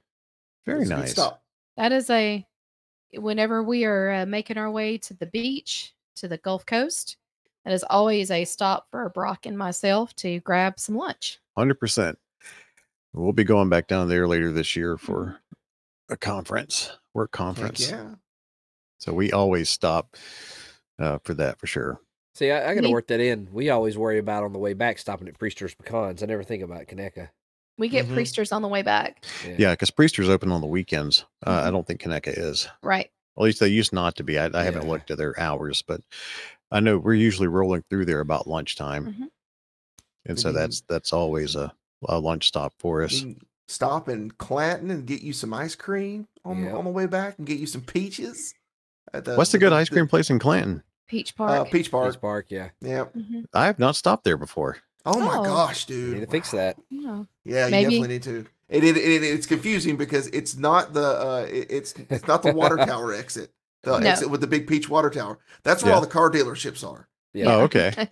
Very 0.66 0.82
It's 0.82 0.90
a 0.90 0.94
good 0.96 1.00
nice. 1.02 1.12
stop. 1.12 1.44
That 1.78 1.92
is 1.92 2.10
a 2.10 2.44
whenever 3.14 3.62
we 3.62 3.86
are 3.86 4.12
uh, 4.12 4.26
making 4.26 4.58
our 4.58 4.72
way 4.72 4.98
to 4.98 5.14
the 5.14 5.28
beach 5.28 5.94
to 6.16 6.28
the 6.28 6.38
Gulf 6.40 6.66
Coast, 6.66 7.18
that 7.66 7.74
is 7.74 7.86
always 7.90 8.32
a 8.32 8.46
stop 8.46 8.88
for 8.90 9.08
Brock 9.10 9.46
and 9.46 9.56
myself 9.58 10.16
to 10.16 10.40
grab 10.40 10.80
some 10.80 10.96
lunch. 10.96 11.40
100%. 11.56 12.16
We'll 13.18 13.34
be 13.34 13.44
going 13.44 13.70
back 13.70 13.88
down 13.88 14.10
there 14.10 14.28
later 14.28 14.52
this 14.52 14.76
year 14.76 14.98
for 14.98 15.40
a 16.10 16.18
conference, 16.18 16.92
work 17.14 17.30
Heck 17.32 17.38
conference. 17.38 17.90
yeah. 17.90 18.16
So 19.00 19.14
we 19.14 19.32
always 19.32 19.70
stop 19.70 20.16
uh, 21.00 21.20
for 21.24 21.34
that 21.36 21.60
for 21.60 21.68
sure. 21.68 22.00
See, 22.36 22.52
I, 22.52 22.72
I 22.72 22.76
got 22.76 22.82
to 22.82 22.90
work 22.92 23.08
that 23.08 23.20
in. 23.20 23.50
We 23.52 23.70
always 23.72 23.98
worry 23.98 24.20
about 24.20 24.44
on 24.44 24.54
the 24.54 24.60
way 24.60 24.74
back 24.74 25.00
stopping 25.00 25.28
at 25.28 25.38
Priester's 25.40 25.74
Pecans. 25.74 26.22
I 26.22 26.26
never 26.28 26.44
think 26.44 26.64
about 26.64 26.86
Conecuh. 26.88 27.30
We 27.80 27.90
get 27.90 28.08
Mhm. 28.08 28.14
priesters 28.14 28.52
on 28.52 28.62
the 28.62 28.68
way 28.68 28.82
back. 28.82 29.24
Yeah, 29.58 29.72
because 29.72 29.92
Priester's 29.92 30.30
open 30.30 30.52
on 30.52 30.62
the 30.62 30.68
weekends. 30.68 31.26
Uh, 31.46 31.62
I 31.66 31.68
Mhm. 31.70 31.72
don't 31.74 31.88
think 31.88 32.02
Conecuh 32.02 32.38
is. 32.38 32.68
Right. 32.82 33.12
At 33.38 33.44
least 33.44 33.60
they 33.60 33.68
used 33.68 33.94
not 33.94 34.16
to 34.18 34.24
be. 34.24 34.40
I, 34.40 34.46
I 34.54 34.64
haven't 34.64 34.88
looked 34.88 35.12
at 35.12 35.18
their 35.20 35.40
hours, 35.40 35.84
but 35.84 36.02
I 36.72 36.80
know 36.80 36.98
we're 36.98 37.14
usually 37.14 37.48
rolling 37.48 37.84
through 37.90 38.06
there 38.06 38.20
about 38.20 38.48
lunchtime, 38.48 39.06
Mhm. 39.06 39.28
and 40.26 40.40
so 40.40 40.50
Mhm. 40.50 40.54
that's 40.56 40.82
that's 40.82 41.14
always 41.14 41.56
a, 41.56 41.72
a 42.08 42.20
lunch 42.20 42.48
stop 42.48 42.74
for 42.80 43.04
us. 43.04 43.24
Stop 43.68 44.08
in 44.08 44.32
Clanton 44.32 44.92
and 44.92 45.06
get 45.06 45.22
you 45.22 45.34
some 45.34 45.54
ice 45.54 45.76
cream 45.76 46.28
on 46.46 46.64
Yep. 46.64 46.74
on 46.74 46.86
the 46.86 46.92
way 46.92 47.06
back 47.06 47.38
and 47.38 47.46
get 47.46 47.60
you 47.60 47.66
some 47.68 47.82
peaches. 47.82 48.54
At 49.14 49.26
the, 49.26 49.36
What's 49.36 49.52
the 49.52 49.58
good 49.58 49.74
ice 49.74 49.90
cream 49.90 50.08
place 50.08 50.30
in 50.30 50.40
Clanton? 50.40 50.84
Peach 51.08 51.34
Uh, 51.38 51.46
Park. 51.48 51.72
Peach 51.72 51.92
Park. 51.92 52.04
Park. 52.14 52.22
Park, 52.22 52.46
yeah. 52.50 52.70
Yeah. 52.82 53.06
Mhm. 53.16 53.46
I 53.54 53.66
have 53.66 53.80
not 53.80 53.96
stopped 53.96 54.24
there 54.24 54.38
before. 54.38 54.78
Oh 55.06 55.20
my 55.20 55.38
Oh. 55.38 55.44
gosh, 55.44 55.88
Need 55.90 56.20
to 56.20 56.28
fix 56.28 56.52
that. 56.52 56.78
Yeah. 56.90 57.24
Yeah, 57.46 57.66
you 57.66 57.72
Maybe- 57.72 57.84
definitely 57.92 58.08
need 58.08 58.24
to. 58.24 58.46
It, 58.70 58.84
it, 58.84 58.98
it, 58.98 59.24
it's 59.24 59.46
confusing 59.48 59.96
because 59.96 60.28
it's 60.28 60.58
not 60.58 60.94
the 60.94 61.06
uh, 61.06 61.46
it- 61.50 61.68
it's 61.70 61.94
it's 62.10 62.28
not 62.28 62.44
the 62.44 62.52
water 62.54 62.76
tower 62.86 63.14
exit, 63.14 63.52
the 63.84 63.98
No. 64.00 64.08
exit 64.10 64.30
with 64.30 64.42
the 64.42 64.48
big 64.48 64.68
peach 64.68 64.90
water 64.90 65.10
tower. 65.10 65.40
That's 65.64 65.82
where 65.84 65.92
Yeah. 65.92 65.96
all 65.96 66.02
the 66.02 66.08
car 66.08 66.30
dealerships 66.30 66.86
are. 66.86 67.08
Yeah. 67.34 67.56
Oh, 67.56 67.62
okay. 67.62 67.94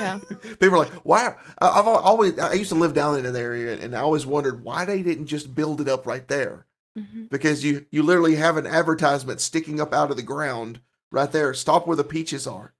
Yeah. 0.00 0.18
People 0.58 0.74
are 0.76 0.78
like, 0.78 0.92
why? 1.04 1.34
I- 1.58 1.68
I've 1.68 1.86
always 1.86 2.38
I 2.38 2.54
used 2.54 2.70
to 2.70 2.76
live 2.76 2.94
down 2.94 3.18
in 3.18 3.24
that 3.30 3.38
area, 3.38 3.78
and 3.78 3.94
I 3.94 4.00
always 4.00 4.24
wondered 4.26 4.64
why 4.64 4.84
they 4.84 5.02
didn't 5.02 5.26
just 5.26 5.54
build 5.54 5.80
it 5.80 5.88
up 5.88 6.06
right 6.06 6.26
there 6.28 6.66
Mhm. 6.98 7.28
because 7.28 7.64
you 7.64 7.86
you 7.90 8.02
literally 8.02 8.36
have 8.36 8.56
an 8.56 8.66
advertisement 8.66 9.40
sticking 9.40 9.80
up 9.80 9.92
out 9.92 10.10
of 10.10 10.16
the 10.16 10.22
ground 10.22 10.80
right 11.10 11.30
there. 11.30 11.52
Stop 11.54 11.86
where 11.86 11.96
the 11.96 12.04
peaches 12.04 12.46
are. 12.46 12.72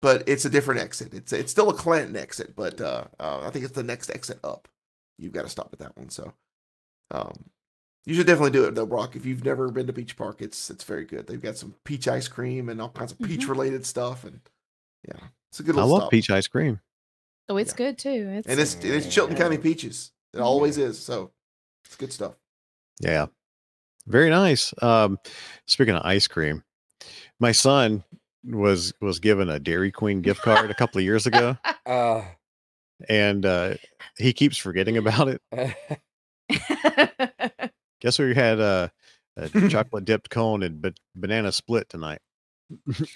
But 0.00 0.24
it's 0.26 0.44
a 0.44 0.50
different 0.50 0.80
exit. 0.80 1.14
It's 1.14 1.32
it's 1.32 1.52
still 1.52 1.70
a 1.70 1.74
Clanton 1.74 2.16
exit, 2.16 2.56
but 2.56 2.80
uh, 2.80 3.04
uh, 3.20 3.42
I 3.46 3.50
think 3.50 3.64
it's 3.64 3.74
the 3.74 3.82
next 3.84 4.10
exit 4.10 4.40
up. 4.42 4.66
You've 5.18 5.32
got 5.32 5.42
to 5.42 5.48
stop 5.48 5.70
at 5.72 5.78
that 5.78 5.96
one. 5.96 6.08
So, 6.10 6.32
um, 7.12 7.50
you 8.04 8.14
should 8.14 8.26
definitely 8.26 8.50
do 8.50 8.64
it 8.64 8.74
though, 8.74 8.86
Brock. 8.86 9.14
If 9.16 9.24
you've 9.26 9.44
never 9.44 9.70
been 9.70 9.86
to 9.86 9.92
Peach 9.92 10.16
Park, 10.16 10.40
it's 10.42 10.70
it's 10.70 10.84
very 10.84 11.04
good. 11.04 11.26
They've 11.26 11.40
got 11.42 11.56
some 11.56 11.74
peach 11.84 12.08
ice 12.08 12.28
cream 12.28 12.68
and 12.68 12.80
all 12.80 12.88
kinds 12.90 13.12
of 13.12 13.18
peach 13.20 13.42
Mhm. 13.42 13.48
related 13.48 13.86
stuff, 13.86 14.24
and 14.24 14.40
yeah, 15.06 15.28
it's 15.50 15.60
a 15.60 15.62
good 15.62 15.74
I 15.74 15.78
little 15.78 15.90
love 15.90 16.02
stop. 16.02 16.10
peach 16.10 16.30
ice 16.30 16.46
cream. 16.48 16.80
Oh, 17.48 17.56
it's 17.56 17.72
Yeah. 17.72 17.76
good 17.76 17.98
too. 17.98 18.28
It's, 18.36 18.46
and 18.48 18.58
it's 18.60 18.74
it's 18.84 19.12
Chilton 19.12 19.36
County 19.36 19.58
peaches. 19.58 20.12
It 20.32 20.38
Mhm. 20.38 20.42
always 20.44 20.78
is. 20.78 20.98
So 20.98 21.32
it's 21.84 21.96
good 21.96 22.12
stuff. 22.12 22.34
Yeah. 23.00 23.26
Very 24.06 24.30
nice. 24.30 24.72
Um, 24.82 25.18
speaking 25.66 25.94
of 25.94 26.02
ice 26.04 26.26
cream, 26.26 26.64
my 27.38 27.52
son 27.52 28.02
was 28.44 28.92
was 29.00 29.20
given 29.20 29.48
a 29.48 29.60
Dairy 29.60 29.92
Queen 29.92 30.22
gift 30.22 30.42
card 30.42 30.70
a 30.70 30.74
couple 30.74 30.98
of 30.98 31.04
years 31.04 31.26
ago, 31.26 31.56
Uh, 31.86 32.24
and 33.08 33.46
uh, 33.46 33.74
he 34.18 34.32
keeps 34.32 34.56
forgetting 34.56 34.96
about 34.96 35.28
it. 35.28 35.40
Guess 38.02 38.18
we 38.18 38.34
had 38.34 38.60
a, 38.60 38.92
a 39.36 39.48
chocolate 39.70 40.04
dipped 40.04 40.28
cone 40.28 40.62
and 40.62 40.82
ba- 40.82 40.92
banana 41.14 41.52
split 41.52 41.88
tonight. 41.88 42.18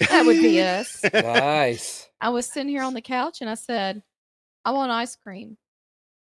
that 0.00 0.22
would 0.24 0.40
be 0.40 0.60
us. 0.62 1.02
nice. 1.14 2.08
I 2.20 2.30
was 2.30 2.46
sitting 2.46 2.68
here 2.70 2.82
on 2.82 2.94
the 2.94 3.00
couch 3.02 3.40
and 3.40 3.50
I 3.50 3.54
said, 3.54 4.02
I 4.64 4.70
want 4.72 4.90
ice 4.92 5.16
cream, 5.16 5.58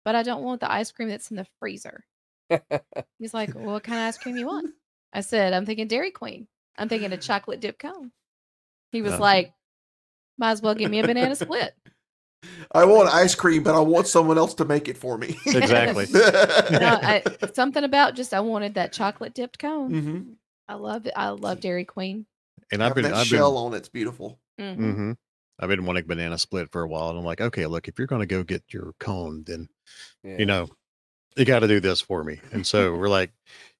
but 0.04 0.14
I 0.14 0.22
don't 0.22 0.42
want 0.42 0.60
the 0.60 0.70
ice 0.72 0.90
cream 0.92 1.08
that's 1.08 1.30
in 1.30 1.36
the 1.36 1.46
freezer. 1.60 2.04
He's 3.18 3.34
like, 3.34 3.54
well, 3.54 3.66
what 3.74 3.84
kind 3.84 3.98
of 4.00 4.08
ice 4.08 4.18
cream 4.18 4.36
you 4.36 4.46
want? 4.46 4.70
I 5.12 5.20
said, 5.20 5.52
I'm 5.52 5.66
thinking 5.66 5.88
Dairy 5.88 6.10
Queen. 6.10 6.48
I'm 6.76 6.88
thinking 6.88 7.12
a 7.12 7.16
chocolate 7.16 7.60
dip 7.60 7.78
cone. 7.78 8.10
He 8.92 9.02
was 9.02 9.12
Uh. 9.14 9.18
like, 9.20 9.52
might 10.38 10.50
as 10.52 10.62
well 10.62 10.74
give 10.74 10.90
me 10.90 10.98
a 11.00 11.06
banana 11.06 11.36
split. 11.36 11.74
I 12.72 12.84
want 12.84 13.08
ice 13.12 13.34
cream, 13.34 13.62
but 13.62 13.74
I 13.74 13.80
want 13.80 14.06
someone 14.06 14.38
else 14.38 14.54
to 14.54 14.64
make 14.64 14.88
it 14.88 14.96
for 14.98 15.16
me. 15.18 15.36
Exactly. 15.46 16.06
No, 16.12 16.20
I, 17.02 17.22
something 17.54 17.84
about 17.84 18.14
just 18.14 18.34
I 18.34 18.40
wanted 18.40 18.74
that 18.74 18.92
chocolate 18.92 19.34
dipped 19.34 19.58
cone. 19.58 19.90
Mhm. 19.92 20.34
I 20.68 20.74
love 20.74 21.06
it. 21.06 21.12
I 21.16 21.28
love 21.28 21.60
Dairy 21.60 21.84
Queen. 21.84 22.26
And 22.72 22.82
I've 22.82 22.94
been 22.94 23.04
that 23.04 23.14
I've 23.14 23.26
shell 23.26 23.52
been 23.52 23.58
on 23.72 23.74
it's 23.74 23.88
beautiful. 23.88 24.38
Mhm. 24.60 24.76
hmm 24.76 25.12
I've 25.60 25.68
been 25.68 25.84
wanting 25.86 26.06
banana 26.06 26.36
split 26.38 26.72
for 26.72 26.82
a 26.82 26.88
while, 26.88 27.10
and 27.10 27.18
I'm 27.18 27.24
like, 27.24 27.40
okay, 27.40 27.66
look, 27.66 27.86
if 27.86 27.96
you're 27.98 28.08
going 28.08 28.22
to 28.22 28.26
go 28.26 28.42
get 28.42 28.64
your 28.72 28.92
cone, 28.98 29.44
then 29.46 29.68
Yeah. 30.24 30.38
you 30.38 30.46
know 30.46 30.68
you 31.36 31.44
got 31.44 31.60
to 31.60 31.68
do 31.68 31.80
this 31.80 32.00
for 32.00 32.24
me. 32.24 32.40
And 32.52 32.66
so 32.66 32.94
we're 32.96 33.08
like, 33.08 33.32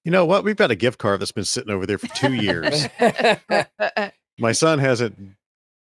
you 0.04 0.10
know 0.10 0.24
what? 0.26 0.44
We've 0.44 0.56
got 0.56 0.70
a 0.70 0.76
gift 0.76 0.98
card 0.98 1.20
that's 1.20 1.32
been 1.32 1.44
sitting 1.44 1.70
over 1.72 1.86
there 1.86 1.98
for 1.98 2.08
two 2.08 2.34
years. 2.34 2.86
My 4.38 4.52
son 4.52 4.78
hasn't. 4.78 5.16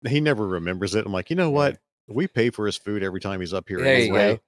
He 0.07 0.19
never 0.21 0.47
remembers 0.47 0.95
it. 0.95 1.05
I'm 1.05 1.11
like, 1.11 1.29
you 1.29 1.35
know 1.35 1.49
what? 1.49 1.77
We 2.09 2.27
pay 2.27 2.49
for 2.49 2.65
his 2.65 2.75
food 2.77 3.03
every 3.03 3.19
time 3.21 3.39
he's 3.39 3.53
up 3.53 3.67
here. 3.69 3.79
There 3.79 3.99
you 3.99 4.11
go. 4.13 4.39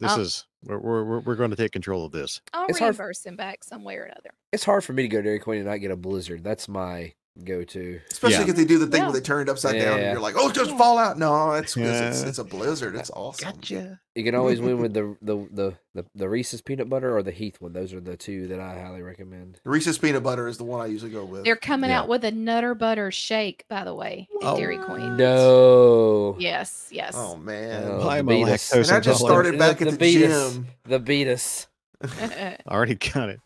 This 0.00 0.12
Um, 0.12 0.20
is 0.20 0.46
we're 0.64 0.78
we're 0.78 1.04
we're, 1.04 1.20
we're 1.20 1.34
going 1.34 1.50
to 1.50 1.56
take 1.56 1.72
control 1.72 2.04
of 2.04 2.12
this. 2.12 2.40
I'll 2.52 2.66
It's 2.68 2.78
hard- 2.78 2.96
him 3.24 3.36
back 3.36 3.64
some 3.64 3.82
way 3.84 3.96
or 3.96 4.04
another. 4.04 4.30
It's 4.52 4.64
hard 4.64 4.84
for 4.84 4.92
me 4.92 5.02
to 5.02 5.08
go 5.08 5.18
to 5.18 5.22
Dairy 5.24 5.38
Queen 5.40 5.58
and 5.60 5.68
not 5.68 5.78
get 5.78 5.90
a 5.90 5.96
Blizzard. 5.96 6.44
That's 6.44 6.68
my 6.68 7.14
go-to. 7.44 8.00
Especially 8.10 8.44
Yeah. 8.44 8.50
if 8.50 8.56
they 8.56 8.64
do 8.64 8.78
the 8.78 8.86
thing 8.86 9.00
Yeah. 9.00 9.06
where 9.08 9.12
they 9.12 9.20
turn 9.20 9.42
it 9.42 9.48
upside 9.48 9.80
down 9.80 9.98
and 10.00 10.12
you're 10.12 10.20
like, 10.20 10.34
oh, 10.36 10.50
just 10.50 10.70
Yeah. 10.72 10.78
fall 10.78 10.98
out. 10.98 11.18
No, 11.18 11.52
it's 11.52 11.74
'cause 11.74 11.84
it's, 11.84 12.22
Yeah. 12.22 12.28
it's 12.28 12.38
a 12.38 12.44
blizzard. 12.44 12.96
It's 12.96 13.10
awesome. 13.10 13.52
Gotcha. 13.52 14.00
You 14.14 14.24
can 14.24 14.34
always 14.34 14.60
win 14.60 14.80
with 14.80 14.94
the 14.94 15.16
the, 15.22 15.36
the 15.52 15.74
the 15.94 16.04
the 16.16 16.28
Reese's 16.28 16.60
peanut 16.60 16.88
butter 16.88 17.16
or 17.16 17.22
the 17.22 17.30
Heath 17.30 17.60
one. 17.60 17.72
Those 17.72 17.92
are 17.94 18.00
the 18.00 18.16
two 18.16 18.48
that 18.48 18.58
I 18.58 18.80
highly 18.80 19.00
recommend. 19.02 19.60
Reese's 19.64 19.96
peanut 19.98 20.24
butter 20.24 20.48
is 20.48 20.58
the 20.58 20.64
one 20.64 20.80
I 20.80 20.86
usually 20.86 21.12
go 21.12 21.24
with. 21.24 21.44
They're 21.44 21.54
coming 21.54 21.90
Yeah. 21.90 22.00
out 22.00 22.08
with 22.08 22.24
a 22.24 22.32
Nutter 22.32 22.74
Butter 22.74 23.12
shake, 23.12 23.64
by 23.68 23.84
the 23.84 23.94
way, 23.94 24.28
at 24.42 24.48
Oh. 24.48 24.56
Dairy 24.56 24.78
Queen. 24.78 25.16
No. 25.16 26.36
Yes, 26.40 26.88
yes. 26.90 27.14
Oh 27.16 27.36
man. 27.36 27.84
Oh, 27.86 27.98
Why 28.06 28.14
the 28.14 28.18
am 28.20 28.28
I 28.28 28.32
beat 28.34 28.46
lactose 28.46 28.88
and 28.88 28.90
I 28.96 29.00
just 29.00 29.20
started 29.20 29.58
back 29.58 29.80
at 29.82 29.90
the, 29.92 29.96
beat 29.96 30.24
us. 30.24 30.52
gym. 30.54 30.66
The 30.86 30.98
beat 30.98 31.28
us. 31.28 31.66
I 32.02 32.56
already 32.68 32.94
got 32.96 33.28
it. 33.28 33.40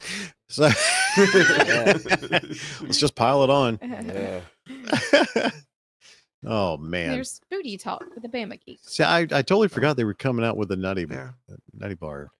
So 0.53 0.65
let's 1.17 2.99
just 2.99 3.15
pile 3.15 3.43
it 3.45 3.51
on. 3.51 3.79
Yeah. 3.83 4.41
oh 6.47 6.77
man. 6.77 7.11
There's 7.11 7.41
foodie 7.53 7.81
talk 7.83 8.05
with 8.15 8.23
the 8.23 8.29
Bama 8.29 8.61
Geeks. 8.65 8.93
See, 8.95 9.03
I, 9.03 9.21
I 9.21 9.27
totally 9.43 9.69
forgot 9.69 9.97
they 9.97 10.05
were 10.05 10.15
coming 10.15 10.45
out 10.45 10.57
with 10.57 10.71
a 10.73 10.77
nutty 10.77 11.07
Yeah. 11.11 11.31
nutty 11.73 11.95
bar. 11.95 12.31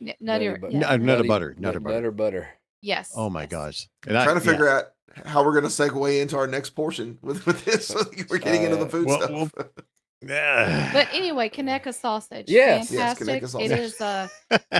N- 0.00 0.14
Nutty, 0.20 0.48
Nutty 0.48 0.60
Bu- 0.60 0.68
yeah. 0.70 0.78
No, 0.96 0.96
Nutty- 0.96 1.28
butter, 1.28 1.50
nut- 1.50 1.60
Nutter 1.60 1.80
butter. 1.80 1.94
Nutter 1.96 2.10
butter. 2.10 2.48
Yes. 2.80 3.12
Oh 3.14 3.28
my 3.28 3.42
yes. 3.42 3.50
gosh. 3.50 3.88
And 4.06 4.16
I'm 4.16 4.24
trying 4.24 4.40
to 4.40 4.44
yeah. 4.44 4.50
figure 4.50 4.68
out 4.68 4.84
how 5.26 5.44
we're 5.44 5.52
going 5.60 5.64
to 5.64 5.68
segue 5.70 6.22
into 6.22 6.36
our 6.36 6.46
next 6.46 6.70
portion 6.70 7.18
with, 7.22 7.44
with 7.46 7.64
this. 7.64 7.94
we're 8.30 8.38
getting 8.38 8.62
into 8.62 8.76
the 8.76 8.86
Uh, 8.86 8.88
food 8.88 9.06
well, 9.06 9.20
stuff. 9.20 9.30
well, 9.30 9.50
Yeah. 9.58 9.82
But 10.22 11.08
anyway, 11.12 11.48
Conecuh 11.48 11.94
sausage. 11.94 12.46
Yes. 12.48 12.90
Yes, 12.90 13.18
Fantastic. 13.18 13.42
Conecuh 13.42 13.48
sausage. 13.48 13.70
is 13.78 14.00
uh 14.00 14.28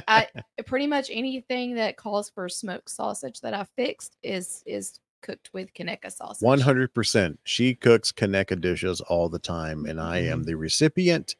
I 0.08 0.26
pretty 0.66 0.86
much 0.86 1.10
anything 1.12 1.74
that 1.76 1.96
calls 1.96 2.30
for 2.30 2.48
smoked 2.48 2.90
sausage 2.90 3.40
that 3.40 3.54
I 3.54 3.64
fixed 3.76 4.16
is 4.22 4.62
is 4.66 4.98
cooked 5.22 5.50
with 5.52 5.72
Conecuh 5.74 6.12
sausage. 6.12 6.44
One 6.44 6.60
hundred 6.60 6.92
percent. 6.94 7.38
She 7.44 7.74
cooks 7.74 8.10
Conecuh 8.12 8.60
dishes 8.60 9.00
all 9.00 9.28
the 9.28 9.38
time, 9.38 9.86
and 9.86 10.00
I 10.00 10.20
Mm-hmm. 10.22 10.32
am 10.32 10.42
the 10.44 10.56
recipient. 10.56 11.36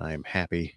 I 0.00 0.12
am 0.12 0.24
happy. 0.24 0.74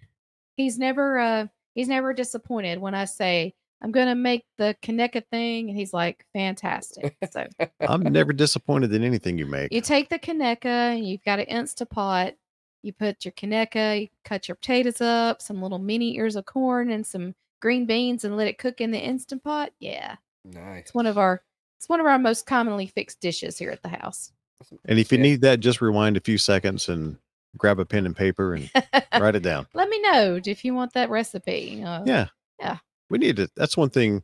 He's 0.56 0.78
never 0.78 1.18
uh 1.18 1.46
he's 1.74 1.88
never 1.88 2.12
disappointed 2.12 2.78
when 2.80 2.94
I 2.94 3.04
say 3.04 3.54
I'm 3.82 3.92
gonna 3.92 4.14
make 4.14 4.44
the 4.58 4.74
Conecuh 4.82 5.24
thing 5.30 5.68
and 5.68 5.78
he's 5.78 5.92
like, 5.92 6.24
fantastic. 6.32 7.16
So 7.30 7.46
I'm 7.80 8.02
never 8.02 8.32
disappointed 8.32 8.92
in 8.94 9.04
anything 9.04 9.38
you 9.38 9.46
make. 9.46 9.72
you 9.72 9.80
take 9.80 10.08
the 10.08 10.18
Conecuh 10.18 10.64
and 10.96 11.06
you've 11.06 11.22
got 11.24 11.38
an 11.40 11.46
Instapot. 11.46 12.34
You 12.82 12.92
put 12.92 13.24
your 13.24 13.32
Conecuh, 13.32 14.02
you 14.02 14.08
cut 14.24 14.48
your 14.48 14.54
potatoes 14.54 15.00
up, 15.00 15.42
some 15.42 15.60
little 15.62 15.78
mini 15.78 16.16
ears 16.16 16.36
of 16.36 16.46
corn, 16.46 16.90
and 16.90 17.04
some 17.06 17.34
green 17.60 17.84
beans, 17.84 18.24
and 18.24 18.36
let 18.36 18.46
it 18.48 18.58
cook 18.58 18.80
in 18.80 18.92
the 18.92 18.98
Instant 18.98 19.42
Pot. 19.42 19.72
Yeah, 19.80 20.16
Nice. 20.44 20.82
it's 20.86 20.94
one 20.94 21.06
of 21.06 21.18
our 21.18 21.42
it's 21.78 21.88
one 21.88 22.00
of 22.00 22.06
our 22.06 22.18
most 22.18 22.46
commonly 22.46 22.86
fixed 22.86 23.20
dishes 23.20 23.58
here 23.58 23.70
at 23.70 23.82
the 23.82 23.88
house. 23.88 24.32
And 24.86 24.98
if 24.98 25.12
you 25.12 25.18
need 25.18 25.42
that, 25.42 25.60
just 25.60 25.80
rewind 25.82 26.16
a 26.16 26.20
few 26.20 26.38
seconds 26.38 26.88
and 26.88 27.18
grab 27.58 27.78
a 27.78 27.84
pen 27.84 28.06
and 28.06 28.16
paper 28.16 28.54
and 28.54 28.70
write 29.20 29.34
it 29.34 29.42
down. 29.42 29.66
Let 29.74 29.88
me 29.90 30.00
know 30.00 30.40
if 30.44 30.64
you 30.64 30.72
want 30.72 30.94
that 30.94 31.10
recipe. 31.10 31.82
Uh, 31.84 32.02
Yeah. 32.06 32.28
Yeah. 32.58 32.78
We 33.10 33.18
need 33.18 33.36
to 33.36 33.48
that's 33.56 33.76
one 33.76 33.90
thing 33.90 34.22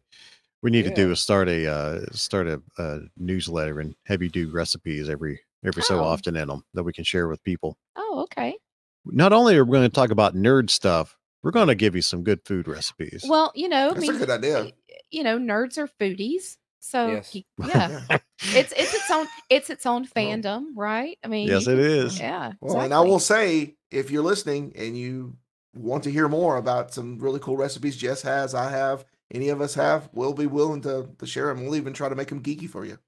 we 0.63 0.71
need 0.71 0.85
to 0.85 0.95
do 0.95 1.11
is 1.11 1.21
start 1.21 1.49
a 1.49 1.67
uh 1.71 2.01
start 2.13 2.47
a, 2.47 2.61
a 2.79 3.01
newsletter 3.17 3.81
and 3.81 3.95
have 4.07 4.23
you 4.23 4.29
do 4.29 4.51
recipes 4.51 5.09
every 5.09 5.41
every 5.65 5.83
so 5.83 6.01
Oh. 6.01 6.05
often 6.05 6.37
in 6.37 6.49
them 6.49 6.65
that 6.75 6.83
we 6.83 6.93
can 6.93 7.05
share 7.05 7.29
with 7.29 7.43
people. 7.45 7.77
Oh, 7.97 8.23
okay. 8.25 8.57
Not 9.05 9.33
only 9.33 9.57
are 9.57 9.65
we 9.65 9.73
going 9.73 9.83
to 9.89 9.95
talk 9.95 10.11
about 10.11 10.35
nerd 10.35 10.71
stuff, 10.71 11.17
we're 11.43 11.51
going 11.51 11.69
to 11.69 11.75
give 11.75 11.95
you 11.97 12.03
some 12.03 12.23
good 12.23 12.41
food 12.45 12.69
recipes. 12.69 13.25
Well, 13.29 13.51
you 13.55 13.69
know, 13.69 13.91
I 13.91 13.95
That's 13.95 14.09
a 14.09 14.13
good 14.13 14.31
idea. 14.31 14.71
You 15.11 15.23
know, 15.25 15.39
nerds 15.39 15.77
are 15.79 15.89
foodies, 16.01 16.57
so 16.81 17.09
Yes. 17.09 17.33
y- 17.35 17.45
yeah, 17.67 18.19
it's 18.55 18.73
it's 18.77 18.95
its 18.95 19.11
own 19.11 19.27
it's 19.51 19.71
its 19.71 19.87
own 19.87 20.07
Well, 20.15 20.25
fandom, 20.25 20.67
right? 20.77 21.19
I 21.25 21.29
mean, 21.29 21.49
yes, 21.49 21.67
you 21.67 21.73
it 21.73 21.77
can- 21.77 22.07
is. 22.07 22.19
Yeah. 22.21 22.53
Well, 22.61 22.81
and 22.81 22.95
I 22.95 23.01
will 23.01 23.19
say, 23.21 23.75
if 23.91 24.11
you're 24.11 24.23
listening 24.25 24.73
and 24.77 24.97
you 24.97 25.37
want 25.75 26.05
to 26.05 26.11
hear 26.11 26.29
more 26.29 26.57
about 26.57 26.93
some 26.93 27.19
really 27.19 27.41
cool 27.41 27.57
recipes 27.57 27.97
Jess 27.97 28.23
has, 28.23 28.55
I 28.55 28.71
have, 28.71 29.05
any 29.33 29.49
of 29.49 29.61
us 29.61 29.75
have, 29.75 30.09
we'll 30.13 30.35
be 30.35 30.47
willing 30.47 30.83
to, 30.83 31.09
to 31.19 31.27
share 31.27 31.47
them. 31.47 31.65
We'll 31.65 31.77
even 31.77 31.93
try 31.93 32.09
to 32.09 32.15
make 32.15 32.29
them 32.29 32.43
geeky 32.43 32.69
for 32.69 32.85
you. 32.85 32.99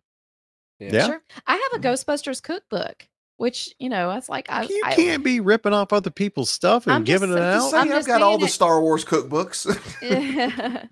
Yeah. 0.81 1.07
Sure. 1.07 1.23
I 1.47 1.53
have 1.71 1.81
a 1.81 1.87
Ghostbusters 1.87 2.43
cookbook, 2.43 3.07
which 3.37 3.75
you 3.79 3.89
know, 3.89 4.11
it's 4.11 4.29
like 4.29 4.47
I 4.51 4.63
You 4.63 4.83
I, 4.85 4.95
can't 4.95 5.23
be 5.23 5.41
ripping 5.41 5.73
off 5.73 5.93
other 5.93 6.11
people's 6.11 6.51
stuff 6.51 6.87
and 6.87 6.95
I'm 6.95 7.05
giving 7.05 7.31
just- 7.31 7.39
it 7.39 7.43
I'm 7.43 7.49
out. 7.49 7.57
just 7.61 7.71
Say, 7.71 7.79
I'm 7.79 7.93
I've 7.93 8.07
got 8.07 8.23
all 8.23 8.39
the 8.39 8.47
it- 8.47 8.51
Star 8.51 8.81
Wars 8.81 9.05
cookbooks. 9.05 9.69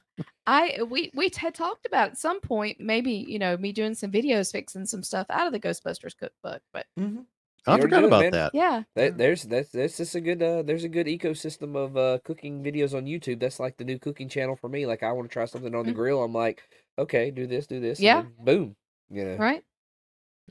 I 0.46 0.80
we 0.88 1.10
we 1.14 1.30
had 1.36 1.54
talked 1.54 1.86
about 1.86 2.10
at 2.10 2.18
some 2.18 2.40
point 2.40 2.80
maybe 2.80 3.12
you 3.12 3.38
know 3.38 3.56
me 3.56 3.72
doing 3.72 3.94
some 3.94 4.10
videos 4.10 4.50
fixing 4.50 4.86
some 4.86 5.02
stuff 5.02 5.26
out 5.30 5.46
of 5.46 5.52
the 5.52 5.60
Ghostbusters 5.60 6.16
cookbook, 6.16 6.62
but 6.72 6.86
mm-hmm. 6.98 7.22
I 7.66 7.80
forgot 7.80 8.00
do 8.00 8.06
about 8.06 8.22
man. 8.22 8.30
that. 8.32 8.54
yeah, 8.54 8.82
That, 8.96 9.18
there's 9.18 9.44
that's 9.44 9.70
that's 9.70 9.96
just 9.96 10.14
a 10.14 10.20
good 10.20 10.42
uh 10.42 10.62
there's 10.62 10.84
a 10.84 10.88
good 10.88 11.06
ecosystem 11.06 11.76
of 11.76 11.96
uh 11.96 12.18
cooking 12.24 12.62
videos 12.62 12.94
on 12.94 13.04
YouTube. 13.06 13.40
That's 13.40 13.60
like 13.60 13.76
the 13.76 13.84
new 13.84 13.98
cooking 13.98 14.28
channel 14.28 14.56
for 14.56 14.68
me. 14.68 14.86
Like 14.86 15.02
I 15.02 15.12
want 15.12 15.28
to 15.28 15.32
try 15.32 15.44
something 15.44 15.74
on 15.74 15.86
the 15.86 15.92
Mhm. 15.92 15.96
grill. 15.96 16.22
I'm 16.22 16.32
like, 16.32 16.62
okay, 16.98 17.30
do 17.30 17.46
this, 17.46 17.66
do 17.66 17.78
this. 17.80 18.00
Yeah. 18.00 18.22
then 18.22 18.32
boom. 18.38 18.76
You 19.10 19.24
know. 19.24 19.36
right. 19.36 19.62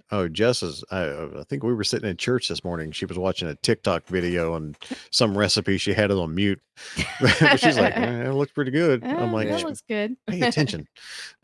Oh, 0.10 0.28
Jess 0.30 0.64
is. 0.64 0.84
I, 0.90 1.04
I 1.40 1.44
think 1.50 1.64
we 1.64 1.74
were 1.74 1.84
sitting 1.84 2.10
in 2.10 2.16
church 2.18 2.48
this 2.48 2.64
morning. 2.64 2.92
She 2.92 3.06
was 3.06 3.18
watching 3.18 3.48
a 3.50 3.56
TikTok 3.56 4.08
video 4.08 4.54
on 4.56 4.76
some 5.12 5.38
recipe. 5.38 5.78
She 5.78 5.94
had 5.94 6.12
it 6.12 6.18
on 6.18 6.34
mute. 6.34 6.62
but 7.22 7.58
she's 7.60 7.78
like, 7.78 7.94
"Eh, 7.98 8.24
"It 8.30 8.34
looks 8.34 8.52
pretty 8.54 8.72
good." 8.72 9.04
I'm 9.04 9.30
Oh, 9.30 9.34
like, 9.36 9.50
that 9.50 9.60
"Yeah." 9.60 9.66
looks 9.66 9.82
good. 9.82 10.16
"Pay 10.28 10.42
attention." 10.42 10.88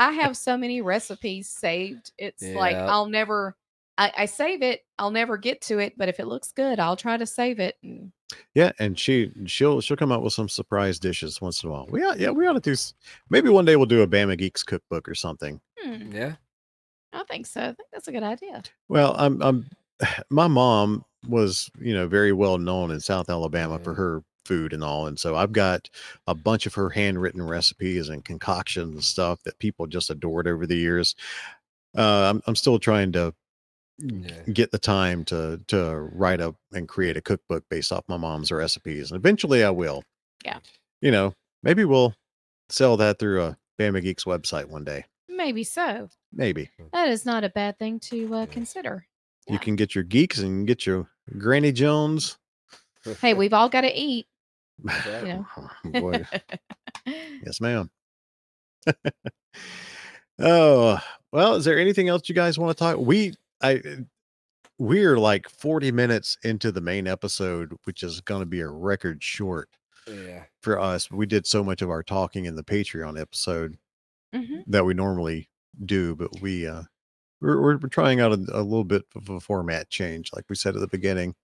I 0.00 0.12
have 0.12 0.36
so 0.36 0.56
many 0.56 0.80
recipes 0.80 1.48
saved. 1.48 2.12
It's 2.18 2.54
like 2.54 2.76
I'll 2.86 3.06
never 3.06 3.56
I, 3.98 4.12
I 4.16 4.24
save 4.26 4.62
it, 4.62 4.80
I'll 4.98 5.10
never 5.10 5.36
get 5.36 5.60
to 5.62 5.78
it, 5.78 5.94
but 5.96 6.08
if 6.08 6.18
it 6.18 6.26
looks 6.26 6.52
good, 6.52 6.80
I'll 6.80 6.96
try 6.96 7.16
to 7.18 7.26
save 7.26 7.60
it. 7.60 7.76
And 7.82 8.12
Yeah, 8.54 8.72
and 8.78 8.98
she 8.98 9.30
she'll 9.46 9.80
she'll 9.80 9.96
come 9.96 10.10
out 10.12 10.22
with 10.22 10.32
some 10.32 10.48
surprise 10.48 10.98
dishes 10.98 11.40
once 11.40 11.62
in 11.62 11.68
a 11.68 11.72
while. 11.72 11.86
We 11.90 12.02
ought, 12.02 12.18
yeah, 12.18 12.30
we 12.30 12.46
ought 12.46 12.54
to 12.54 12.60
do. 12.60 12.74
Maybe 13.28 13.50
one 13.50 13.64
day 13.64 13.76
we'll 13.76 13.86
do 13.86 14.02
a 14.02 14.08
Bama 14.08 14.38
Geeks 14.38 14.62
cookbook 14.62 15.08
or 15.08 15.14
something. 15.14 15.60
hmm, 15.78 16.12
Yeah. 16.12 16.36
I 17.12 17.24
think 17.24 17.46
so. 17.46 17.60
I 17.60 17.66
think 17.72 17.88
that's 17.92 18.08
a 18.08 18.12
good 18.12 18.22
idea. 18.22 18.62
Well, 18.88 19.14
I'm 19.18 19.42
I'm 19.42 19.66
my 20.30 20.46
mom 20.48 21.04
was, 21.28 21.70
you 21.78 21.92
know, 21.92 22.08
very 22.08 22.32
well 22.32 22.58
known 22.58 22.90
in 22.90 23.00
South 23.00 23.28
Alabama 23.28 23.78
for 23.78 23.94
her 23.94 24.22
food 24.50 24.72
and 24.72 24.82
all. 24.82 25.06
And 25.06 25.16
so 25.16 25.36
I've 25.36 25.52
got 25.52 25.88
a 26.26 26.34
bunch 26.34 26.66
of 26.66 26.74
her 26.74 26.90
handwritten 26.90 27.40
recipes 27.46 28.08
and 28.08 28.24
concoctions 28.24 28.92
and 28.94 29.04
stuff 29.04 29.40
that 29.44 29.60
people 29.60 29.86
just 29.86 30.10
adored 30.10 30.48
over 30.48 30.66
the 30.66 30.76
years. 30.76 31.14
Uh, 31.96 32.30
I'm 32.30 32.42
I'm 32.48 32.56
still 32.56 32.78
trying 32.80 33.12
to 33.12 33.32
Yeah. 33.98 34.42
get 34.52 34.70
the 34.72 34.78
time 34.78 35.24
to 35.26 35.60
to 35.68 35.94
write 36.12 36.40
up 36.40 36.56
and 36.72 36.88
create 36.88 37.16
a 37.16 37.20
cookbook 37.20 37.64
based 37.70 37.92
off 37.92 38.04
my 38.08 38.16
mom's 38.16 38.50
recipes. 38.50 39.10
And 39.12 39.18
eventually 39.18 39.62
I 39.62 39.70
will. 39.70 40.02
Yeah. 40.44 40.58
You 41.00 41.12
know, 41.12 41.34
maybe 41.62 41.84
we'll 41.84 42.14
sell 42.70 42.96
that 42.96 43.18
through 43.20 43.42
a 43.42 43.56
Bama 43.78 44.02
Geeks 44.02 44.24
website 44.24 44.66
one 44.66 44.84
day. 44.84 45.04
Maybe 45.28 45.62
so. 45.64 46.08
Maybe. 46.32 46.70
That 46.92 47.08
is 47.08 47.24
not 47.24 47.44
a 47.44 47.48
bad 47.50 47.78
thing 47.78 48.00
to 48.10 48.34
uh, 48.34 48.46
consider. 48.46 49.06
You 49.48 49.58
can 49.58 49.74
get 49.76 49.94
your 49.94 50.04
geeks 50.04 50.38
and 50.38 50.60
you 50.60 50.66
get 50.66 50.86
your 50.86 51.08
Granny 51.38 51.72
Jones. 51.72 52.36
Hey, 53.20 53.32
we've 53.34 53.54
all 53.54 53.68
got 53.70 53.80
to 53.80 53.92
eat. 53.98 54.26
You 54.84 54.90
know. 55.84 56.00
Boy, 56.00 56.24
yes, 57.06 57.60
ma'am. 57.60 57.90
oh, 60.38 60.98
well, 61.32 61.54
is 61.54 61.64
there 61.64 61.78
anything 61.78 62.08
else 62.08 62.28
you 62.28 62.34
guys 62.34 62.58
want 62.58 62.76
to 62.76 62.78
talk? 62.82 62.98
We 62.98 63.34
I 63.62 63.82
we're 64.78 65.18
like 65.18 65.48
40 65.48 65.92
minutes 65.92 66.38
into 66.42 66.72
the 66.72 66.80
main 66.80 67.06
episode, 67.06 67.74
which 67.84 68.02
is 68.02 68.20
going 68.22 68.40
to 68.40 68.46
be 68.46 68.60
a 68.60 68.68
record 68.68 69.22
short. 69.22 69.68
Yeah. 70.08 70.44
for 70.62 70.80
us. 70.80 71.08
We 71.10 71.26
did 71.26 71.46
so 71.46 71.62
much 71.62 71.82
of 71.82 71.90
our 71.90 72.02
talking 72.02 72.46
in 72.46 72.56
the 72.56 72.64
Patreon 72.64 73.20
episode 73.20 73.76
Mhm. 74.34 74.64
that 74.66 74.84
we 74.84 74.94
normally 74.94 75.48
do, 75.84 76.16
but 76.16 76.40
we 76.40 76.66
uh 76.66 76.82
we're 77.40 77.60
we're, 77.60 77.76
we're 77.78 77.88
trying 77.88 78.20
out 78.20 78.32
a, 78.32 78.36
a 78.52 78.62
little 78.62 78.82
bit 78.84 79.04
of 79.14 79.28
a 79.28 79.38
format 79.40 79.88
change, 79.90 80.30
like 80.34 80.46
we 80.48 80.56
said 80.56 80.74
at 80.74 80.80
the 80.80 80.88
beginning. 80.88 81.34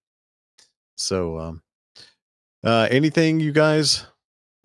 So 0.97 1.39
um 1.39 1.63
uh 2.67 2.87
anything 2.91 3.41
you 3.41 3.53
guys 3.53 4.05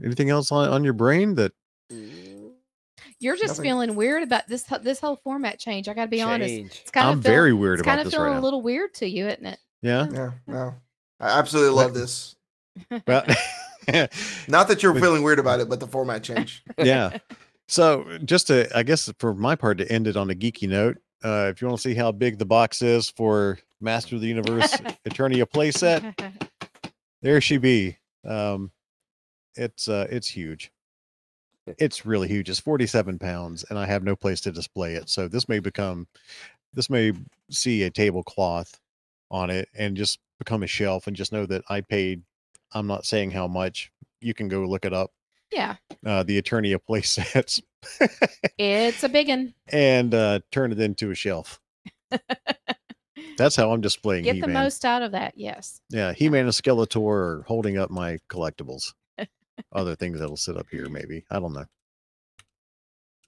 anything 0.03 0.29
else 0.29 0.51
on, 0.51 0.67
on 0.69 0.83
your 0.83 0.93
brain 0.93 1.35
that 1.35 1.51
You're 3.19 3.35
just 3.35 3.49
Nothing. 3.49 3.63
feeling 3.63 3.95
weird 3.95 4.23
about 4.23 4.47
this 4.47 4.63
this 4.81 4.99
whole 4.99 5.17
format 5.23 5.59
change. 5.59 5.87
I 5.87 5.93
got 5.93 6.05
to 6.05 6.09
be 6.09 6.21
honest. 6.23 6.49
Change. 6.49 6.79
It's 6.81 6.91
kind 6.91 7.07
I'm 7.07 7.17
of 7.19 7.23
feeling, 7.23 7.35
very 7.35 7.53
weird 7.53 7.73
it's 7.79 7.81
about 7.83 7.91
kind 7.91 7.99
of 8.01 8.05
this 8.05 8.13
feeling 8.15 8.29
right 8.31 8.37
a 8.37 8.39
now. 8.39 8.43
little 8.43 8.61
weird 8.63 8.93
to 8.95 9.07
you, 9.07 9.27
isn't 9.27 9.45
it? 9.45 9.59
yeah? 9.83 10.07
Yeah, 10.13 10.31
no. 10.47 10.73
I 11.19 11.37
absolutely 11.39 11.75
love 11.75 11.93
this. 11.93 12.35
Well 13.07 13.23
Not 14.47 14.67
that 14.69 14.81
you're 14.81 14.95
feeling 14.95 15.23
weird 15.23 15.39
about 15.39 15.59
it, 15.59 15.67
but 15.69 15.79
the 15.79 15.87
format 15.87 16.23
change. 16.23 16.63
yeah. 16.77 17.17
So 17.67 18.05
just 18.25 18.47
to, 18.47 18.69
I 18.75 18.83
guess 18.83 19.11
for 19.19 19.33
my 19.33 19.55
part 19.55 19.77
to 19.79 19.91
end 19.91 20.07
it 20.07 20.15
on 20.17 20.29
a 20.29 20.35
geeky 20.35 20.67
note, 20.69 20.97
uh, 21.23 21.47
if 21.51 21.61
you 21.61 21.67
want 21.67 21.79
to 21.79 21.89
see 21.89 21.95
how 21.95 22.11
big 22.11 22.37
the 22.37 22.45
box 22.45 22.81
is 22.81 23.09
for 23.09 23.59
Master 23.81 24.15
of 24.15 24.21
the 24.21 24.27
Universe 24.27 24.73
Attorney 25.05 25.37
Eternia 25.37 25.45
playset, 25.45 26.49
there 27.21 27.41
she 27.41 27.57
be. 27.57 27.97
Um, 28.25 28.71
it's 29.55 29.87
uh, 29.87 30.07
it's 30.09 30.27
huge. 30.27 30.71
It's 31.77 32.05
really 32.05 32.27
huge. 32.27 32.49
It's 32.49 32.59
47 32.59 33.19
pounds, 33.19 33.63
and 33.69 33.77
I 33.77 33.85
have 33.85 34.03
no 34.03 34.15
place 34.15 34.41
to 34.41 34.51
display 34.51 34.95
it. 34.95 35.09
So 35.09 35.27
this 35.27 35.47
may 35.47 35.59
become, 35.59 36.07
this 36.73 36.89
may 36.89 37.13
see 37.51 37.83
a 37.83 37.91
tablecloth 37.91 38.79
on 39.29 39.49
it 39.49 39.69
and 39.77 39.95
just 39.95 40.19
become 40.39 40.63
a 40.63 40.67
shelf, 40.67 41.07
and 41.07 41.15
just 41.15 41.31
know 41.31 41.45
that 41.45 41.63
I 41.69 41.81
paid. 41.81 42.23
I'm 42.73 42.87
not 42.87 43.05
saying 43.05 43.31
how 43.31 43.47
much. 43.47 43.91
You 44.23 44.35
can 44.35 44.47
go 44.47 44.61
look 44.65 44.85
it 44.85 44.93
up 44.93 45.11
yeah, 45.51 45.75
uh, 46.05 46.23
the 46.23 46.41
Eternia 46.41 46.79
play 46.83 47.01
sets 47.01 47.61
it's 48.57 49.03
a 49.03 49.09
big 49.09 49.27
one. 49.27 49.53
and 49.67 50.13
uh, 50.13 50.39
turn 50.51 50.71
it 50.71 50.79
into 50.79 51.11
a 51.11 51.15
shelf. 51.15 51.59
That's 53.41 53.55
how 53.55 53.71
I'm 53.71 53.81
displaying 53.81 54.23
Get 54.23 54.35
He 54.35 54.41
the 54.41 54.47
most 54.47 54.85
out 54.85 55.01
of 55.01 55.11
that. 55.13 55.33
Yes. 55.35 55.81
Yeah, 55.89 56.13
He 56.13 56.29
Man 56.29 56.45
and 56.45 56.53
Skeletor 56.53 57.01
are 57.11 57.43
holding 57.47 57.77
up 57.77 57.89
my 57.89 58.19
collectibles. 58.29 58.93
Other 59.73 59.95
things 59.95 60.19
that'll 60.19 60.37
sit 60.37 60.57
up 60.57 60.67
here, 60.69 60.89
maybe. 60.89 61.25
I 61.31 61.39
don't 61.39 61.53
know. 61.53 61.65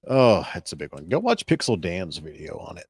Oh, 0.08 0.48
that's 0.54 0.72
a 0.72 0.76
big 0.76 0.94
one. 0.94 1.08
Go 1.08 1.20
watch 1.20 1.46
Pixel 1.46 1.80
Dan's 1.80 2.18
video 2.18 2.58
on 2.60 2.78
it. 2.78 2.86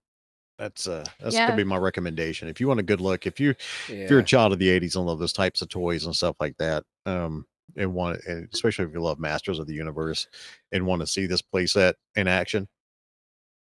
That's 0.59 0.88
uh 0.88 1.03
that's 1.19 1.36
Yeah. 1.36 1.47
gonna 1.47 1.57
be 1.57 1.63
my 1.63 1.78
recommendation. 1.78 2.47
If 2.47 2.59
you 2.59 2.67
want 2.67 2.80
a 2.80 2.84
good 2.84 3.01
look, 3.01 3.26
if 3.26 3.39
you 3.39 3.51
if 3.51 4.09
you're 4.09 4.19
a 4.19 4.24
child 4.24 4.51
of 4.53 4.59
the 4.59 4.69
80s 4.69 4.95
and 4.95 5.05
love 5.05 5.19
those 5.19 5.34
types 5.34 5.61
of 5.61 5.69
toys 5.69 6.05
and 6.05 6.15
stuff 6.15 6.36
like 6.39 6.57
that 6.57 6.84
um 7.05 7.45
and 7.78 7.93
want 7.93 8.19
and 8.28 8.47
especially 8.53 8.86
if 8.86 8.91
you 8.93 9.01
love 9.01 9.19
masters 9.19 9.59
of 9.59 9.67
the 9.67 9.74
universe 9.74 10.28
and 10.71 10.86
want 10.86 10.99
to 11.01 11.07
see 11.07 11.26
this 11.26 11.41
playset 11.41 11.93
in 12.15 12.28
action 12.28 12.67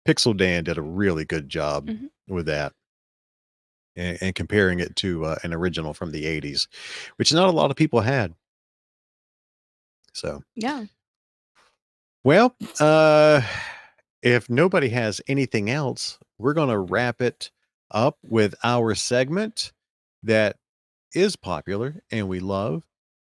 pixel 0.08 0.36
dan 0.36 0.64
did 0.64 0.78
a 0.78 0.82
really 0.82 1.24
good 1.24 1.48
job 1.48 1.86
Mhm. 1.88 2.10
with 2.28 2.46
that 2.46 2.72
and, 4.00 4.18
and 4.20 4.34
comparing 4.34 4.80
it 4.80 4.96
to 4.96 5.24
uh, 5.24 5.36
an 5.44 5.52
original 5.54 5.94
from 5.94 6.10
the 6.10 6.24
80s 6.24 6.66
which 7.16 7.32
not 7.32 7.48
a 7.48 7.52
lot 7.52 7.70
of 7.70 7.76
people 7.76 8.00
had 8.00 8.34
so 10.12 10.42
Yeah. 10.56 10.84
well, 12.24 12.54
uh, 12.80 13.42
if 14.22 14.50
nobody 14.50 14.88
has 14.90 15.20
anything 15.28 15.70
else, 15.70 16.18
we're 16.38 16.52
going 16.52 16.68
to 16.68 16.78
wrap 16.78 17.22
it 17.22 17.50
up 17.90 18.18
with 18.22 18.54
our 18.62 18.94
segment 18.94 19.72
that 20.22 20.56
is 21.14 21.36
popular 21.36 22.02
and 22.10 22.28
we 22.28 22.40
love. 22.40 22.84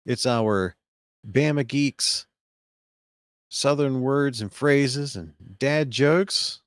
It's 0.06 0.26
our 0.26 0.76
Bama 1.30 1.66
Geeks 1.66 2.26
Southern 3.50 4.00
words 4.02 4.40
and 4.40 4.52
phrases 4.52 5.16
and 5.16 5.34
dad 5.58 5.90
jokes. 5.90 6.60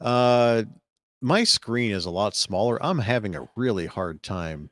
Uh, 0.00 0.64
my 1.20 1.44
screen 1.44 1.90
is 1.92 2.04
a 2.06 2.10
lot 2.10 2.34
smaller. 2.34 2.78
I'm 2.84 2.98
having 2.98 3.34
a 3.36 3.48
really 3.56 3.86
hard 3.86 4.22
time 4.22 4.70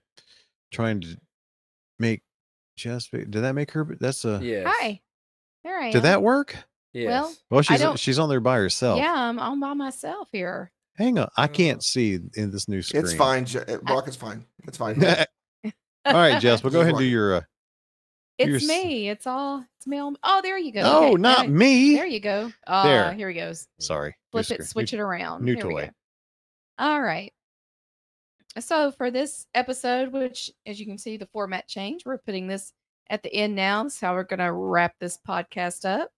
trying 0.73 1.01
to 1.03 1.17
make 1.99 2.23
just. 2.77 3.11
Did 3.13 3.33
that 3.33 3.53
make 3.55 3.71
her? 3.73 3.97
That's 4.01 4.25
a. 4.25 4.41
Yes. 4.43 4.67
Hi. 4.69 5.01
There 5.65 5.81
I 5.81 5.87
am. 5.87 5.93
Did 5.93 6.03
that 6.03 6.23
work? 6.23 6.57
Yes. 6.93 7.07
Well, 7.09 7.35
Well, 7.51 7.63
she's 7.63 8.01
she's 8.01 8.19
on 8.19 8.29
there 8.29 8.41
by 8.41 8.57
herself. 8.57 8.99
Yeah, 8.99 9.13
I'm 9.15 9.39
all 9.39 9.59
by 9.61 9.75
myself 9.75 10.29
here. 10.33 10.73
Hang 10.97 11.19
on, 11.19 11.29
I 11.37 11.45
Oh. 11.45 11.49
can't 11.49 11.83
see 11.85 12.19
in 12.35 12.51
this 12.51 12.67
new 12.69 12.83
screen. 12.83 13.05
It's 13.05 13.15
fine. 13.15 13.45
Je- 13.45 13.59
uh, 13.61 13.79
Brock, 13.79 14.09
it's 14.09 14.17
fine. 14.17 14.45
It's 14.67 14.77
fine. 14.79 15.01
All 16.05 16.15
right, 16.15 16.41
Jess. 16.41 16.63
Well, 16.65 16.73
go 16.73 16.81
ahead 16.81 16.91
and 16.95 16.99
do 16.99 17.05
your. 17.05 17.35
Uh, 17.37 17.41
It's 18.39 18.49
You're 18.49 18.61
me. 18.77 19.09
It's 19.11 19.27
all. 19.27 19.65
It's 19.77 19.87
me. 19.87 19.99
On, 19.99 20.17
oh, 20.25 20.41
there 20.43 20.57
you 20.59 20.73
go. 20.73 20.81
Oh, 20.85 21.07
Okay, 21.09 21.15
not 21.17 21.39
there- 21.41 21.49
me. 21.51 21.95
There 21.95 22.07
you 22.07 22.21
go. 22.21 22.51
Uh, 22.67 22.83
There. 22.85 23.13
Here 23.13 23.29
he 23.29 23.35
goes. 23.39 23.69
Sorry. 23.79 24.17
Flip 24.33 24.51
it, 24.51 24.65
switch 24.65 24.93
it 24.93 25.01
around. 25.01 25.45
new 25.45 25.55
Here 25.55 25.67
we 25.67 25.73
toy. 25.75 25.91
Go. 26.79 26.85
All 26.85 27.03
right. 27.03 27.33
So 28.59 28.91
for 28.93 29.11
this 29.11 29.47
episode, 29.55 30.13
which 30.13 30.51
as 30.67 30.81
you 30.81 30.87
can 30.87 30.99
see, 30.99 31.17
the 31.17 31.27
format 31.27 31.69
changed. 31.69 32.07
We're 32.07 32.19
putting 32.19 32.47
this 32.47 32.73
at 33.11 33.23
the 33.23 33.33
end 33.33 33.55
now. 33.55 33.83
That's 33.83 34.01
how 34.01 34.15
we're 34.15 34.25
gonna 34.25 34.53
wrap 34.53 34.95
this 34.99 35.19
podcast 35.27 35.85
up. 35.85 36.11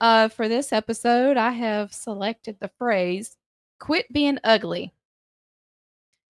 Uh, 0.00 0.28
for 0.28 0.48
this 0.48 0.72
episode, 0.72 1.36
I 1.36 1.50
have 1.50 1.92
selected 1.92 2.56
the 2.60 2.70
phrase 2.78 3.36
"quit 3.80 4.06
being 4.12 4.38
ugly." 4.44 4.92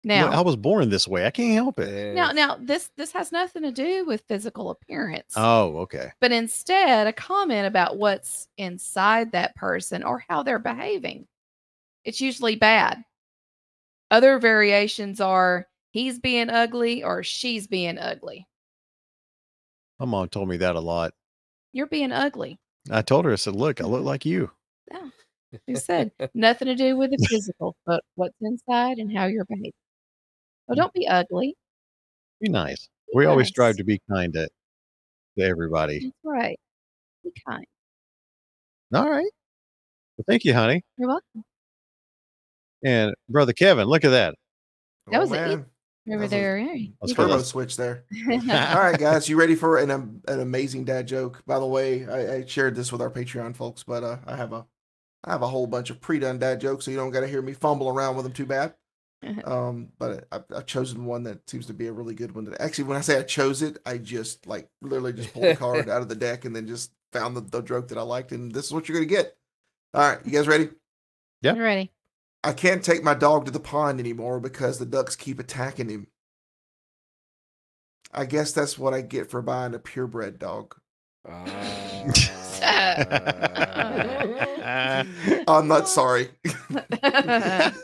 Now, 0.06 0.28
I 0.28 0.42
was 0.42 0.56
born 0.56 0.90
this 0.90 1.08
way. 1.08 1.24
I 1.24 1.30
can't 1.30 1.54
help 1.54 1.78
it. 1.80 2.14
now, 2.14 2.30
now, 2.32 2.58
this 2.60 2.90
this 2.96 3.10
has 3.12 3.32
nothing 3.32 3.62
to 3.62 3.72
do 3.72 4.04
with 4.04 4.22
physical 4.28 4.68
appearance 4.70 5.32
Oh, 5.34 5.78
okay. 5.78 6.10
but 6.20 6.30
instead 6.30 7.06
a 7.06 7.12
comment 7.12 7.66
about 7.66 7.96
what's 7.96 8.48
inside 8.58 9.32
that 9.32 9.56
person 9.56 10.02
or 10.02 10.22
how 10.28 10.42
they're 10.42 10.58
behaving. 10.58 11.26
It's 12.04 12.20
usually 12.20 12.56
bad. 12.56 13.02
Other 14.14 14.38
variations 14.38 15.20
are 15.20 15.66
he's 15.90 16.20
being 16.20 16.48
ugly 16.48 17.02
or 17.02 17.24
she's 17.24 17.66
being 17.66 17.98
ugly. 17.98 18.46
My 19.98 20.06
mom 20.06 20.28
told 20.28 20.48
me 20.48 20.56
that 20.58 20.76
a 20.76 20.80
lot. 20.80 21.14
You're 21.72 21.88
being 21.88 22.12
ugly. 22.12 22.60
I 22.92 23.02
told 23.02 23.24
her, 23.24 23.32
I 23.32 23.34
said, 23.34 23.56
"Look, 23.56 23.80
I 23.80 23.84
look 23.86 24.04
like 24.04 24.24
you." 24.24 24.52
Yeah. 24.88 25.08
Who 25.66 25.74
said 25.74 26.12
nothing 26.32 26.66
to 26.66 26.76
do 26.76 26.96
with 26.96 27.10
the 27.10 27.26
physical, 27.28 27.74
but 27.86 28.04
what's 28.14 28.36
inside 28.40 28.98
and 28.98 29.10
how 29.10 29.26
you're 29.26 29.46
behaving. 29.46 29.72
Well, 30.68 30.76
don't 30.76 30.92
be 30.92 31.08
ugly. 31.08 31.56
Be 32.40 32.50
nice. 32.50 32.88
We 33.16 33.26
always 33.26 33.48
strive 33.48 33.78
to 33.78 33.84
be 33.84 34.00
kind 34.08 34.32
to, 34.34 34.48
to 35.38 35.44
everybody. 35.44 35.98
That's 36.04 36.14
right. 36.22 36.60
Be 37.24 37.32
kind. 37.48 37.66
All 38.94 39.10
right. 39.10 39.30
Well, 40.16 40.24
thank 40.28 40.44
you, 40.44 40.54
honey. 40.54 40.84
You're 40.98 41.08
welcome. 41.08 41.44
And 42.84 43.14
brother 43.28 43.52
Kevin, 43.52 43.86
look 43.88 44.04
at 44.04 44.10
that. 44.10 44.34
That 45.10 45.16
Oh, 45.16 45.20
was 45.20 45.30
it. 45.32 45.34
man. 45.34 45.50
Over 45.50 45.66
That 46.06 46.18
was 46.18 46.32
a 46.32 46.36
there. 46.36 46.58
Let's 46.58 46.70
you 46.76 46.88
go. 47.14 47.14
can 47.14 47.30
Turbo 47.30 47.42
switch 47.42 47.76
there. 47.76 48.04
All 48.30 48.36
right, 48.82 48.98
guys, 48.98 49.28
you 49.28 49.36
ready 49.38 49.54
for 49.54 49.78
an 49.78 49.90
um, 49.90 50.20
an 50.28 50.40
amazing 50.40 50.84
dad 50.84 51.06
joke? 51.08 51.42
By 51.46 51.58
the 51.58 51.66
way, 51.66 52.06
I, 52.06 52.36
I 52.36 52.44
shared 52.46 52.74
this 52.76 52.92
with 52.92 53.00
our 53.00 53.10
Patreon 53.10 53.56
folks, 53.56 53.82
but 53.84 54.04
uh, 54.04 54.18
I 54.26 54.36
have 54.36 54.52
a 54.52 54.66
I 55.24 55.32
have 55.32 55.40
a 55.42 55.48
whole 55.48 55.66
bunch 55.66 55.88
of 55.88 56.00
pre-done 56.02 56.38
dad 56.38 56.60
jokes, 56.60 56.84
so 56.84 56.90
you 56.90 56.98
don't 56.98 57.10
got 57.10 57.20
to 57.20 57.26
hear 57.26 57.40
me 57.40 57.54
fumble 57.54 57.88
around 57.88 58.16
with 58.16 58.24
them 58.24 58.32
too 58.34 58.46
bad. 58.46 58.74
Um, 59.46 59.88
but 59.98 60.26
I, 60.30 60.40
I've 60.54 60.66
chosen 60.66 61.06
one 61.06 61.22
that 61.22 61.48
seems 61.48 61.64
to 61.68 61.72
be 61.72 61.86
a 61.86 61.92
really 61.92 62.14
good 62.14 62.34
one. 62.34 62.44
That 62.44 62.60
actually, 62.60 62.84
when 62.84 62.98
I 62.98 63.00
say 63.00 63.18
I 63.18 63.22
chose 63.22 63.62
it, 63.62 63.78
I 63.86 63.96
just 63.96 64.46
like 64.46 64.68
literally 64.82 65.14
just 65.14 65.32
pulled 65.32 65.46
a 65.46 65.56
card 65.64 65.88
out 65.88 66.02
of 66.02 66.10
the 66.10 66.14
deck 66.14 66.44
and 66.44 66.54
then 66.54 66.66
just 66.66 66.92
found 67.10 67.34
the, 67.34 67.40
the 67.40 67.62
joke 67.62 67.88
that 67.88 67.96
I 67.96 68.02
liked, 68.02 68.32
and 68.32 68.52
this 68.52 68.66
is 68.66 68.72
what 68.74 68.86
you're 68.86 68.96
gonna 68.98 69.06
get. 69.06 69.34
All 69.94 70.02
right, 70.06 70.18
you 70.26 70.30
guys 70.30 70.46
ready? 70.46 70.68
Yeah. 71.40 71.54
You 71.54 71.62
ready? 71.62 71.90
I 72.44 72.52
can't 72.52 72.84
take 72.84 73.02
my 73.02 73.14
dog 73.14 73.46
to 73.46 73.50
the 73.50 73.58
pond 73.58 73.98
anymore 73.98 74.38
because 74.38 74.78
the 74.78 74.84
ducks 74.84 75.16
keep 75.16 75.40
attacking 75.40 75.88
him. 75.88 76.08
I 78.12 78.26
guess 78.26 78.52
that's 78.52 78.78
what 78.78 78.92
I 78.92 79.00
get 79.00 79.30
for 79.30 79.40
buying 79.40 79.74
a 79.74 79.78
purebred 79.78 80.38
dog. 80.38 80.74
Ah. 81.26 81.46
I'm 85.48 85.68
not 85.68 85.88
sorry. 85.88 86.28
that's 86.70 87.78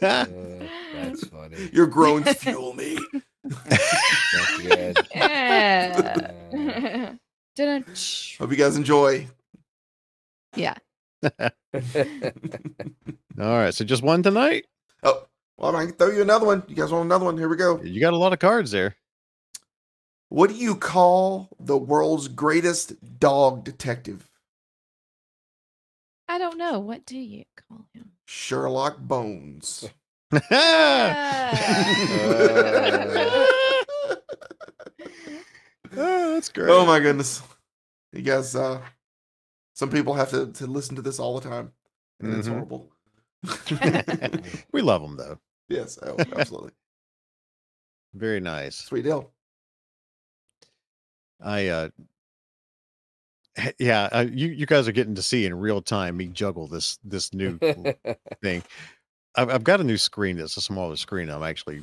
funny. 1.28 1.70
Your 1.72 1.86
groans 1.86 2.30
fuel 2.34 2.74
me. 2.74 2.98
That's 3.44 4.58
good. 4.62 4.98
Yeah. 5.14 7.14
Hope 8.38 8.50
you 8.50 8.56
guys 8.56 8.76
enjoy. 8.76 9.26
yeah. 10.54 10.74
All 11.22 11.30
right. 13.38 13.74
So 13.74 13.84
just 13.84 14.02
one 14.02 14.22
tonight. 14.22 14.66
Oh, 15.02 15.26
well, 15.56 15.74
I 15.76 15.86
can 15.86 15.94
throw 15.94 16.10
you 16.10 16.20
another 16.20 16.44
one. 16.44 16.62
You 16.68 16.76
guys 16.76 16.92
want 16.92 17.06
another 17.06 17.24
one? 17.24 17.38
Here 17.38 17.48
we 17.48 17.56
go. 17.56 17.80
You 17.82 18.02
got 18.02 18.12
a 18.12 18.18
lot 18.18 18.34
of 18.34 18.38
cards 18.38 18.70
there. 18.70 18.96
What 20.28 20.50
do 20.50 20.56
you 20.56 20.74
call 20.76 21.48
the 21.58 21.78
world's 21.78 22.28
greatest 22.28 22.92
dog 23.18 23.64
detective? 23.64 24.28
I 26.28 26.36
don't 26.36 26.58
know. 26.58 26.80
What 26.80 27.06
do 27.06 27.18
you 27.18 27.44
call 27.66 27.86
him? 27.94 28.10
Sherlock 28.26 28.98
Bones. 28.98 29.88
Oh, 35.96 36.34
that's 36.34 36.48
great. 36.50 36.70
Oh 36.70 36.86
my 36.86 37.00
goodness. 37.00 37.42
You 38.12 38.22
guys, 38.22 38.54
uh, 38.54 38.80
some 39.80 39.88
people 39.90 40.12
have 40.12 40.28
to, 40.28 40.52
to 40.52 40.66
listen 40.66 40.94
to 40.96 41.00
this 41.02 41.18
all 41.18 41.40
the 41.40 41.48
time, 41.48 41.72
and 42.20 42.34
it's 42.34 42.46
Mhm. 42.46 42.52
horrible. 42.52 42.92
we 44.72 44.82
love 44.82 45.00
them 45.00 45.16
though. 45.16 45.38
yes, 45.70 45.98
oh, 46.02 46.16
absolutely. 46.36 46.72
Very 48.12 48.40
nice. 48.40 48.76
Sweet 48.76 49.04
deal. 49.04 49.32
I 51.42 51.68
uh 51.68 51.88
yeah, 53.78 54.08
uh, 54.12 54.26
you 54.30 54.48
you 54.48 54.66
guys 54.66 54.86
are 54.86 54.92
getting 54.92 55.14
to 55.14 55.22
see 55.22 55.46
in 55.46 55.54
real 55.58 55.80
time 55.80 56.18
me 56.18 56.26
juggle 56.26 56.66
this 56.68 56.98
this 57.02 57.32
new 57.32 57.58
thing. 58.42 58.62
I've 59.36 59.48
I've 59.48 59.64
got 59.64 59.80
a 59.80 59.84
new 59.84 59.96
screen 59.96 60.36
that's 60.36 60.58
a 60.58 60.60
smaller 60.60 60.96
screen 60.96 61.30
I'm 61.30 61.42
actually 61.42 61.82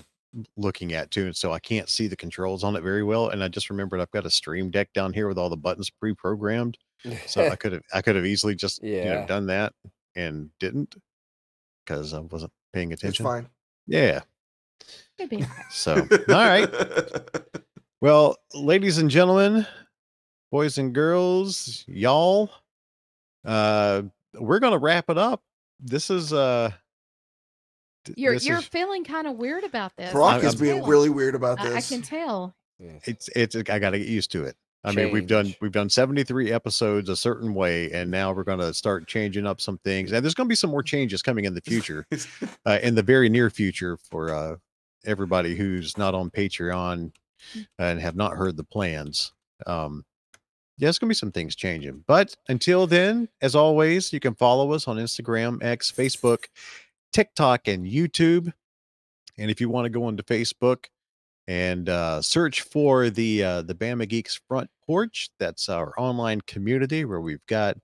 looking 0.58 0.94
at 0.94 1.10
too, 1.10 1.26
and 1.26 1.36
so 1.36 1.52
I 1.52 1.60
can't 1.60 1.90
see 1.90 2.06
the 2.08 2.16
controls 2.16 2.64
on 2.64 2.76
it 2.76 2.84
very 2.84 3.04
well. 3.04 3.30
And 3.30 3.44
I 3.44 3.48
just 3.48 3.72
remembered 3.72 4.00
I've 4.00 4.12
got 4.12 4.28
a 4.28 4.30
stream 4.30 4.70
deck 4.70 4.94
down 4.94 5.14
here 5.14 5.28
with 5.28 5.40
all 5.40 5.50
the 5.50 5.58
buttons 5.58 5.90
pre-programmed. 5.90 6.78
So 7.26 7.48
I 7.48 7.56
could 7.58 7.74
have 7.74 7.84
I 7.94 8.02
could 8.02 8.16
have 8.16 8.26
easily 8.26 8.56
just 8.56 8.82
you 8.84 8.98
know 8.98 9.04
Yeah. 9.04 9.26
done 9.26 9.48
that 9.48 9.74
and 10.16 10.50
didn't 10.60 10.96
because 11.86 12.14
I 12.14 12.20
wasn't 12.20 12.52
paying 12.74 12.92
It's 12.92 13.02
attention. 13.04 13.26
fine. 13.26 13.50
Yeah. 13.86 14.22
It'd 15.18 15.30
be 15.30 15.38
all 15.44 15.50
right. 15.50 15.72
So 15.72 15.96
all 16.30 16.36
right. 16.36 16.70
Well, 18.00 18.38
ladies 18.54 19.00
and 19.00 19.10
gentlemen, 19.10 19.66
boys 20.52 20.78
and 20.78 20.94
girls, 20.94 21.84
y'all, 21.88 22.52
uh, 23.44 24.04
we're 24.36 24.60
gonna 24.60 24.78
wrap 24.78 25.10
it 25.10 25.18
up. 25.18 25.42
This 25.80 26.12
is 26.12 26.32
uh, 26.32 26.70
You're 28.16 28.36
you're 28.36 28.60
is- 28.60 28.66
feeling 28.68 29.04
kind 29.04 29.26
of 29.26 29.34
weird 29.38 29.64
about 29.64 29.96
this. 29.98 30.12
Brock 30.12 30.44
I- 30.44 30.46
is 30.48 30.54
I'm- 30.54 30.62
being 30.62 30.84
really 30.86 31.10
weird 31.10 31.34
about 31.34 31.60
I, 31.60 31.78
I 31.78 31.82
can 31.82 32.04
tell. 32.04 32.56
it's 32.80 33.30
it's 33.36 33.56
I 33.56 33.80
got 33.80 33.90
to 33.92 33.98
get 33.98 34.08
used 34.08 34.32
to 34.34 34.44
it. 34.46 34.56
I 34.84 34.92
mean, 34.94 35.12
we've 35.12 35.28
done 35.28 35.54
we've 35.60 35.72
done 35.72 35.90
73 35.90 36.52
episodes 36.52 37.10
a 37.10 37.16
certain 37.16 37.54
way, 37.54 37.92
and 37.92 38.10
now 38.10 38.32
we're 38.32 38.44
gonna 38.44 38.74
start 38.74 39.08
changing 39.08 39.46
up 39.46 39.60
some 39.60 39.78
things. 39.80 40.12
And 40.12 40.24
there's 40.24 40.34
gonna 40.34 40.48
be 40.48 40.56
some 40.56 40.70
more 40.70 40.84
changes 40.84 41.22
coming 41.22 41.46
in 41.46 41.54
the 41.54 41.62
future, 41.66 42.06
uh, 42.66 42.80
in 42.82 42.96
the 42.96 43.04
very 43.04 43.30
near 43.30 43.50
future 43.50 43.98
for 43.98 44.34
uh 44.34 44.56
everybody 45.06 45.56
who's 45.56 45.98
not 45.98 46.14
on 46.16 46.30
Patreon 46.30 47.12
and 47.80 48.02
have 48.02 48.16
not 48.16 48.34
heard 48.34 48.58
the 48.58 48.64
plans. 48.64 49.34
Um, 49.66 50.06
yeah, 50.78 50.90
it's 50.90 51.00
gonna 51.00 51.10
be 51.10 51.16
some 51.16 51.32
things 51.32 51.56
changing. 51.56 52.04
But 52.08 52.36
until 52.48 52.88
then, 52.88 53.30
as 53.42 53.56
always, 53.56 54.14
you 54.14 54.20
can 54.20 54.36
follow 54.36 54.74
us 54.74 54.88
on 54.88 54.98
Instagram, 54.98 55.64
X, 55.64 55.92
Facebook, 55.92 56.46
TikTok, 57.12 57.68
and 57.68 57.86
YouTube. 57.86 58.54
And 59.38 59.52
if 59.52 59.60
you 59.60 59.70
want 59.70 59.86
to 59.86 59.90
go 59.90 60.06
onto 60.06 60.24
Facebook 60.24 60.86
and 61.48 61.88
uh, 61.90 62.22
search 62.22 62.62
for 62.62 63.10
the 63.10 63.44
uh, 63.44 63.62
the 63.64 63.76
Bama 63.76 64.08
Geeks 64.08 64.40
Front 64.48 64.70
Porch, 64.86 65.30
that's 65.40 65.70
our 65.70 65.94
online 66.00 66.42
community 66.42 67.06
where 67.06 67.22
we've 67.22 67.46
got 67.48 67.78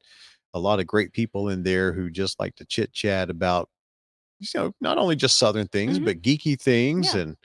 a 0.54 0.60
lot 0.60 0.80
of 0.80 0.88
great 0.88 1.14
people 1.14 1.50
in 1.50 1.64
there 1.64 1.92
who 1.94 2.10
just 2.10 2.40
like 2.40 2.56
to 2.56 2.66
chit 2.66 2.94
chat 2.94 3.30
about, 3.30 3.70
you 4.40 4.48
know, 4.56 4.72
not 4.82 4.98
only 4.98 5.16
just 5.16 5.38
Southern 5.38 5.68
things, 5.68 6.00
Mhm. 6.00 6.06
but 6.06 6.22
geeky 6.22 6.60
things 6.60 7.14
Yeah. 7.16 7.22
and 7.22 7.38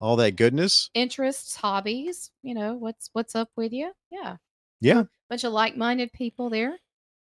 all 0.00 0.16
that 0.16 0.36
goodness. 0.36 0.90
Interests, 0.94 1.56
hobbies, 1.56 2.30
you 2.42 2.54
know, 2.54 2.74
what's 2.74 3.10
what's 3.12 3.34
up 3.34 3.50
with 3.56 3.72
you? 3.72 3.92
Yeah. 4.10 4.36
Yeah. 4.80 5.04
Bunch 5.30 5.44
of 5.44 5.52
like-minded 5.52 6.12
people 6.12 6.50
there. 6.50 6.78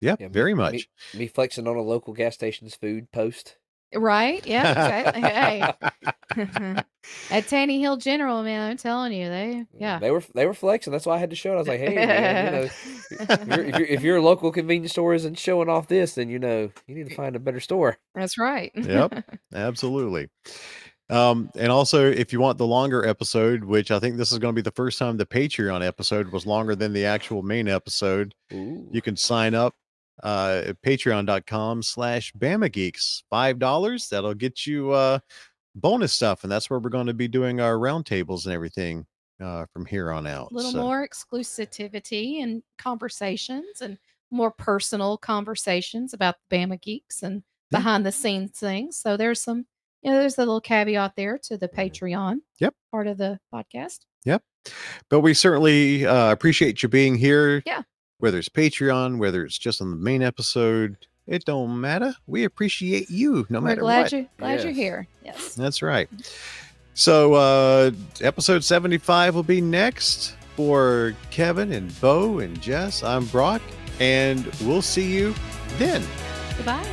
Yeah, 0.00 0.16
Yeah, 0.20 0.28
very 0.28 0.54
me- 0.54 0.58
much. 0.58 0.88
Me, 1.14 1.26
flexing 1.26 1.66
on 1.66 1.76
a 1.76 1.82
local 1.82 2.12
gas 2.12 2.34
station's 2.34 2.74
food 2.76 3.10
post. 3.10 3.56
Right? 3.95 4.47
Yeah, 4.47 4.70
exactly. 4.70 5.22
hey. 6.47 6.82
At 7.30 7.49
Tanny 7.49 7.80
Hill 7.80 7.97
General, 7.97 8.43
man, 8.43 8.70
I'm 8.70 8.76
telling 8.76 9.12
you, 9.12 9.28
they 9.28 9.64
yeah. 9.78 9.99
They 9.99 10.11
were 10.11 10.22
they 10.34 10.47
were 10.47 10.55
flexing. 10.55 10.93
That's 10.93 11.07
why 11.07 11.16
I 11.16 11.18
had 11.18 11.30
to 11.30 11.36
show 11.36 11.53
it. 11.53 11.55
I 11.55 11.59
was 11.59 11.68
like, 11.68 11.80
hey, 11.80 11.95
man, 11.95 12.45
you 12.45 12.61
know, 12.61 12.66
if, 12.66 13.47
you're, 13.47 13.64
if, 13.64 13.78
you're, 13.78 13.86
if 13.86 14.03
your 14.03 14.20
local 14.20 14.53
convenience 14.53 14.93
store 14.93 15.14
isn't 15.14 15.39
showing 15.39 15.68
off 15.68 15.89
this, 15.89 16.14
then 16.14 16.28
you 16.28 16.39
know 16.39 16.70
you 16.86 16.95
need 16.95 17.09
to 17.09 17.14
find 17.14 17.34
a 17.34 17.41
better 17.41 17.61
store. 17.61 17.97
That's 18.14 18.36
right. 18.36 18.72
yep 18.74 19.24
absolutely 19.55 20.28
um 21.11 21.51
and 21.57 21.72
also 21.72 22.05
if 22.11 22.32
you 22.32 22.41
want 22.41 22.59
the 22.59 22.66
longer 22.66 23.07
episode 23.07 23.64
which 23.64 23.91
i 23.91 23.99
think 23.99 24.16
this 24.16 24.30
is 24.32 24.39
going 24.39 24.55
to 24.55 24.59
be 24.59 24.62
the 24.62 24.70
first 24.72 24.99
time 24.99 25.16
the 25.16 25.24
patreon 25.24 25.86
episode 25.86 26.30
was 26.32 26.47
longer 26.47 26.74
than 26.74 26.93
the 26.93 27.05
actual 27.05 27.43
main 27.43 27.66
episode 27.66 28.34
Ooh. 28.53 28.86
you 28.91 29.01
can 29.01 29.16
sign 29.16 29.55
up 29.55 29.74
uh 30.22 30.72
patreon.com 30.84 31.82
slash 31.82 32.32
bama 32.38 32.70
geeks 32.70 33.22
five 33.30 33.58
dollars 33.58 34.08
that'll 34.08 34.34
get 34.34 34.66
you 34.66 34.90
uh 34.92 35.18
bonus 35.74 36.12
stuff 36.12 36.42
and 36.42 36.50
that's 36.50 36.68
where 36.70 36.78
we're 36.80 36.90
going 36.90 37.06
to 37.06 37.14
be 37.14 37.28
doing 37.28 37.60
our 37.60 37.74
roundtables 37.76 38.44
and 38.46 38.54
everything 38.54 39.06
uh 39.40 39.64
from 39.72 39.86
here 39.86 40.10
on 40.10 40.26
out 40.26 40.50
A 40.50 40.54
little 40.54 40.72
So, 40.72 40.80
more 40.82 41.06
exclusivity 41.06 42.42
and 42.42 42.62
conversations 42.78 43.80
and 43.80 43.98
more 44.30 44.50
personal 44.50 45.16
conversations 45.16 46.12
about 46.12 46.34
the 46.50 46.56
Bama 46.56 46.80
geeks 46.80 47.22
and 47.22 47.42
behind 47.70 48.04
the 48.04 48.12
scenes 48.12 48.58
things. 48.58 48.96
So 48.98 49.16
there's 49.16 49.40
some, 49.42 49.64
you 50.02 50.10
know, 50.10 50.18
there's 50.18 50.36
a 50.36 50.40
little 50.40 50.60
caveat 50.60 51.14
there 51.16 51.38
to 51.44 51.56
the 51.56 51.68
Patreon 51.68 52.36
Yep. 52.60 52.74
part 52.90 53.06
of 53.06 53.16
the 53.18 53.38
podcast. 53.54 54.00
Yep. 54.24 54.42
But 55.08 55.20
we 55.20 55.32
certainly 55.32 56.04
uh, 56.04 56.30
appreciate 56.32 56.82
you 56.82 56.88
being 56.90 57.14
here. 57.14 57.62
Yeah. 57.64 57.82
Whether 58.18 58.38
it's 58.38 58.48
Patreon, 58.48 59.18
whether 59.18 59.44
it's 59.44 59.58
just 59.58 59.80
on 59.80 59.90
the 59.90 59.96
main 59.96 60.22
episode, 60.22 60.96
it 61.26 61.44
don't 61.44 61.80
matter. 61.80 62.14
We 62.26 62.44
appreciate 62.44 63.08
you 63.10 63.46
no 63.48 63.60
We're 63.60 63.68
matter 63.68 63.80
glad 63.82 64.02
what. 64.02 64.12
you 64.12 64.28
glad 64.38 64.62
you're 64.64 64.72
here. 64.72 65.06
Yes. 65.24 65.54
That's 65.54 65.82
right. 65.82 66.08
So 66.94 67.34
uh 67.34 67.90
episode 68.20 68.64
75 68.64 69.34
will 69.36 69.42
be 69.44 69.60
next 69.60 70.36
for 70.56 71.14
Kevin 71.30 71.70
and 71.72 71.98
Bo 72.00 72.40
and 72.40 72.60
Jess. 72.60 73.04
I'm 73.04 73.26
Brock, 73.26 73.62
and 74.00 74.44
we'll 74.62 74.82
see 74.82 75.04
you 75.14 75.32
then. 75.78 76.02
Goodbye. 76.56 76.84